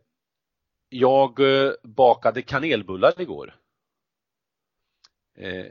jag 0.90 1.40
eh, 1.40 1.72
bakade 1.84 2.42
kanelbullar 2.42 3.22
igår. 3.22 3.56
Eh, 5.38 5.66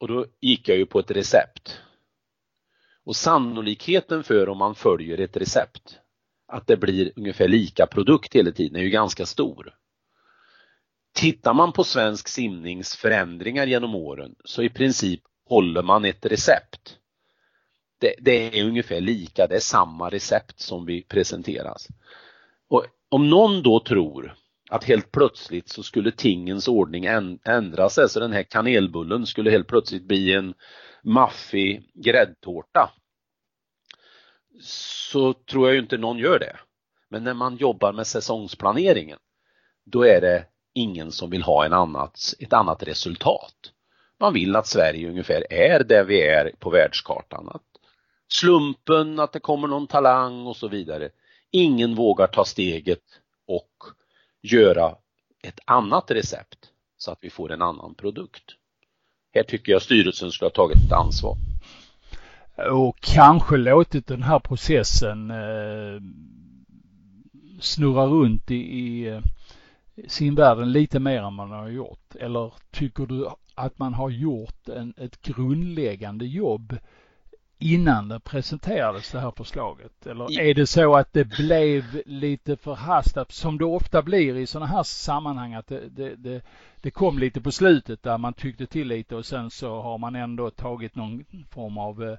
och 0.00 0.08
då 0.08 0.26
gick 0.40 0.68
jag 0.68 0.78
ju 0.78 0.86
på 0.86 0.98
ett 0.98 1.10
recept. 1.10 1.80
Och 3.04 3.16
sannolikheten 3.16 4.22
för 4.22 4.48
om 4.48 4.58
man 4.58 4.74
följer 4.74 5.18
ett 5.18 5.36
recept 5.36 5.98
att 6.46 6.66
det 6.66 6.76
blir 6.76 7.12
ungefär 7.16 7.48
lika 7.48 7.86
produkt 7.86 8.34
hela 8.34 8.52
tiden 8.52 8.76
är 8.76 8.82
ju 8.82 8.90
ganska 8.90 9.26
stor. 9.26 9.74
Tittar 11.14 11.54
man 11.54 11.72
på 11.72 11.84
svensk 11.84 12.28
simnings 12.28 12.96
förändringar 12.96 13.66
genom 13.66 13.94
åren 13.94 14.34
så 14.44 14.62
i 14.62 14.68
princip 14.68 15.20
håller 15.48 15.82
man 15.82 16.04
ett 16.04 16.26
recept. 16.26 16.98
Det, 18.00 18.14
det, 18.18 18.58
är 18.58 18.64
ungefär 18.64 19.00
lika, 19.00 19.46
det 19.46 19.54
är 19.54 19.60
samma 19.60 20.10
recept 20.10 20.60
som 20.60 20.86
vi 20.86 21.02
presenteras. 21.02 21.88
Och 22.68 22.86
om 23.08 23.30
någon 23.30 23.62
då 23.62 23.80
tror 23.80 24.34
att 24.70 24.84
helt 24.84 25.12
plötsligt 25.12 25.68
så 25.68 25.82
skulle 25.82 26.10
tingens 26.10 26.68
ordning 26.68 27.04
ändra 27.44 27.88
sig 27.88 27.94
så 27.94 28.02
alltså 28.02 28.20
den 28.20 28.32
här 28.32 28.42
kanelbullen 28.42 29.26
skulle 29.26 29.50
helt 29.50 29.66
plötsligt 29.66 30.04
bli 30.04 30.32
en 30.32 30.54
maffig 31.02 31.90
gräddtårta. 31.94 32.90
Så 34.62 35.32
tror 35.32 35.68
jag 35.68 35.74
ju 35.74 35.80
inte 35.80 35.98
någon 35.98 36.18
gör 36.18 36.38
det. 36.38 36.56
Men 37.08 37.24
när 37.24 37.34
man 37.34 37.56
jobbar 37.56 37.92
med 37.92 38.06
säsongsplaneringen 38.06 39.18
då 39.84 40.02
är 40.06 40.20
det 40.20 40.46
ingen 40.74 41.12
som 41.12 41.30
vill 41.30 41.42
ha 41.42 41.64
en 41.64 41.72
annat, 41.72 42.34
ett 42.38 42.52
annat 42.52 42.82
resultat. 42.82 43.54
Man 44.20 44.32
vill 44.32 44.56
att 44.56 44.66
Sverige 44.66 45.08
ungefär 45.08 45.52
är 45.52 45.84
där 45.84 46.04
vi 46.04 46.22
är 46.22 46.52
på 46.58 46.70
världskartan. 46.70 47.48
Att 47.48 47.62
slumpen, 48.28 49.20
att 49.20 49.32
det 49.32 49.40
kommer 49.40 49.68
någon 49.68 49.86
talang 49.86 50.46
och 50.46 50.56
så 50.56 50.68
vidare. 50.68 51.10
Ingen 51.50 51.94
vågar 51.94 52.26
ta 52.26 52.44
steget 52.44 53.02
och 53.46 53.84
göra 54.42 54.96
ett 55.42 55.60
annat 55.64 56.10
recept 56.10 56.58
så 56.96 57.10
att 57.10 57.18
vi 57.20 57.30
får 57.30 57.52
en 57.52 57.62
annan 57.62 57.94
produkt. 57.94 58.44
Här 59.34 59.42
tycker 59.42 59.72
jag 59.72 59.82
styrelsen 59.82 60.30
skulle 60.30 60.46
ha 60.46 60.52
tagit 60.52 60.84
ett 60.86 60.92
ansvar. 60.92 61.36
Och 62.70 63.00
kanske 63.00 63.56
låtit 63.56 64.06
den 64.06 64.22
här 64.22 64.38
processen 64.38 65.30
eh, 65.30 66.00
snurra 67.60 68.06
runt 68.06 68.50
i, 68.50 68.54
i 68.54 69.08
eh, 69.08 69.20
simvärlden 70.08 70.72
lite 70.72 71.00
mer 71.00 71.22
än 71.22 71.34
man 71.34 71.50
har 71.50 71.68
gjort? 71.68 72.14
Eller 72.14 72.52
tycker 72.70 73.06
du 73.06 73.28
att 73.54 73.78
man 73.78 73.94
har 73.94 74.10
gjort 74.10 74.68
en, 74.68 74.94
ett 74.96 75.22
grundläggande 75.22 76.26
jobb 76.26 76.76
innan 77.58 78.08
det 78.08 78.20
presenterades 78.20 79.12
det 79.12 79.20
här 79.20 79.32
förslaget? 79.36 80.06
Eller 80.06 80.40
är 80.40 80.54
det 80.54 80.66
så 80.66 80.96
att 80.96 81.12
det 81.12 81.24
blev 81.24 82.02
lite 82.06 82.56
förhastat 82.56 83.32
som 83.32 83.58
det 83.58 83.64
ofta 83.64 84.02
blir 84.02 84.36
i 84.36 84.46
sådana 84.46 84.66
här 84.66 84.82
sammanhang 84.82 85.54
att 85.54 85.66
det, 85.66 85.88
det, 85.88 86.16
det, 86.16 86.42
det, 86.80 86.90
kom 86.90 87.18
lite 87.18 87.40
på 87.40 87.52
slutet 87.52 88.02
där 88.02 88.18
man 88.18 88.34
tyckte 88.34 88.66
till 88.66 88.88
lite 88.88 89.16
och 89.16 89.26
sen 89.26 89.50
så 89.50 89.80
har 89.80 89.98
man 89.98 90.16
ändå 90.16 90.50
tagit 90.50 90.94
någon 90.94 91.24
form 91.50 91.78
av 91.78 92.02
eh, 92.02 92.16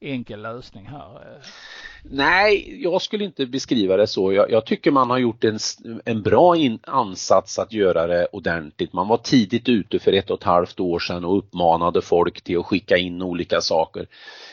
enkel 0.00 0.42
lösning 0.42 0.86
här? 0.86 1.42
Nej, 2.02 2.82
jag 2.82 3.02
skulle 3.02 3.24
inte 3.24 3.46
beskriva 3.46 3.96
det 3.96 4.06
så. 4.06 4.32
Jag, 4.32 4.50
jag 4.50 4.66
tycker 4.66 4.90
man 4.90 5.10
har 5.10 5.18
gjort 5.18 5.44
en, 5.44 5.58
en 6.04 6.22
bra 6.22 6.56
in, 6.56 6.78
ansats 6.82 7.58
att 7.58 7.72
göra 7.72 8.06
det 8.06 8.26
ordentligt. 8.32 8.92
Man 8.92 9.08
var 9.08 9.16
tidigt 9.16 9.68
ute 9.68 9.98
för 9.98 10.12
ett 10.12 10.30
och 10.30 10.38
ett 10.38 10.44
halvt 10.44 10.80
år 10.80 10.98
sedan 10.98 11.24
och 11.24 11.38
uppmanade 11.38 12.02
folk 12.02 12.42
till 12.42 12.58
att 12.58 12.66
skicka 12.66 12.96
in 12.96 13.22
olika 13.22 13.60
saker. 13.60 14.06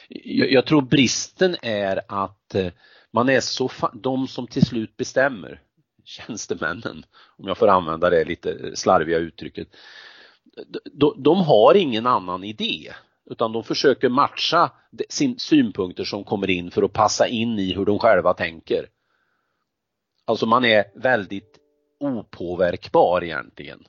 Jag, 0.10 0.52
jag 0.52 0.66
tror 0.66 0.82
bristen 0.82 1.56
är 1.62 2.02
att 2.08 2.56
eh, 2.56 2.68
man 3.14 3.30
är 3.30 3.40
så, 3.40 3.70
de 3.94 4.28
som 4.28 4.48
till 4.48 4.66
slut 4.66 4.98
bestämmer, 4.98 5.62
tjänstemännen, 6.04 7.06
om 7.38 7.48
jag 7.48 7.58
får 7.58 7.68
använda 7.68 8.10
det 8.10 8.24
lite 8.24 8.76
slarviga 8.76 9.18
uttrycket, 9.18 9.68
de, 10.94 11.24
de 11.24 11.38
har 11.38 11.76
ingen 11.76 12.08
annan 12.08 12.44
idé 12.44 12.92
utan 13.32 13.52
de 13.52 13.64
försöker 13.64 14.10
matcha 14.10 14.72
sin 15.10 15.40
synpunkter 15.40 16.04
som 16.04 16.24
kommer 16.24 16.50
in 16.50 16.72
för 16.72 16.84
att 16.84 16.94
passa 16.94 17.28
in 17.28 17.60
i 17.60 17.74
hur 17.74 17.86
de 17.86 18.00
själva 18.00 18.34
tänker. 18.34 18.86
Alltså 20.26 20.46
man 20.46 20.66
är 20.66 20.86
väldigt 20.96 21.58
opåverkbar 22.00 23.24
egentligen. 23.24 23.84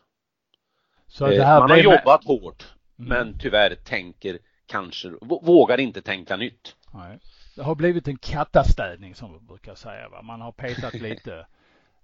Eh, 1.20 1.58
man 1.58 1.70
har 1.70 1.76
jobbat 1.76 2.26
med... 2.26 2.40
hårt 2.40 2.66
mm. 2.98 3.08
men 3.08 3.38
tyvärr 3.38 3.74
tänker 3.74 4.38
kanske, 4.66 5.12
vågar 5.20 5.80
inte 5.80 6.02
tänka 6.02 6.36
nytt. 6.36 6.76
Nej. 6.94 7.18
Det 7.56 7.62
har 7.62 7.74
blivit 7.74 8.08
en 8.08 8.18
kattastädning 8.18 9.14
som 9.14 9.32
vi 9.32 9.38
brukar 9.38 9.74
säga. 9.74 10.08
Va? 10.08 10.22
Man 10.22 10.40
har 10.40 10.52
petat 10.52 10.94
lite 11.00 11.46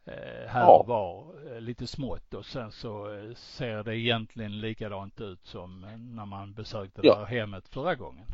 Eh, 0.09 0.49
här 0.49 0.81
och 0.81 0.87
var 0.87 1.25
eh, 1.53 1.61
lite 1.61 1.87
smått 1.87 2.35
och 2.35 2.47
sen 2.47 2.73
så 2.73 3.15
eh, 3.15 3.35
ser 3.35 3.85
det 3.85 3.97
egentligen 3.97 4.61
likadant 4.61 5.21
ut 5.21 5.47
som 5.47 5.81
när 6.17 6.27
man 6.27 6.55
besökte 6.55 7.01
ja. 7.03 7.15
det 7.15 7.19
här 7.19 7.41
hemmet 7.41 7.69
förra 7.69 7.95
gången. 7.95 8.25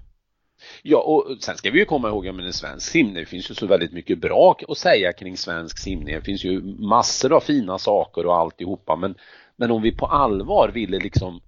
Ja, 0.82 0.98
och 0.98 1.36
sen 1.40 1.56
ska 1.56 1.70
vi 1.70 1.78
ju 1.78 1.84
komma 1.84 2.08
ihåg, 2.08 2.28
att 2.28 2.38
en 2.38 2.52
svensk 2.52 2.90
simning, 2.90 3.14
det 3.14 3.26
finns 3.26 3.50
ju 3.50 3.54
så 3.54 3.66
väldigt 3.66 3.92
mycket 3.92 4.18
bra 4.18 4.56
att 4.68 4.78
säga 4.78 5.12
kring 5.12 5.36
svensk 5.36 5.78
simning. 5.78 6.14
Det 6.14 6.22
finns 6.22 6.44
ju 6.44 6.62
massor 6.62 7.32
av 7.32 7.40
fina 7.40 7.78
saker 7.78 8.26
och 8.26 8.36
alltihopa, 8.36 8.96
men, 8.96 9.14
men 9.56 9.70
om 9.70 9.82
vi 9.82 9.92
på 9.92 10.06
allvar 10.06 10.70
ville 10.74 10.98
liksom 10.98 11.40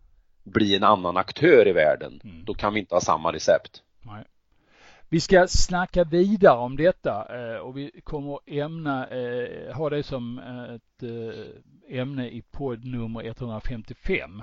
bli 0.44 0.76
en 0.76 0.84
annan 0.84 1.16
aktör 1.16 1.68
i 1.68 1.72
världen, 1.72 2.20
mm. 2.24 2.44
då 2.44 2.54
kan 2.54 2.74
vi 2.74 2.80
inte 2.80 2.94
ha 2.94 3.00
samma 3.00 3.32
recept. 3.32 3.82
Nej. 4.02 4.24
Vi 5.08 5.20
ska 5.20 5.46
snacka 5.48 6.04
vidare 6.04 6.58
om 6.58 6.76
detta 6.76 7.26
eh, 7.38 7.56
och 7.56 7.76
vi 7.76 8.00
kommer 8.04 8.38
ämna, 8.46 9.08
eh, 9.08 9.74
ha 9.74 9.90
det 9.90 10.02
som 10.02 10.38
ett 10.38 11.02
eh, 11.02 11.98
ämne 11.98 12.28
i 12.28 12.42
podd 12.42 12.84
nummer 12.84 13.24
155. 13.24 14.42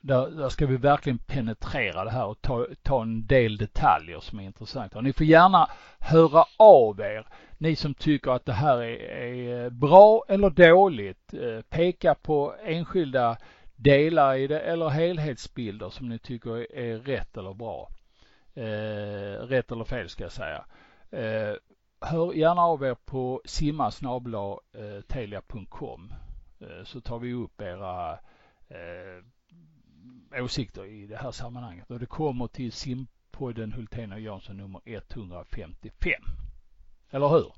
Där, 0.00 0.30
där 0.30 0.48
ska 0.48 0.66
vi 0.66 0.76
verkligen 0.76 1.18
penetrera 1.18 2.04
det 2.04 2.10
här 2.10 2.26
och 2.26 2.42
ta, 2.42 2.66
ta 2.82 3.02
en 3.02 3.26
del 3.26 3.56
detaljer 3.56 4.20
som 4.20 4.40
är 4.40 4.44
intressanta. 4.44 4.98
Och 4.98 5.04
ni 5.04 5.12
får 5.12 5.26
gärna 5.26 5.70
höra 5.98 6.44
av 6.56 7.00
er, 7.00 7.26
ni 7.58 7.76
som 7.76 7.94
tycker 7.94 8.30
att 8.30 8.46
det 8.46 8.52
här 8.52 8.82
är, 8.82 9.64
är 9.64 9.70
bra 9.70 10.24
eller 10.28 10.50
dåligt. 10.50 11.34
Peka 11.68 12.14
på 12.14 12.54
enskilda 12.64 13.36
delar 13.76 14.34
i 14.34 14.46
det 14.46 14.60
eller 14.60 14.88
helhetsbilder 14.88 15.90
som 15.90 16.08
ni 16.08 16.18
tycker 16.18 16.76
är 16.76 16.98
rätt 16.98 17.36
eller 17.36 17.54
bra. 17.54 17.90
Eh, 18.54 19.46
rätt 19.46 19.72
eller 19.72 19.84
fel 19.84 20.08
ska 20.08 20.22
jag 20.22 20.32
säga. 20.32 20.64
Eh, 21.10 21.54
hör 22.00 22.32
gärna 22.32 22.62
av 22.62 22.84
er 22.84 22.94
på 22.94 23.42
simmasnabla.telia.com 23.44 26.14
eh, 26.60 26.84
så 26.84 27.00
tar 27.00 27.18
vi 27.18 27.32
upp 27.32 27.60
era 27.60 28.12
eh, 28.68 29.24
åsikter 30.42 30.84
i 30.84 31.06
det 31.06 31.16
här 31.16 31.30
sammanhanget 31.30 31.90
och 31.90 31.98
det 31.98 32.06
kommer 32.06 32.46
till 32.46 32.72
simpodden 32.72 33.72
Hultén 33.72 34.12
och 34.12 34.20
Jansson 34.20 34.56
nummer 34.56 34.80
155. 34.84 36.12
Eller 37.10 37.28
hur? 37.28 37.52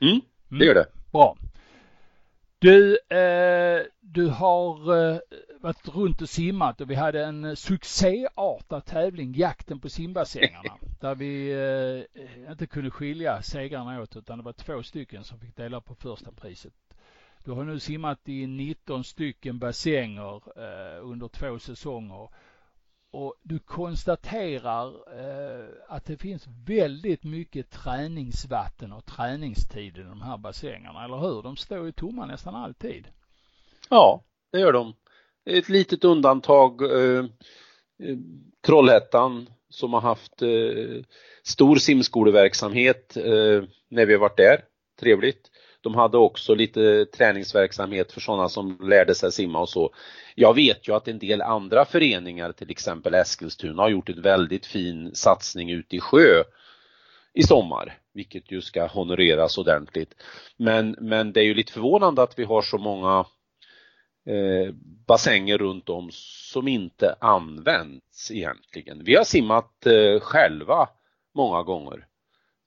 Mm, 0.00 0.20
det 0.48 0.64
gör 0.64 0.74
det. 0.74 0.84
Mm, 0.84 0.92
bra. 1.12 1.36
Du, 2.60 2.98
eh, 3.08 3.82
du 4.00 4.26
har 4.26 4.96
eh, 4.96 5.18
varit 5.60 5.88
runt 5.88 6.22
och 6.22 6.28
simmat 6.28 6.80
och 6.80 6.90
vi 6.90 6.94
hade 6.94 7.24
en 7.24 7.56
succéartad 7.56 8.84
tävling, 8.84 9.34
jakten 9.34 9.80
på 9.80 9.88
simbassängerna, 9.88 10.78
där 11.00 11.14
vi 11.14 11.52
eh, 12.14 12.50
inte 12.50 12.66
kunde 12.66 12.90
skilja 12.90 13.42
segrarna 13.42 14.02
åt 14.02 14.16
utan 14.16 14.38
det 14.38 14.44
var 14.44 14.52
två 14.52 14.82
stycken 14.82 15.24
som 15.24 15.40
fick 15.40 15.56
dela 15.56 15.80
på 15.80 15.94
första 15.94 16.32
priset. 16.32 16.72
Du 17.44 17.50
har 17.50 17.64
nu 17.64 17.78
simmat 17.78 18.28
i 18.28 18.46
19 18.46 19.04
stycken 19.04 19.58
bassänger 19.58 20.42
eh, 20.56 21.04
under 21.04 21.28
två 21.28 21.58
säsonger 21.58 22.28
och 23.10 23.34
du 23.42 23.58
konstaterar 23.58 24.86
eh, 24.88 25.66
att 25.88 26.04
det 26.04 26.16
finns 26.16 26.46
väldigt 26.66 27.24
mycket 27.24 27.70
träningsvatten 27.70 28.92
och 28.92 29.06
träningstid 29.06 29.98
i 29.98 30.02
de 30.02 30.22
här 30.22 30.38
bassängerna, 30.38 31.04
eller 31.04 31.16
hur? 31.16 31.42
De 31.42 31.56
står 31.56 31.86
ju 31.86 31.92
tomma 31.92 32.26
nästan 32.26 32.54
alltid. 32.54 33.08
Ja, 33.90 34.24
det 34.52 34.58
gör 34.58 34.72
de. 34.72 34.94
Ett 35.44 35.68
litet 35.68 36.04
undantag, 36.04 36.82
eh, 36.82 37.24
Trollhättan 38.66 39.48
som 39.68 39.92
har 39.92 40.00
haft 40.00 40.42
eh, 40.42 41.02
stor 41.42 41.76
simskoleverksamhet 41.76 43.16
eh, 43.16 43.62
när 43.88 44.06
vi 44.06 44.12
har 44.12 44.20
varit 44.20 44.36
där. 44.36 44.64
Trevligt. 45.00 45.50
De 45.80 45.94
hade 45.94 46.18
också 46.18 46.54
lite 46.54 47.06
träningsverksamhet 47.06 48.12
för 48.12 48.20
sådana 48.20 48.48
som 48.48 48.78
lärde 48.82 49.14
sig 49.14 49.32
simma 49.32 49.60
och 49.60 49.68
så. 49.68 49.94
Jag 50.34 50.54
vet 50.54 50.88
ju 50.88 50.94
att 50.94 51.08
en 51.08 51.18
del 51.18 51.42
andra 51.42 51.84
föreningar, 51.84 52.52
till 52.52 52.70
exempel 52.70 53.14
Eskilstuna, 53.14 53.82
har 53.82 53.88
gjort 53.88 54.08
en 54.08 54.22
väldigt 54.22 54.66
fin 54.66 55.14
satsning 55.14 55.70
ute 55.70 55.96
i 55.96 56.00
sjö 56.00 56.44
i 57.34 57.42
sommar. 57.42 57.98
vilket 58.14 58.50
ju 58.50 58.60
ska 58.60 58.86
honoreras 58.86 59.58
ordentligt. 59.58 60.14
Men, 60.56 60.96
men 61.00 61.32
det 61.32 61.40
är 61.40 61.44
ju 61.44 61.54
lite 61.54 61.72
förvånande 61.72 62.22
att 62.22 62.38
vi 62.38 62.44
har 62.44 62.62
så 62.62 62.78
många 62.78 63.26
eh, 64.26 64.74
bassänger 65.06 65.58
runt 65.58 65.88
om 65.88 66.10
som 66.12 66.68
inte 66.68 67.16
används 67.20 68.30
egentligen. 68.30 69.04
Vi 69.04 69.16
har 69.16 69.24
simmat 69.24 69.86
eh, 69.86 70.20
själva 70.20 70.88
många 71.34 71.62
gånger. 71.62 72.06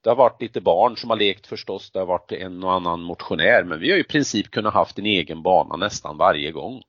Det 0.04 0.10
har 0.10 0.16
varit 0.16 0.42
lite 0.42 0.62
barn 0.62 0.98
som 0.98 1.10
har 1.10 1.18
lekt 1.18 1.48
förstås, 1.48 1.92
det 1.92 2.00
har 2.00 2.06
varit 2.06 2.32
en 2.32 2.64
och 2.64 2.74
annan 2.74 3.02
motionär, 3.02 3.64
men 3.64 3.80
vi 3.80 3.92
har 3.92 3.98
i 3.98 4.04
princip 4.04 4.52
kunnat 4.52 4.74
haft 4.74 5.00
en 5.00 5.06
egen 5.06 5.42
bana 5.42 5.76
nästan 5.76 6.18
varje 6.18 6.52
gång 6.52 6.84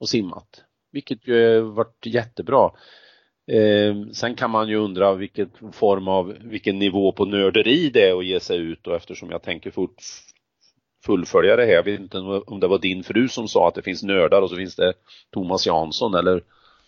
och 0.00 0.08
simmat. 0.08 0.62
Vilket 0.92 1.28
ju 1.28 1.60
varit 1.60 2.06
jättebra. 2.06 2.70
Eh, 3.52 3.94
sen 4.12 4.34
kan 4.34 4.50
man 4.50 4.68
ju 4.68 4.76
undra 4.76 5.14
vilken 5.14 5.50
form 5.72 6.08
av, 6.08 6.36
vilken 6.40 6.78
nivå 6.78 7.12
på 7.12 7.24
nörderi 7.24 7.90
det 7.90 8.08
är 8.08 8.18
att 8.18 8.26
ge 8.26 8.40
sig 8.40 8.58
ut 8.58 8.86
och 8.86 8.96
eftersom 8.96 9.30
jag 9.30 9.42
tänker 9.42 9.70
fort, 9.70 10.02
fullfölja 11.04 11.56
det 11.56 11.64
här. 11.64 11.72
Jag 11.72 11.82
vet 11.82 12.00
inte 12.00 12.18
om 12.18 12.60
det 12.60 12.66
var 12.66 12.78
din 12.78 13.04
fru 13.04 13.28
som 13.28 13.48
sa 13.48 13.68
att 13.68 13.74
det 13.74 13.82
finns 13.82 14.02
nördar 14.02 14.42
och 14.42 14.50
så 14.50 14.56
finns 14.56 14.76
det 14.76 14.92
Thomas 15.32 15.66
Jansson 15.66 16.14
eller 16.14 16.42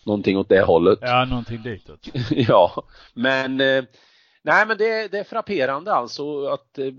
någonting 0.05 0.37
åt 0.37 0.49
det 0.49 0.61
hållet. 0.61 0.99
Ja, 1.01 1.25
någonting 1.25 1.61
ditåt. 1.63 2.07
ja, 2.31 2.83
men 3.13 3.61
eh, 3.61 3.83
nej 4.41 4.67
men 4.67 4.77
det, 4.77 5.07
det 5.07 5.19
är 5.19 5.23
frapperande 5.23 5.93
alltså 5.93 6.45
att 6.45 6.77
eh, 6.77 6.93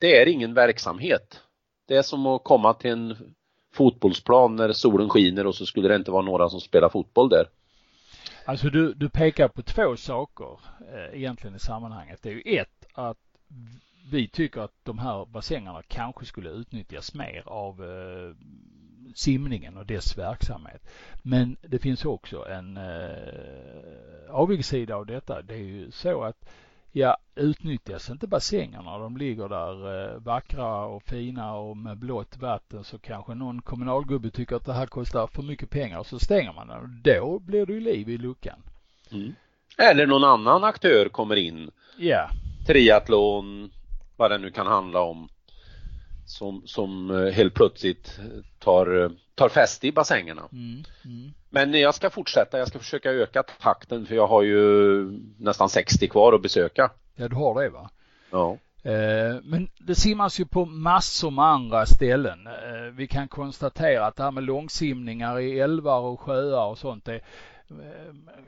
det 0.00 0.20
är 0.20 0.26
ingen 0.26 0.54
verksamhet. 0.54 1.40
Det 1.88 1.96
är 1.96 2.02
som 2.02 2.26
att 2.26 2.44
komma 2.44 2.74
till 2.74 2.90
en 2.90 3.34
fotbollsplan 3.74 4.56
när 4.56 4.72
solen 4.72 5.08
skiner 5.08 5.46
och 5.46 5.54
så 5.54 5.66
skulle 5.66 5.88
det 5.88 5.96
inte 5.96 6.10
vara 6.10 6.22
några 6.22 6.48
som 6.48 6.60
spelar 6.60 6.88
fotboll 6.88 7.28
där. 7.28 7.46
Alltså 8.44 8.68
du, 8.68 8.94
du 8.94 9.08
pekar 9.08 9.48
på 9.48 9.62
två 9.62 9.96
saker 9.96 10.60
eh, 10.94 11.18
egentligen 11.18 11.56
i 11.56 11.58
sammanhanget. 11.58 12.22
Det 12.22 12.28
är 12.28 12.34
ju 12.34 12.58
ett 12.58 12.86
att 12.92 13.18
vi 14.10 14.28
tycker 14.28 14.60
att 14.60 14.74
de 14.82 14.98
här 14.98 15.24
bassängerna 15.24 15.82
kanske 15.88 16.24
skulle 16.24 16.50
utnyttjas 16.50 17.14
mer 17.14 17.42
av 17.46 17.84
eh, 17.84 18.34
simningen 19.14 19.76
och 19.76 19.86
dess 19.86 20.18
verksamhet. 20.18 20.82
Men 21.22 21.56
det 21.62 21.78
finns 21.78 22.04
också 22.04 22.48
en 22.48 22.76
eh, 22.76 24.30
avigsida 24.30 24.96
av 24.96 25.06
detta. 25.06 25.42
Det 25.42 25.54
är 25.54 25.58
ju 25.58 25.90
så 25.90 26.22
att 26.22 26.48
ja, 26.96 27.16
utnyttjas 27.34 28.10
inte 28.10 28.26
bassängerna, 28.26 28.98
de 28.98 29.16
ligger 29.16 29.48
där 29.48 30.04
eh, 30.14 30.20
vackra 30.20 30.84
och 30.84 31.02
fina 31.02 31.54
och 31.54 31.76
med 31.76 31.98
blått 31.98 32.36
vatten 32.36 32.84
så 32.84 32.98
kanske 32.98 33.34
någon 33.34 33.62
kommunalgubbe 33.62 34.30
tycker 34.30 34.56
att 34.56 34.64
det 34.64 34.72
här 34.72 34.86
kostar 34.86 35.26
för 35.26 35.42
mycket 35.42 35.70
pengar 35.70 35.98
och 35.98 36.06
så 36.06 36.18
stänger 36.18 36.52
man 36.52 36.68
den 36.68 37.02
då 37.04 37.38
blir 37.38 37.66
det 37.66 37.72
ju 37.72 37.80
liv 37.80 38.08
i 38.08 38.18
luckan. 38.18 38.62
Mm. 39.10 39.34
Eller 39.78 40.06
någon 40.06 40.24
annan 40.24 40.64
aktör 40.64 41.08
kommer 41.08 41.36
in. 41.36 41.70
Ja. 41.98 42.30
Triathlon, 42.66 43.70
vad 44.16 44.30
det 44.30 44.38
nu 44.38 44.50
kan 44.50 44.66
handla 44.66 45.00
om. 45.00 45.28
Som, 46.26 46.62
som 46.66 47.10
eh, 47.10 47.32
helt 47.32 47.54
plötsligt 47.54 48.20
tar, 48.58 49.02
eh, 49.02 49.10
tar 49.36 49.48
fäste 49.48 49.86
i 49.86 49.92
bassängerna. 49.92 50.42
Mm, 50.52 50.84
mm. 51.04 51.32
Men 51.50 51.72
jag 51.72 51.94
ska 51.94 52.10
fortsätta, 52.10 52.58
jag 52.58 52.68
ska 52.68 52.78
försöka 52.78 53.10
öka 53.10 53.42
takten 53.42 54.06
för 54.06 54.14
jag 54.14 54.26
har 54.26 54.42
ju 54.42 55.02
nästan 55.38 55.68
60 55.68 56.08
kvar 56.08 56.32
att 56.32 56.42
besöka. 56.42 56.90
Ja, 57.14 57.28
du 57.28 57.36
har 57.36 57.62
det 57.62 57.68
va? 57.68 57.90
Ja. 58.30 58.58
Eh, 58.82 59.36
men 59.42 59.68
det 59.78 59.94
simmas 59.94 60.40
ju 60.40 60.46
på 60.46 60.64
massor 60.64 61.30
med 61.30 61.44
andra 61.44 61.86
ställen. 61.86 62.48
Vi 62.92 63.06
kan 63.06 63.28
konstatera 63.28 64.06
att 64.06 64.16
det 64.16 64.22
här 64.22 64.30
med 64.30 64.44
långsimningar 64.44 65.40
i 65.40 65.60
älvar 65.60 66.00
och 66.00 66.20
sjöar 66.20 66.66
och 66.66 66.78
sånt 66.78 67.04
det, 67.04 67.20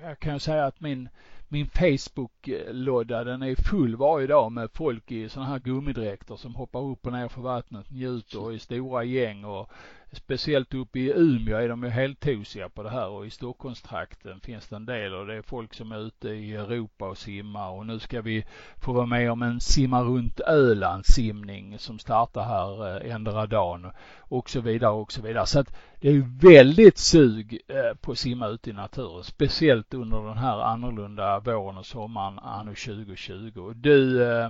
jag 0.02 0.18
kan 0.18 0.32
ju 0.32 0.38
säga 0.38 0.64
att 0.66 0.80
min 0.80 1.08
min 1.50 1.66
Facebook-låda 1.66 3.24
den 3.24 3.42
är 3.42 3.54
full 3.70 3.96
varje 3.96 4.26
dag 4.26 4.52
med 4.52 4.70
folk 4.74 5.12
i 5.12 5.28
sådana 5.28 5.50
här 5.50 5.58
gummidräkter 5.58 6.36
som 6.36 6.54
hoppar 6.54 6.80
upp 6.80 7.06
och 7.06 7.12
ner 7.12 7.28
för 7.28 7.40
vattnet, 7.40 7.90
njuter 7.90 8.52
i 8.52 8.58
stora 8.58 9.04
gäng 9.04 9.44
och 9.44 9.70
speciellt 10.12 10.74
uppe 10.74 10.98
i 10.98 11.12
Umeå 11.16 11.56
är 11.56 11.68
de 11.68 11.82
ju 11.82 11.88
helt 11.88 12.20
tosiga 12.20 12.68
på 12.68 12.82
det 12.82 12.90
här 12.90 13.08
och 13.08 13.26
i 13.26 13.30
Stockholmstrakten 13.30 14.40
finns 14.40 14.68
det 14.68 14.76
en 14.76 14.86
del 14.86 15.14
och 15.14 15.26
det 15.26 15.34
är 15.34 15.42
folk 15.42 15.74
som 15.74 15.92
är 15.92 16.06
ute 16.06 16.28
i 16.28 16.54
Europa 16.54 17.08
och 17.08 17.18
simmar 17.18 17.70
och 17.70 17.86
nu 17.86 17.98
ska 17.98 18.22
vi 18.22 18.44
få 18.76 18.92
vara 18.92 19.06
med 19.06 19.32
om 19.32 19.42
en 19.42 19.60
simma 19.60 20.02
runt 20.02 20.40
Öland 20.40 21.06
simning 21.06 21.78
som 21.78 21.98
startar 21.98 22.42
här 22.42 23.06
eh, 23.06 23.14
ändra 23.14 23.46
dagen 23.46 23.90
och 24.18 24.50
så 24.50 24.60
vidare 24.60 24.92
och 24.92 25.12
så 25.12 25.22
vidare. 25.22 25.46
Så 25.46 25.60
att 25.60 25.76
det 26.00 26.08
är 26.08 26.40
väldigt 26.40 26.98
sug 26.98 27.60
eh, 27.68 27.96
på 28.00 28.12
att 28.12 28.18
simma 28.18 28.46
ute 28.46 28.70
i 28.70 28.72
naturen, 28.72 29.24
speciellt 29.24 29.94
under 29.94 30.22
den 30.22 30.38
här 30.38 30.60
annorlunda 30.60 31.40
våren 31.40 31.78
och 31.78 31.86
sommaren 31.86 32.38
anno 32.38 32.74
2020. 32.74 33.72
Du 33.74 34.24
eh, 34.30 34.48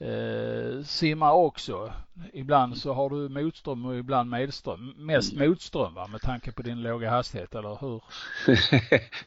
eh, 0.00 0.82
simmar 0.84 1.32
också. 1.32 1.92
Ibland 2.32 2.76
så 2.76 2.92
har 2.92 3.10
du 3.10 3.28
motström 3.28 3.86
och 3.86 3.96
ibland 3.96 4.30
medström. 4.30 4.94
Mest 4.96 5.32
mm. 5.32 5.48
motström 5.48 5.94
va, 5.94 6.06
med 6.06 6.20
tanke 6.20 6.52
på 6.52 6.62
din 6.62 6.82
låga 6.82 7.10
hastighet, 7.10 7.54
eller 7.54 7.78
hur? 7.80 8.02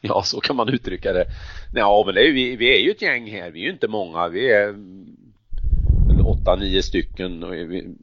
ja, 0.00 0.22
så 0.22 0.40
kan 0.40 0.56
man 0.56 0.68
uttrycka 0.68 1.12
det. 1.12 1.26
Ja, 1.74 2.02
men 2.06 2.14
det 2.14 2.28
är, 2.28 2.32
vi, 2.32 2.56
vi 2.56 2.76
är 2.76 2.80
ju 2.80 2.90
ett 2.90 3.02
gäng 3.02 3.30
här. 3.30 3.50
Vi 3.50 3.60
är 3.60 3.64
ju 3.64 3.72
inte 3.72 3.88
många. 3.88 4.28
Vi 4.28 4.50
är 4.50 4.74
åtta, 6.24 6.56
nio 6.56 6.82
stycken 6.82 7.42
och 7.42 7.54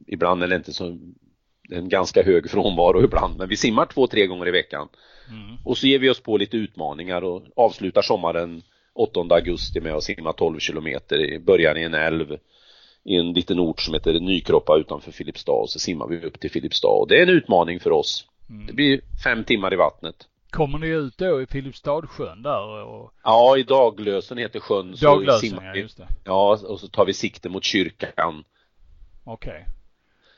ibland 0.06 0.42
är 0.42 0.48
det 0.48 0.56
inte 0.56 0.72
så 0.72 0.98
en 1.70 1.88
ganska 1.88 2.22
hög 2.22 2.50
frånvaro 2.50 3.04
ibland, 3.04 3.36
men 3.38 3.48
vi 3.48 3.56
simmar 3.56 3.86
två, 3.86 4.06
tre 4.06 4.26
gånger 4.26 4.48
i 4.48 4.50
veckan. 4.50 4.88
Mm. 5.30 5.56
Och 5.64 5.78
så 5.78 5.86
ger 5.86 5.98
vi 5.98 6.10
oss 6.10 6.20
på 6.20 6.36
lite 6.36 6.56
utmaningar 6.56 7.22
och 7.24 7.42
avslutar 7.56 8.02
sommaren 8.02 8.62
8 8.94 9.20
augusti 9.20 9.80
med 9.80 9.94
att 9.94 10.02
simma 10.02 10.32
12 10.32 10.58
kilometer, 10.58 11.38
börjar 11.38 11.78
i 11.78 11.82
en 11.82 11.94
älv 11.94 12.38
i 13.04 13.16
en 13.16 13.32
liten 13.32 13.60
ort 13.60 13.80
som 13.80 13.94
heter 13.94 14.20
Nykroppa 14.20 14.76
utanför 14.76 15.12
Filipstad 15.12 15.52
och 15.52 15.70
så 15.70 15.78
simmar 15.78 16.06
vi 16.06 16.26
upp 16.26 16.40
till 16.40 16.50
Filipstad 16.50 16.88
och 16.88 17.08
det 17.08 17.18
är 17.18 17.22
en 17.22 17.28
utmaning 17.28 17.80
för 17.80 17.90
oss. 17.90 18.26
Mm. 18.50 18.66
Det 18.66 18.72
blir 18.72 19.00
fem 19.24 19.44
timmar 19.44 19.72
i 19.72 19.76
vattnet. 19.76 20.28
Kommer 20.50 20.78
ni 20.78 20.86
ut 20.86 21.18
då 21.18 21.42
i 21.42 21.46
Filipstadsjön 21.46 22.42
där? 22.42 22.84
Och... 22.84 23.12
Ja, 23.24 23.56
i 23.56 23.62
Daglösen 23.62 24.38
heter 24.38 24.60
sjön. 24.60 24.94
Daglösen, 25.00 25.58
ja 25.62 25.74
just 25.74 25.96
det. 25.96 26.06
Ja, 26.24 26.58
och 26.68 26.80
så 26.80 26.88
tar 26.88 27.06
vi 27.06 27.12
sikte 27.12 27.48
mot 27.48 27.64
kyrkan. 27.64 28.44
Okej. 29.24 29.50
Okay. 29.50 29.64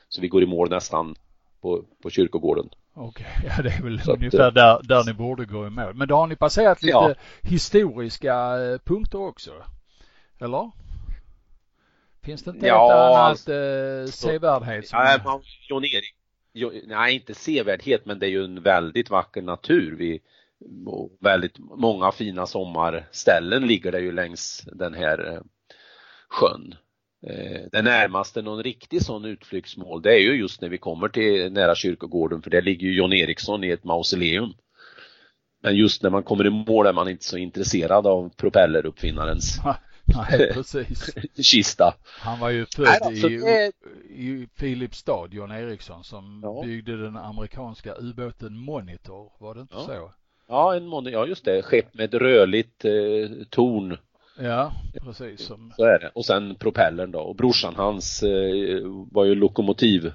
Så 0.09 0.21
vi 0.21 0.27
går 0.27 0.43
i 0.43 0.45
mål 0.45 0.69
nästan 0.69 1.15
på, 1.61 1.83
på 2.03 2.09
kyrkogården. 2.09 2.69
Okej, 2.93 3.25
okay. 3.37 3.49
ja 3.57 3.63
det 3.63 3.69
är 3.69 3.83
väl 3.83 4.01
så 4.01 4.13
ungefär 4.13 4.47
att, 4.47 4.55
där, 4.55 4.79
där 4.83 5.03
ni 5.05 5.13
borde 5.13 5.45
gå 5.45 5.67
i 5.67 5.69
mål. 5.69 5.93
Men 5.93 6.07
då 6.07 6.15
har 6.15 6.27
ni 6.27 6.35
passerat 6.35 6.83
lite 6.83 6.97
ja. 6.97 7.13
historiska 7.41 8.35
eh, 8.35 8.77
punkter 8.77 9.19
också? 9.19 9.51
Eller? 10.39 10.71
Finns 12.25 12.43
det 12.43 12.51
inte 12.51 12.67
ja, 12.67 12.91
ett 12.91 12.95
annat 12.95 13.29
alltså, 13.29 13.53
eh, 13.53 14.05
sevärdhet? 14.05 14.87
Som... 14.87 14.99
Nej, 14.99 15.19
Jon 15.69 15.85
Erik. 15.85 16.15
nej, 16.87 17.15
inte 17.15 17.33
sevärdhet, 17.33 18.05
men 18.05 18.19
det 18.19 18.25
är 18.25 18.29
ju 18.29 18.43
en 18.43 18.61
väldigt 18.61 19.09
vacker 19.09 19.41
natur. 19.41 19.95
Vi, 19.95 20.21
väldigt 21.19 21.59
många 21.59 22.11
fina 22.11 22.45
sommarställen 22.45 23.67
ligger 23.67 23.91
det 23.91 23.99
ju 23.99 24.11
längs 24.11 24.67
den 24.71 24.93
här 24.93 25.33
eh, 25.33 25.41
sjön. 26.29 26.75
Eh, 27.27 27.61
det 27.71 27.81
närmaste 27.81 28.41
någon 28.41 28.63
riktig 28.63 29.01
sån 29.01 29.25
utflyktsmål 29.25 30.01
det 30.01 30.13
är 30.13 30.19
ju 30.19 30.33
just 30.33 30.61
när 30.61 30.69
vi 30.69 30.77
kommer 30.77 31.07
till 31.07 31.51
nära 31.51 31.75
kyrkogården 31.75 32.41
för 32.41 32.49
där 32.49 32.61
ligger 32.61 32.87
ju 32.87 32.97
John 32.97 33.13
Eriksson 33.13 33.63
i 33.63 33.69
ett 33.69 33.83
mausoleum. 33.83 34.53
Men 35.63 35.75
just 35.75 36.03
när 36.03 36.09
man 36.09 36.23
kommer 36.23 36.47
i 36.47 36.49
mål 36.49 36.87
är 36.87 36.93
man 36.93 37.09
inte 37.09 37.25
så 37.25 37.37
intresserad 37.37 38.07
av 38.07 38.29
propelleruppfinnarens 38.29 39.59
Nej, 40.05 40.49
precis. 40.53 41.09
kista. 41.37 41.95
Han 42.19 42.39
var 42.39 42.49
ju 42.49 42.65
född 42.65 42.85
Nej, 42.85 42.99
alltså, 43.01 43.29
i, 43.29 43.37
det... 43.37 43.71
i 44.09 44.47
Filipstad, 44.55 45.27
John 45.31 45.51
Eriksson, 45.51 46.03
som 46.03 46.41
ja. 46.43 46.61
byggde 46.65 46.97
den 46.97 47.17
amerikanska 47.17 47.95
ubåten 47.99 48.57
Monitor, 48.57 49.31
var 49.39 49.55
det 49.55 49.61
inte 49.61 49.75
ja. 49.75 49.85
så? 49.85 50.11
Ja, 50.47 50.75
en 50.75 50.87
monitor, 50.87 51.13
ja 51.13 51.25
just 51.25 51.45
det, 51.45 51.61
skepp 51.61 51.93
med 51.93 52.05
ett 52.05 52.21
rörligt 52.21 52.85
eh, 52.85 52.91
torn. 53.49 53.97
Ja, 54.39 54.71
precis. 55.01 55.45
Som... 55.45 55.73
Så 55.75 55.83
är 55.83 55.99
det. 55.99 56.11
Och 56.13 56.25
sen 56.25 56.55
propellern 56.55 57.11
då. 57.11 57.19
Och 57.19 57.35
brorsan 57.35 57.75
hans 57.75 58.23
eh, 58.23 58.81
var 59.11 59.25
ju 59.25 59.35
lokomotiv 59.35 60.11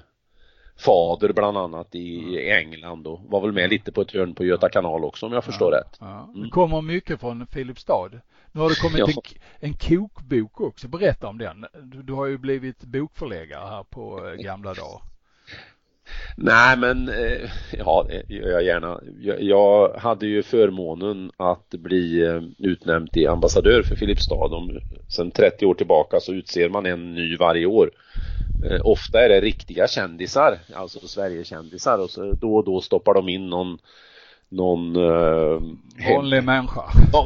fader 0.85 1.33
bland 1.33 1.57
annat 1.57 1.95
i 1.95 2.37
England 2.49 3.07
och 3.07 3.19
var 3.23 3.41
väl 3.41 3.51
med 3.51 3.69
lite 3.69 3.91
på 3.91 4.01
ett 4.01 4.11
hörn 4.11 4.35
på 4.35 4.45
Göta 4.45 4.69
kanal 4.69 5.03
också 5.03 5.25
om 5.25 5.33
jag 5.33 5.43
förstår 5.43 5.73
ja, 5.73 5.79
rätt. 5.79 5.97
Ja. 5.99 6.29
Det 6.35 6.49
kommer 6.49 6.81
mycket 6.81 7.19
från 7.19 7.47
Filipstad. 7.47 8.09
Nu 8.51 8.61
har 8.61 8.69
det 8.69 8.75
kommit 8.75 9.17
en, 9.17 9.69
en 9.69 9.73
kokbok 9.73 10.61
också. 10.61 10.87
Berätta 10.87 11.27
om 11.27 11.37
den. 11.37 11.65
Du, 11.83 12.01
du 12.01 12.13
har 12.13 12.25
ju 12.25 12.37
blivit 12.37 12.83
bokförläggare 12.83 13.69
här 13.69 13.83
på 13.83 14.27
eh, 14.27 14.33
gamla 14.33 14.73
dagar. 14.73 15.01
Nej 16.37 16.77
men, 16.77 17.09
eh, 17.09 17.49
ja 17.71 18.07
gör 18.27 18.49
jag 18.49 18.63
gärna. 18.63 19.01
Jag, 19.39 19.93
hade 19.97 20.27
ju 20.27 20.43
förmånen 20.43 21.31
att 21.37 21.69
bli 21.69 22.21
eh, 22.21 22.41
utnämnd 22.57 23.11
till 23.11 23.27
ambassadör 23.27 23.83
för 23.83 23.95
Filipstad. 23.95 24.49
Sen 25.15 25.31
30 25.31 25.65
år 25.65 25.73
tillbaka 25.73 26.19
så 26.19 26.33
utser 26.33 26.69
man 26.69 26.85
en 26.85 27.13
ny 27.13 27.37
varje 27.37 27.65
år. 27.65 27.91
ofta 28.83 29.25
är 29.25 29.29
det 29.29 29.41
riktiga 29.41 29.87
kändisar, 29.87 30.59
alltså 30.73 31.07
Sverigekändisar 31.07 31.97
och 31.97 32.09
så 32.09 32.31
då 32.33 32.55
och 32.55 32.65
då 32.65 32.81
stoppar 32.81 33.13
de 33.13 33.29
in 33.29 33.49
någon 33.49 33.77
någon 34.51 34.95
eh, 34.95 35.61
vanlig 36.15 36.43
människa. 36.43 36.81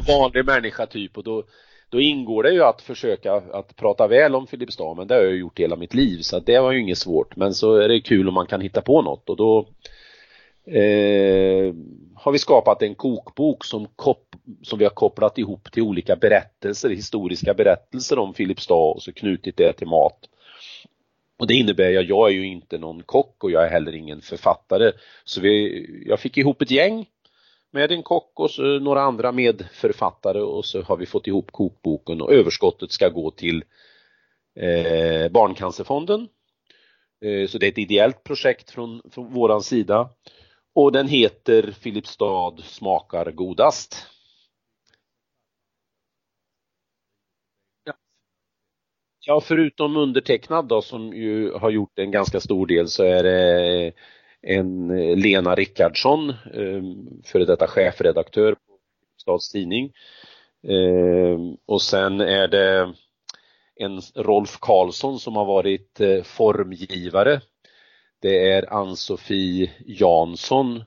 Vanlig 0.08 0.44
människa 0.44 0.86
typ 0.86 1.18
och 1.18 1.24
då 1.24 1.42
då 1.90 2.00
ingår 2.00 2.42
det 2.42 2.50
ju 2.50 2.62
att 2.62 2.82
försöka 2.82 3.32
att 3.34 3.76
prata 3.76 4.06
väl 4.06 4.34
om 4.34 4.46
Filipstad, 4.46 4.94
men 4.94 5.06
det 5.06 5.14
har 5.14 5.22
jag 5.22 5.36
gjort 5.36 5.58
hela 5.58 5.76
mitt 5.76 5.94
liv 5.94 6.18
så 6.20 6.40
det 6.40 6.60
var 6.60 6.72
ju 6.72 6.80
inget 6.80 6.98
svårt. 6.98 7.36
Men 7.36 7.54
så 7.54 7.74
är 7.74 7.88
det 7.88 8.00
kul 8.00 8.28
om 8.28 8.34
man 8.34 8.46
kan 8.46 8.60
hitta 8.60 8.80
på 8.80 9.02
något 9.02 9.30
och 9.30 9.36
då 9.36 9.58
eh, 10.66 11.74
har 12.14 12.32
vi 12.32 12.38
skapat 12.38 12.82
en 12.82 12.94
kokbok 12.94 13.64
som, 13.64 13.88
kop 13.96 14.36
som 14.62 14.78
vi 14.78 14.84
har 14.84 14.90
kopplat 14.90 15.38
ihop 15.38 15.72
till 15.72 15.82
olika 15.82 16.16
berättelser, 16.16 16.90
historiska 16.90 17.54
berättelser 17.54 18.18
om 18.18 18.34
Filipstad 18.34 18.74
och 18.74 19.02
så 19.02 19.12
knutit 19.12 19.56
det 19.56 19.72
till 19.72 19.88
mat. 19.88 20.18
Och 21.38 21.46
det 21.46 21.54
innebär 21.54 21.98
att 21.98 22.08
jag 22.08 22.28
är 22.28 22.34
ju 22.34 22.46
inte 22.46 22.78
någon 22.78 23.02
kock 23.02 23.44
och 23.44 23.50
jag 23.50 23.64
är 23.64 23.70
heller 23.70 23.94
ingen 23.94 24.20
författare. 24.20 24.92
Så 25.24 25.40
vi, 25.40 26.04
jag 26.06 26.20
fick 26.20 26.38
ihop 26.38 26.62
ett 26.62 26.70
gäng 26.70 27.06
med 27.70 27.92
en 27.92 28.02
kock 28.02 28.40
och 28.40 28.50
så 28.50 28.62
några 28.62 29.02
andra 29.02 29.32
medförfattare 29.32 30.40
och 30.40 30.64
så 30.64 30.82
har 30.82 30.96
vi 30.96 31.06
fått 31.06 31.26
ihop 31.26 31.52
kokboken 31.52 32.20
och 32.20 32.32
överskottet 32.32 32.92
ska 32.92 33.08
gå 33.08 33.30
till 33.30 33.64
eh, 34.60 35.28
Barncancerfonden. 35.30 36.28
Eh, 37.24 37.48
så 37.48 37.58
det 37.58 37.66
är 37.66 37.72
ett 37.72 37.78
ideellt 37.78 38.24
projekt 38.24 38.70
från, 38.70 39.02
från 39.10 39.32
våran 39.32 39.62
sida. 39.62 40.10
Och 40.74 40.92
den 40.92 41.08
heter 41.08 41.72
Filipstad 41.72 42.56
smakar 42.62 43.30
godast. 43.30 44.06
Ja, 49.28 49.40
förutom 49.40 49.96
undertecknad 49.96 50.68
då 50.68 50.82
som 50.82 51.12
ju 51.12 51.52
har 51.52 51.70
gjort 51.70 51.98
en 51.98 52.10
ganska 52.10 52.40
stor 52.40 52.66
del 52.66 52.88
så 52.88 53.04
är 53.04 53.22
det 53.22 53.92
en 54.46 54.90
eh, 54.90 55.16
Lena 55.16 55.54
Rickardsson, 55.54 56.30
eh, 56.30 56.82
före 57.24 57.44
detta 57.44 57.66
chefredaktör 57.66 58.52
på 58.52 58.78
Stads 59.20 59.52
Tidning. 59.52 59.92
Eh, 60.68 61.38
och 61.66 61.82
sen 61.82 62.20
är 62.20 62.48
det 62.48 62.94
en 63.76 64.00
Rolf 64.14 64.58
Karlsson 64.60 65.18
som 65.18 65.36
har 65.36 65.44
varit 65.44 66.00
formgivare. 66.24 67.40
Det 68.22 68.52
är 68.52 68.72
Ann-Sofie 68.72 69.70
Jansson 69.86 70.84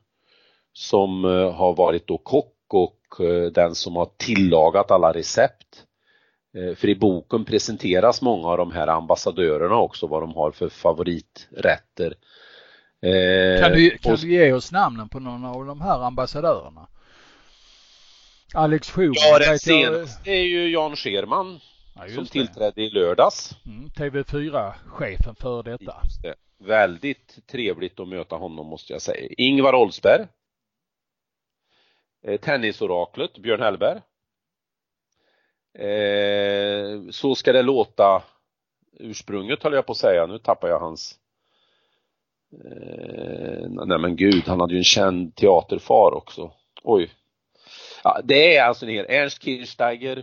som 0.73 1.23
har 1.53 1.75
varit 1.75 2.07
då 2.07 2.17
kock 2.17 2.55
och 2.73 2.99
den 3.53 3.75
som 3.75 3.95
har 3.95 4.09
tillagat 4.17 4.91
alla 4.91 5.13
recept. 5.13 5.85
För 6.75 6.89
i 6.89 6.95
boken 6.95 7.45
presenteras 7.45 8.21
många 8.21 8.47
av 8.47 8.57
de 8.57 8.71
här 8.71 8.87
ambassadörerna 8.87 9.77
också, 9.77 10.07
vad 10.07 10.21
de 10.21 10.33
har 10.33 10.51
för 10.51 10.69
favoriträtter. 10.69 12.13
Eh, 13.01 13.61
kan, 13.61 13.71
du, 13.71 13.97
kan 13.97 14.13
och, 14.13 14.19
du 14.19 14.31
ge 14.31 14.53
oss 14.53 14.71
namnen 14.71 15.09
på 15.09 15.19
någon 15.19 15.45
av 15.45 15.65
de 15.65 15.81
här 15.81 15.99
ambassadörerna? 15.99 16.87
Alex 18.53 18.91
Schumann. 18.91 19.13
Ja, 19.15 19.39
den 19.39 19.59
senaste 19.59 20.31
är 20.31 20.41
ju 20.41 20.69
Jan 20.69 20.95
Scherman 20.95 21.59
ja, 21.95 22.07
som 22.07 22.23
det. 22.23 22.29
tillträdde 22.29 22.81
i 22.81 22.89
lördags. 22.89 23.55
Mm, 23.65 23.89
TV4-chefen 23.89 25.35
för 25.35 25.63
detta. 25.63 25.95
Det. 26.23 26.35
Väldigt 26.57 27.47
trevligt 27.47 27.99
att 27.99 28.07
möta 28.07 28.35
honom 28.35 28.67
måste 28.67 28.93
jag 28.93 29.01
säga. 29.01 29.29
Ingvar 29.37 29.73
Oldsberg. 29.73 30.27
Eh, 32.23 32.39
tennisoraklet 32.39 33.37
Björn 33.37 33.61
Hellberg. 33.61 34.01
Eh, 35.73 37.09
så 37.11 37.35
ska 37.35 37.53
det 37.53 37.61
låta 37.61 38.23
ursprunget 38.99 39.63
höll 39.63 39.73
jag 39.73 39.85
på 39.85 39.91
att 39.91 39.97
säga. 39.97 40.25
Nu 40.25 40.37
tappar 40.37 40.67
jag 40.67 40.79
hans 40.79 41.19
Eh, 42.51 43.69
nej 43.69 43.99
men 43.99 44.15
gud, 44.15 44.43
han 44.47 44.59
hade 44.59 44.73
ju 44.73 44.77
en 44.77 44.83
känd 44.83 45.35
teaterfar 45.35 46.13
också. 46.13 46.51
Oj. 46.83 47.11
Ja, 48.03 48.21
det 48.23 48.55
är 48.55 48.63
alltså 48.63 48.85
hel, 48.85 49.05
Ernst 49.09 49.43
Kirchsteiger, 49.43 50.17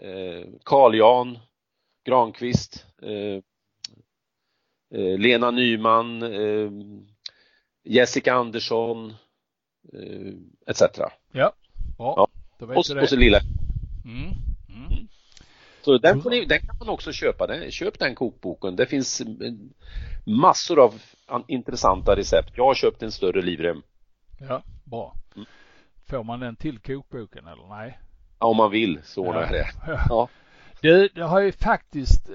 eh, 0.00 0.48
Carl 0.64 0.94
Jan, 0.94 1.38
Granqvist, 2.04 2.86
eh, 3.02 3.42
eh, 5.00 5.18
Lena 5.18 5.50
Nyman, 5.50 6.22
eh, 6.22 6.70
Jessica 7.84 8.34
Andersson, 8.34 9.14
eh, 9.92 10.32
etc. 10.66 10.82
Ja, 11.32 11.52
bra. 11.96 12.14
Ja. 12.16 12.28
Och, 12.58 12.76
och 12.76 13.08
så 13.08 13.16
lilla. 13.16 13.40
Mm. 14.04 14.49
Så 15.82 15.98
den, 15.98 16.22
får 16.22 16.30
ni, 16.30 16.44
den 16.44 16.60
kan 16.60 16.76
man 16.78 16.88
också 16.88 17.12
köpa. 17.12 17.46
Den, 17.46 17.70
köp 17.70 17.98
den 17.98 18.14
kokboken. 18.14 18.76
Det 18.76 18.86
finns 18.86 19.22
massor 20.24 20.84
av 20.84 21.00
intressanta 21.46 22.16
recept. 22.16 22.52
Jag 22.56 22.64
har 22.64 22.74
köpt 22.74 23.02
en 23.02 23.12
större 23.12 23.42
livrem. 23.42 23.82
Ja, 24.48 24.62
bra. 24.84 25.14
Mm. 25.36 25.46
Får 26.08 26.24
man 26.24 26.40
den 26.40 26.56
till 26.56 26.78
kokboken 26.78 27.46
eller 27.46 27.68
nej? 27.68 27.98
Ja, 28.38 28.46
om 28.46 28.56
man 28.56 28.70
vill 28.70 29.00
så 29.04 29.26
ordnar 29.26 29.40
jag 29.40 29.50
det. 29.50 29.66
Ja. 30.08 30.28
Det, 30.82 31.08
det, 31.14 31.22
har 31.22 31.40
ju 31.40 31.52
faktiskt 31.52 32.30
eh, 32.30 32.34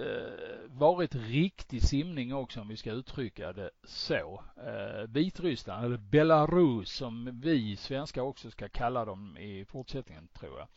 varit 0.67 1.15
riktig 1.15 1.81
simning 1.81 2.33
också 2.33 2.61
om 2.61 2.67
vi 2.67 2.77
ska 2.77 2.91
uttrycka 2.91 3.53
det 3.53 3.69
så. 3.83 4.43
Eh, 4.57 5.09
Vitryssland 5.09 5.85
eller 5.85 5.97
Belarus 5.97 6.89
som 6.89 7.41
vi 7.43 7.75
svenskar 7.75 8.21
också 8.21 8.51
ska 8.51 8.69
kalla 8.69 9.05
dem 9.05 9.37
i 9.37 9.65
fortsättningen 9.65 10.27
tror 10.39 10.59
jag. 10.59 10.67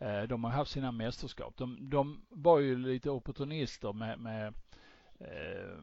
Eh, 0.00 0.22
de 0.22 0.44
har 0.44 0.50
haft 0.50 0.70
sina 0.70 0.92
mästerskap. 0.92 1.54
De, 1.56 1.90
de 1.90 2.20
var 2.28 2.58
ju 2.58 2.78
lite 2.78 3.10
opportunister 3.10 3.92
med, 3.92 4.18
med 4.18 4.46
eh, 5.20 5.78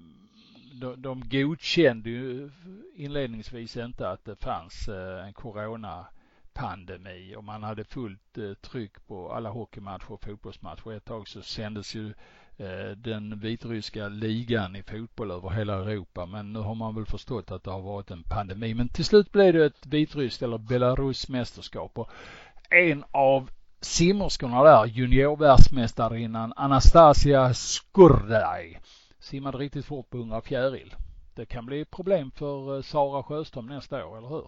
de, 0.74 1.02
de 1.02 1.30
godkände 1.30 2.10
ju 2.10 2.52
inledningsvis 2.96 3.78
inte 3.78 4.10
att 4.10 4.26
det 4.26 4.36
fanns 4.36 4.88
eh, 4.88 5.28
en 5.28 5.34
coronapandemi 5.34 7.36
och 7.36 7.44
man 7.44 7.64
hade 7.64 7.84
fullt 7.84 8.38
tryck 8.62 9.08
på 9.08 9.32
alla 9.32 9.50
hockeymatcher 9.50 10.12
och 10.12 10.24
fotbollsmatcher. 10.24 10.92
Ett 10.92 11.06
tag 11.06 11.28
så 11.28 11.42
sändes 11.42 11.96
ju 11.96 12.14
den 12.98 13.40
vitryska 13.40 14.08
ligan 14.08 14.76
i 14.76 14.84
fotboll 14.84 15.32
över 15.32 15.50
hela 15.50 15.74
Europa 15.74 16.26
men 16.26 16.54
nu 16.54 16.60
har 16.60 16.76
man 16.76 16.96
väl 16.96 17.06
förstått 17.06 17.52
att 17.52 17.64
det 17.64 17.72
har 17.72 17.82
varit 17.82 18.12
en 18.12 18.24
pandemi. 18.24 18.74
Men 18.74 18.90
till 18.90 19.06
slut 19.06 19.32
blev 19.32 19.54
det 19.54 19.66
ett 19.66 19.86
vitryskt 19.86 20.42
eller 20.42 20.58
Belarus 20.58 21.30
mästerskap 21.30 21.98
och 21.98 22.10
en 22.70 23.04
av 23.12 23.50
simmerskorna 23.82 24.64
där, 24.64 24.86
juniorvärldsmästarinnan 24.86 26.54
Anastasia 26.56 27.54
Skurdaj 27.54 28.80
simmade 29.20 29.58
riktigt 29.58 29.86
fort 29.86 30.10
på 30.10 30.18
100 30.18 30.42
fjäril. 30.42 30.96
Det 31.36 31.46
kan 31.46 31.66
bli 31.66 31.86
problem 31.86 32.32
för 32.32 32.76
eh, 32.76 32.82
Sara 32.82 33.24
Sjöström 33.24 33.66
nästa 33.66 34.06
år, 34.06 34.18
eller 34.18 34.28
hur? 34.28 34.48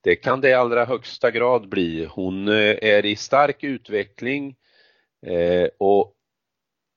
Det 0.00 0.16
kan 0.16 0.40
det 0.40 0.48
i 0.48 0.54
allra 0.54 0.84
högsta 0.84 1.30
grad 1.30 1.68
bli. 1.68 2.04
Hon 2.10 2.48
eh, 2.48 2.78
är 2.82 3.06
i 3.06 3.16
stark 3.16 3.64
utveckling 3.64 4.56
eh, 5.26 5.68
och 5.78 6.14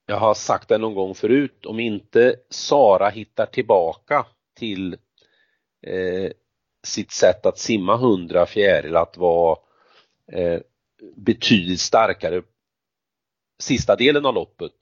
jag 0.06 0.16
har 0.16 0.34
sagt 0.34 0.68
det 0.68 0.78
någon 0.78 0.94
gång 0.94 1.14
förut, 1.14 1.66
om 1.66 1.80
inte 1.80 2.36
Sara 2.50 3.08
hittar 3.08 3.46
tillbaka 3.46 4.26
till 4.56 4.96
sitt 6.86 7.12
sätt 7.12 7.46
att 7.46 7.58
simma 7.58 7.94
100 7.94 8.46
fjäril, 8.46 8.96
att 8.96 9.16
vara 9.16 9.58
betydligt 11.16 11.80
starkare 11.80 12.42
sista 13.58 13.96
delen 13.96 14.26
av 14.26 14.34
loppet, 14.34 14.72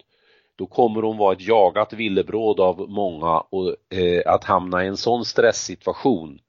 då 0.57 0.67
kommer 0.67 1.03
hon 1.03 1.17
vara 1.17 1.33
ett 1.33 1.41
jagat 1.41 1.93
villebråd 1.93 2.61
av 2.61 2.91
många 2.91 3.41
och 3.41 3.95
eh, 3.95 4.23
att 4.27 4.45
hamna 4.45 4.85
i 4.85 4.89
en 4.89 4.97
sån 4.97 5.25
stresssituation 5.25 6.41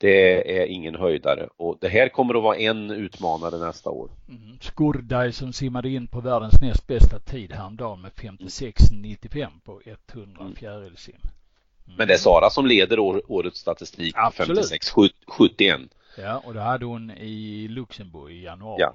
det 0.00 0.60
är 0.60 0.66
ingen 0.66 0.94
höjdare 0.94 1.48
och 1.56 1.78
det 1.80 1.88
här 1.88 2.08
kommer 2.08 2.34
att 2.34 2.42
vara 2.42 2.56
en 2.56 2.90
utmanare 2.90 3.58
nästa 3.58 3.90
år. 3.90 4.10
Mm. 4.28 4.58
Skurdaj 4.60 5.32
som 5.32 5.52
simmade 5.52 5.88
in 5.88 6.06
på 6.06 6.20
världens 6.20 6.60
näst 6.60 6.86
bästa 6.86 7.18
tid 7.18 7.52
häromdagen 7.52 8.00
med 8.00 8.10
56,95 8.12 9.48
på 9.64 9.80
100 10.12 10.40
mm. 10.40 10.54
fjärilsim. 10.54 11.14
Mm. 11.22 11.96
Men 11.96 12.08
det 12.08 12.14
är 12.14 12.18
Sara 12.18 12.50
som 12.50 12.66
leder 12.66 12.98
år, 12.98 13.22
årets 13.28 13.60
statistik 13.60 14.14
56,71. 14.14 15.88
Ja, 16.20 16.42
och 16.44 16.54
det 16.54 16.60
hade 16.60 16.84
hon 16.84 17.10
i 17.10 17.68
Luxemburg 17.68 18.32
i 18.32 18.42
januari. 18.42 18.80
Ja. 18.80 18.92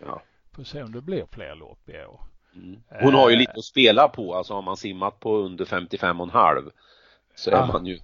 ja. 0.00 0.22
Får 0.52 0.64
se 0.64 0.82
om 0.82 0.92
det 0.92 1.00
blir 1.00 1.26
fler 1.30 1.54
lopp 1.54 1.88
i 1.88 2.04
år. 2.04 2.20
Mm. 2.56 2.82
Hon 2.88 3.14
har 3.14 3.30
ju 3.30 3.36
lite 3.36 3.52
att 3.52 3.64
spela 3.64 4.08
på, 4.08 4.34
alltså 4.34 4.54
har 4.54 4.62
man 4.62 4.76
simmat 4.76 5.20
på 5.20 5.36
under 5.36 5.64
55 5.64 6.20
och 6.20 6.26
en 6.26 6.30
halv 6.30 6.70
så 7.34 7.50
är 7.50 7.66
man 7.66 7.86
ju 7.86 7.98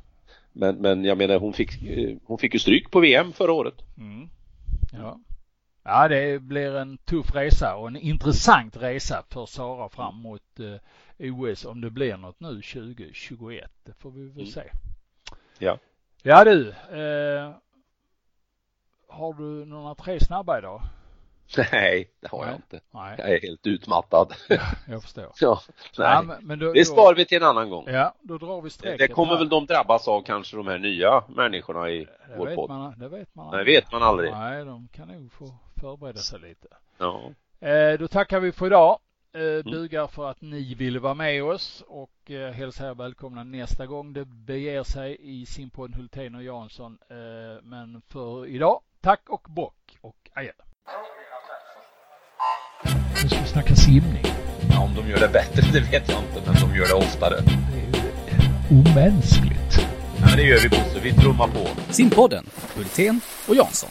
men, 0.52 0.76
men 0.76 1.04
jag 1.04 1.18
menar 1.18 1.38
hon 1.38 1.52
fick, 1.52 1.70
hon 2.24 2.38
fick 2.38 2.54
ju 2.54 2.60
stryk 2.60 2.90
på 2.90 3.00
VM 3.00 3.32
förra 3.32 3.52
året. 3.52 3.74
Mm. 3.98 4.28
Ja. 4.92 5.20
Ja, 5.82 6.08
det 6.08 6.42
blir 6.42 6.76
en 6.76 6.98
tuff 6.98 7.34
resa 7.34 7.76
och 7.76 7.88
en 7.88 7.96
intressant 7.96 8.76
resa 8.76 9.24
för 9.28 9.46
Sara 9.46 9.88
fram 9.88 10.16
mot 10.16 10.60
eh, 10.60 11.34
OS 11.34 11.64
om 11.64 11.80
det 11.80 11.90
blir 11.90 12.16
något 12.16 12.40
nu 12.40 12.48
2021. 12.48 13.70
Det 13.84 13.92
får 13.92 14.10
vi 14.10 14.22
väl 14.22 14.32
mm. 14.32 14.46
se. 14.46 14.62
Ja. 15.58 15.78
Ja 16.22 16.44
du, 16.44 16.68
eh, 16.68 17.54
har 19.10 19.34
du 19.34 19.66
några 19.66 19.94
tre 19.94 20.20
snabba 20.20 20.58
idag? 20.58 20.82
Nej, 21.72 22.10
det 22.20 22.28
har 22.30 22.46
jag 22.46 22.54
inte. 22.54 22.80
Nej. 22.90 23.14
Jag 23.18 23.30
är 23.30 23.40
helt 23.40 23.66
utmattad. 23.66 24.34
Ja, 24.48 24.60
jag 24.88 25.02
förstår. 25.02 25.32
ja, 25.40 25.60
nej. 25.98 26.08
Ja, 26.08 26.36
men, 26.40 26.58
då, 26.58 26.72
det 26.72 26.84
sparar 26.84 27.14
vi 27.14 27.24
till 27.24 27.36
en 27.36 27.48
annan 27.48 27.70
gång. 27.70 27.84
Ja, 27.88 28.14
då 28.20 28.38
drar 28.38 28.60
vi 28.60 28.70
strecket. 28.70 28.98
Det 28.98 29.08
kommer 29.08 29.32
här. 29.32 29.38
väl 29.38 29.48
de 29.48 29.66
drabbas 29.66 30.08
av 30.08 30.22
kanske 30.22 30.56
de 30.56 30.66
här 30.66 30.78
nya 30.78 31.24
människorna 31.28 31.90
i 31.90 32.04
det 32.04 32.36
vår 32.36 32.46
vet 32.46 32.56
podd. 32.56 32.70
Man, 32.70 32.98
det 32.98 33.08
vet 33.08 33.34
man 33.34 33.46
aldrig. 33.46 33.66
Det 33.66 33.72
vet 33.72 33.92
man 33.92 34.02
aldrig. 34.02 34.32
Nej, 34.32 34.64
de 34.64 34.88
kan 34.92 35.08
nog 35.08 35.32
få 35.32 35.54
förbereda 35.80 36.18
sig 36.18 36.40
lite. 36.40 36.68
Ja. 36.98 37.22
Eh, 37.68 37.98
då 37.98 38.08
tackar 38.08 38.40
vi 38.40 38.52
för 38.52 38.66
idag. 38.66 38.98
Eh, 39.32 39.72
bugar 39.72 40.06
för 40.06 40.30
att 40.30 40.40
ni 40.40 40.74
ville 40.74 40.98
vara 40.98 41.14
med 41.14 41.44
oss 41.44 41.84
och 41.86 42.30
eh, 42.30 42.52
hälsar 42.52 42.90
er 42.90 42.94
välkomna 42.94 43.44
nästa 43.44 43.86
gång 43.86 44.12
det 44.12 44.24
beger 44.24 44.82
sig 44.82 45.16
i 45.20 45.46
simpodden 45.46 45.94
Hultén 45.94 46.34
och 46.34 46.42
Jansson. 46.42 46.98
Eh, 47.08 47.62
men 47.62 48.02
för 48.08 48.46
idag, 48.46 48.80
tack 49.02 49.20
och 49.28 49.46
bock 49.48 49.98
och 50.00 50.16
adjö. 50.34 50.52
Nu 53.22 53.28
ska 53.28 53.40
vi 53.40 53.48
snacka 53.48 53.74
simning. 53.74 54.24
Ja, 54.70 54.80
om 54.80 54.94
de 54.94 55.10
gör 55.10 55.20
det 55.20 55.28
bättre, 55.28 55.62
det 55.72 55.80
vet 55.80 56.08
jag 56.08 56.18
inte, 56.18 56.50
men 56.50 56.54
de 56.54 56.76
gör 56.76 56.86
det 56.86 56.94
oftare. 56.94 57.40
Det 57.40 57.78
är 57.78 58.02
ju 58.70 58.80
omänskligt. 58.80 59.78
Ja, 60.20 60.26
men 60.26 60.36
det 60.36 60.42
gör 60.42 60.58
vi 60.58 60.68
Bosse, 60.68 61.00
vi 61.02 61.12
trummar 61.12 61.48
på. 61.48 61.92
Simpodden, 61.92 62.46
Hultén 62.76 63.20
och 63.48 63.56
Jansson. 63.56 63.90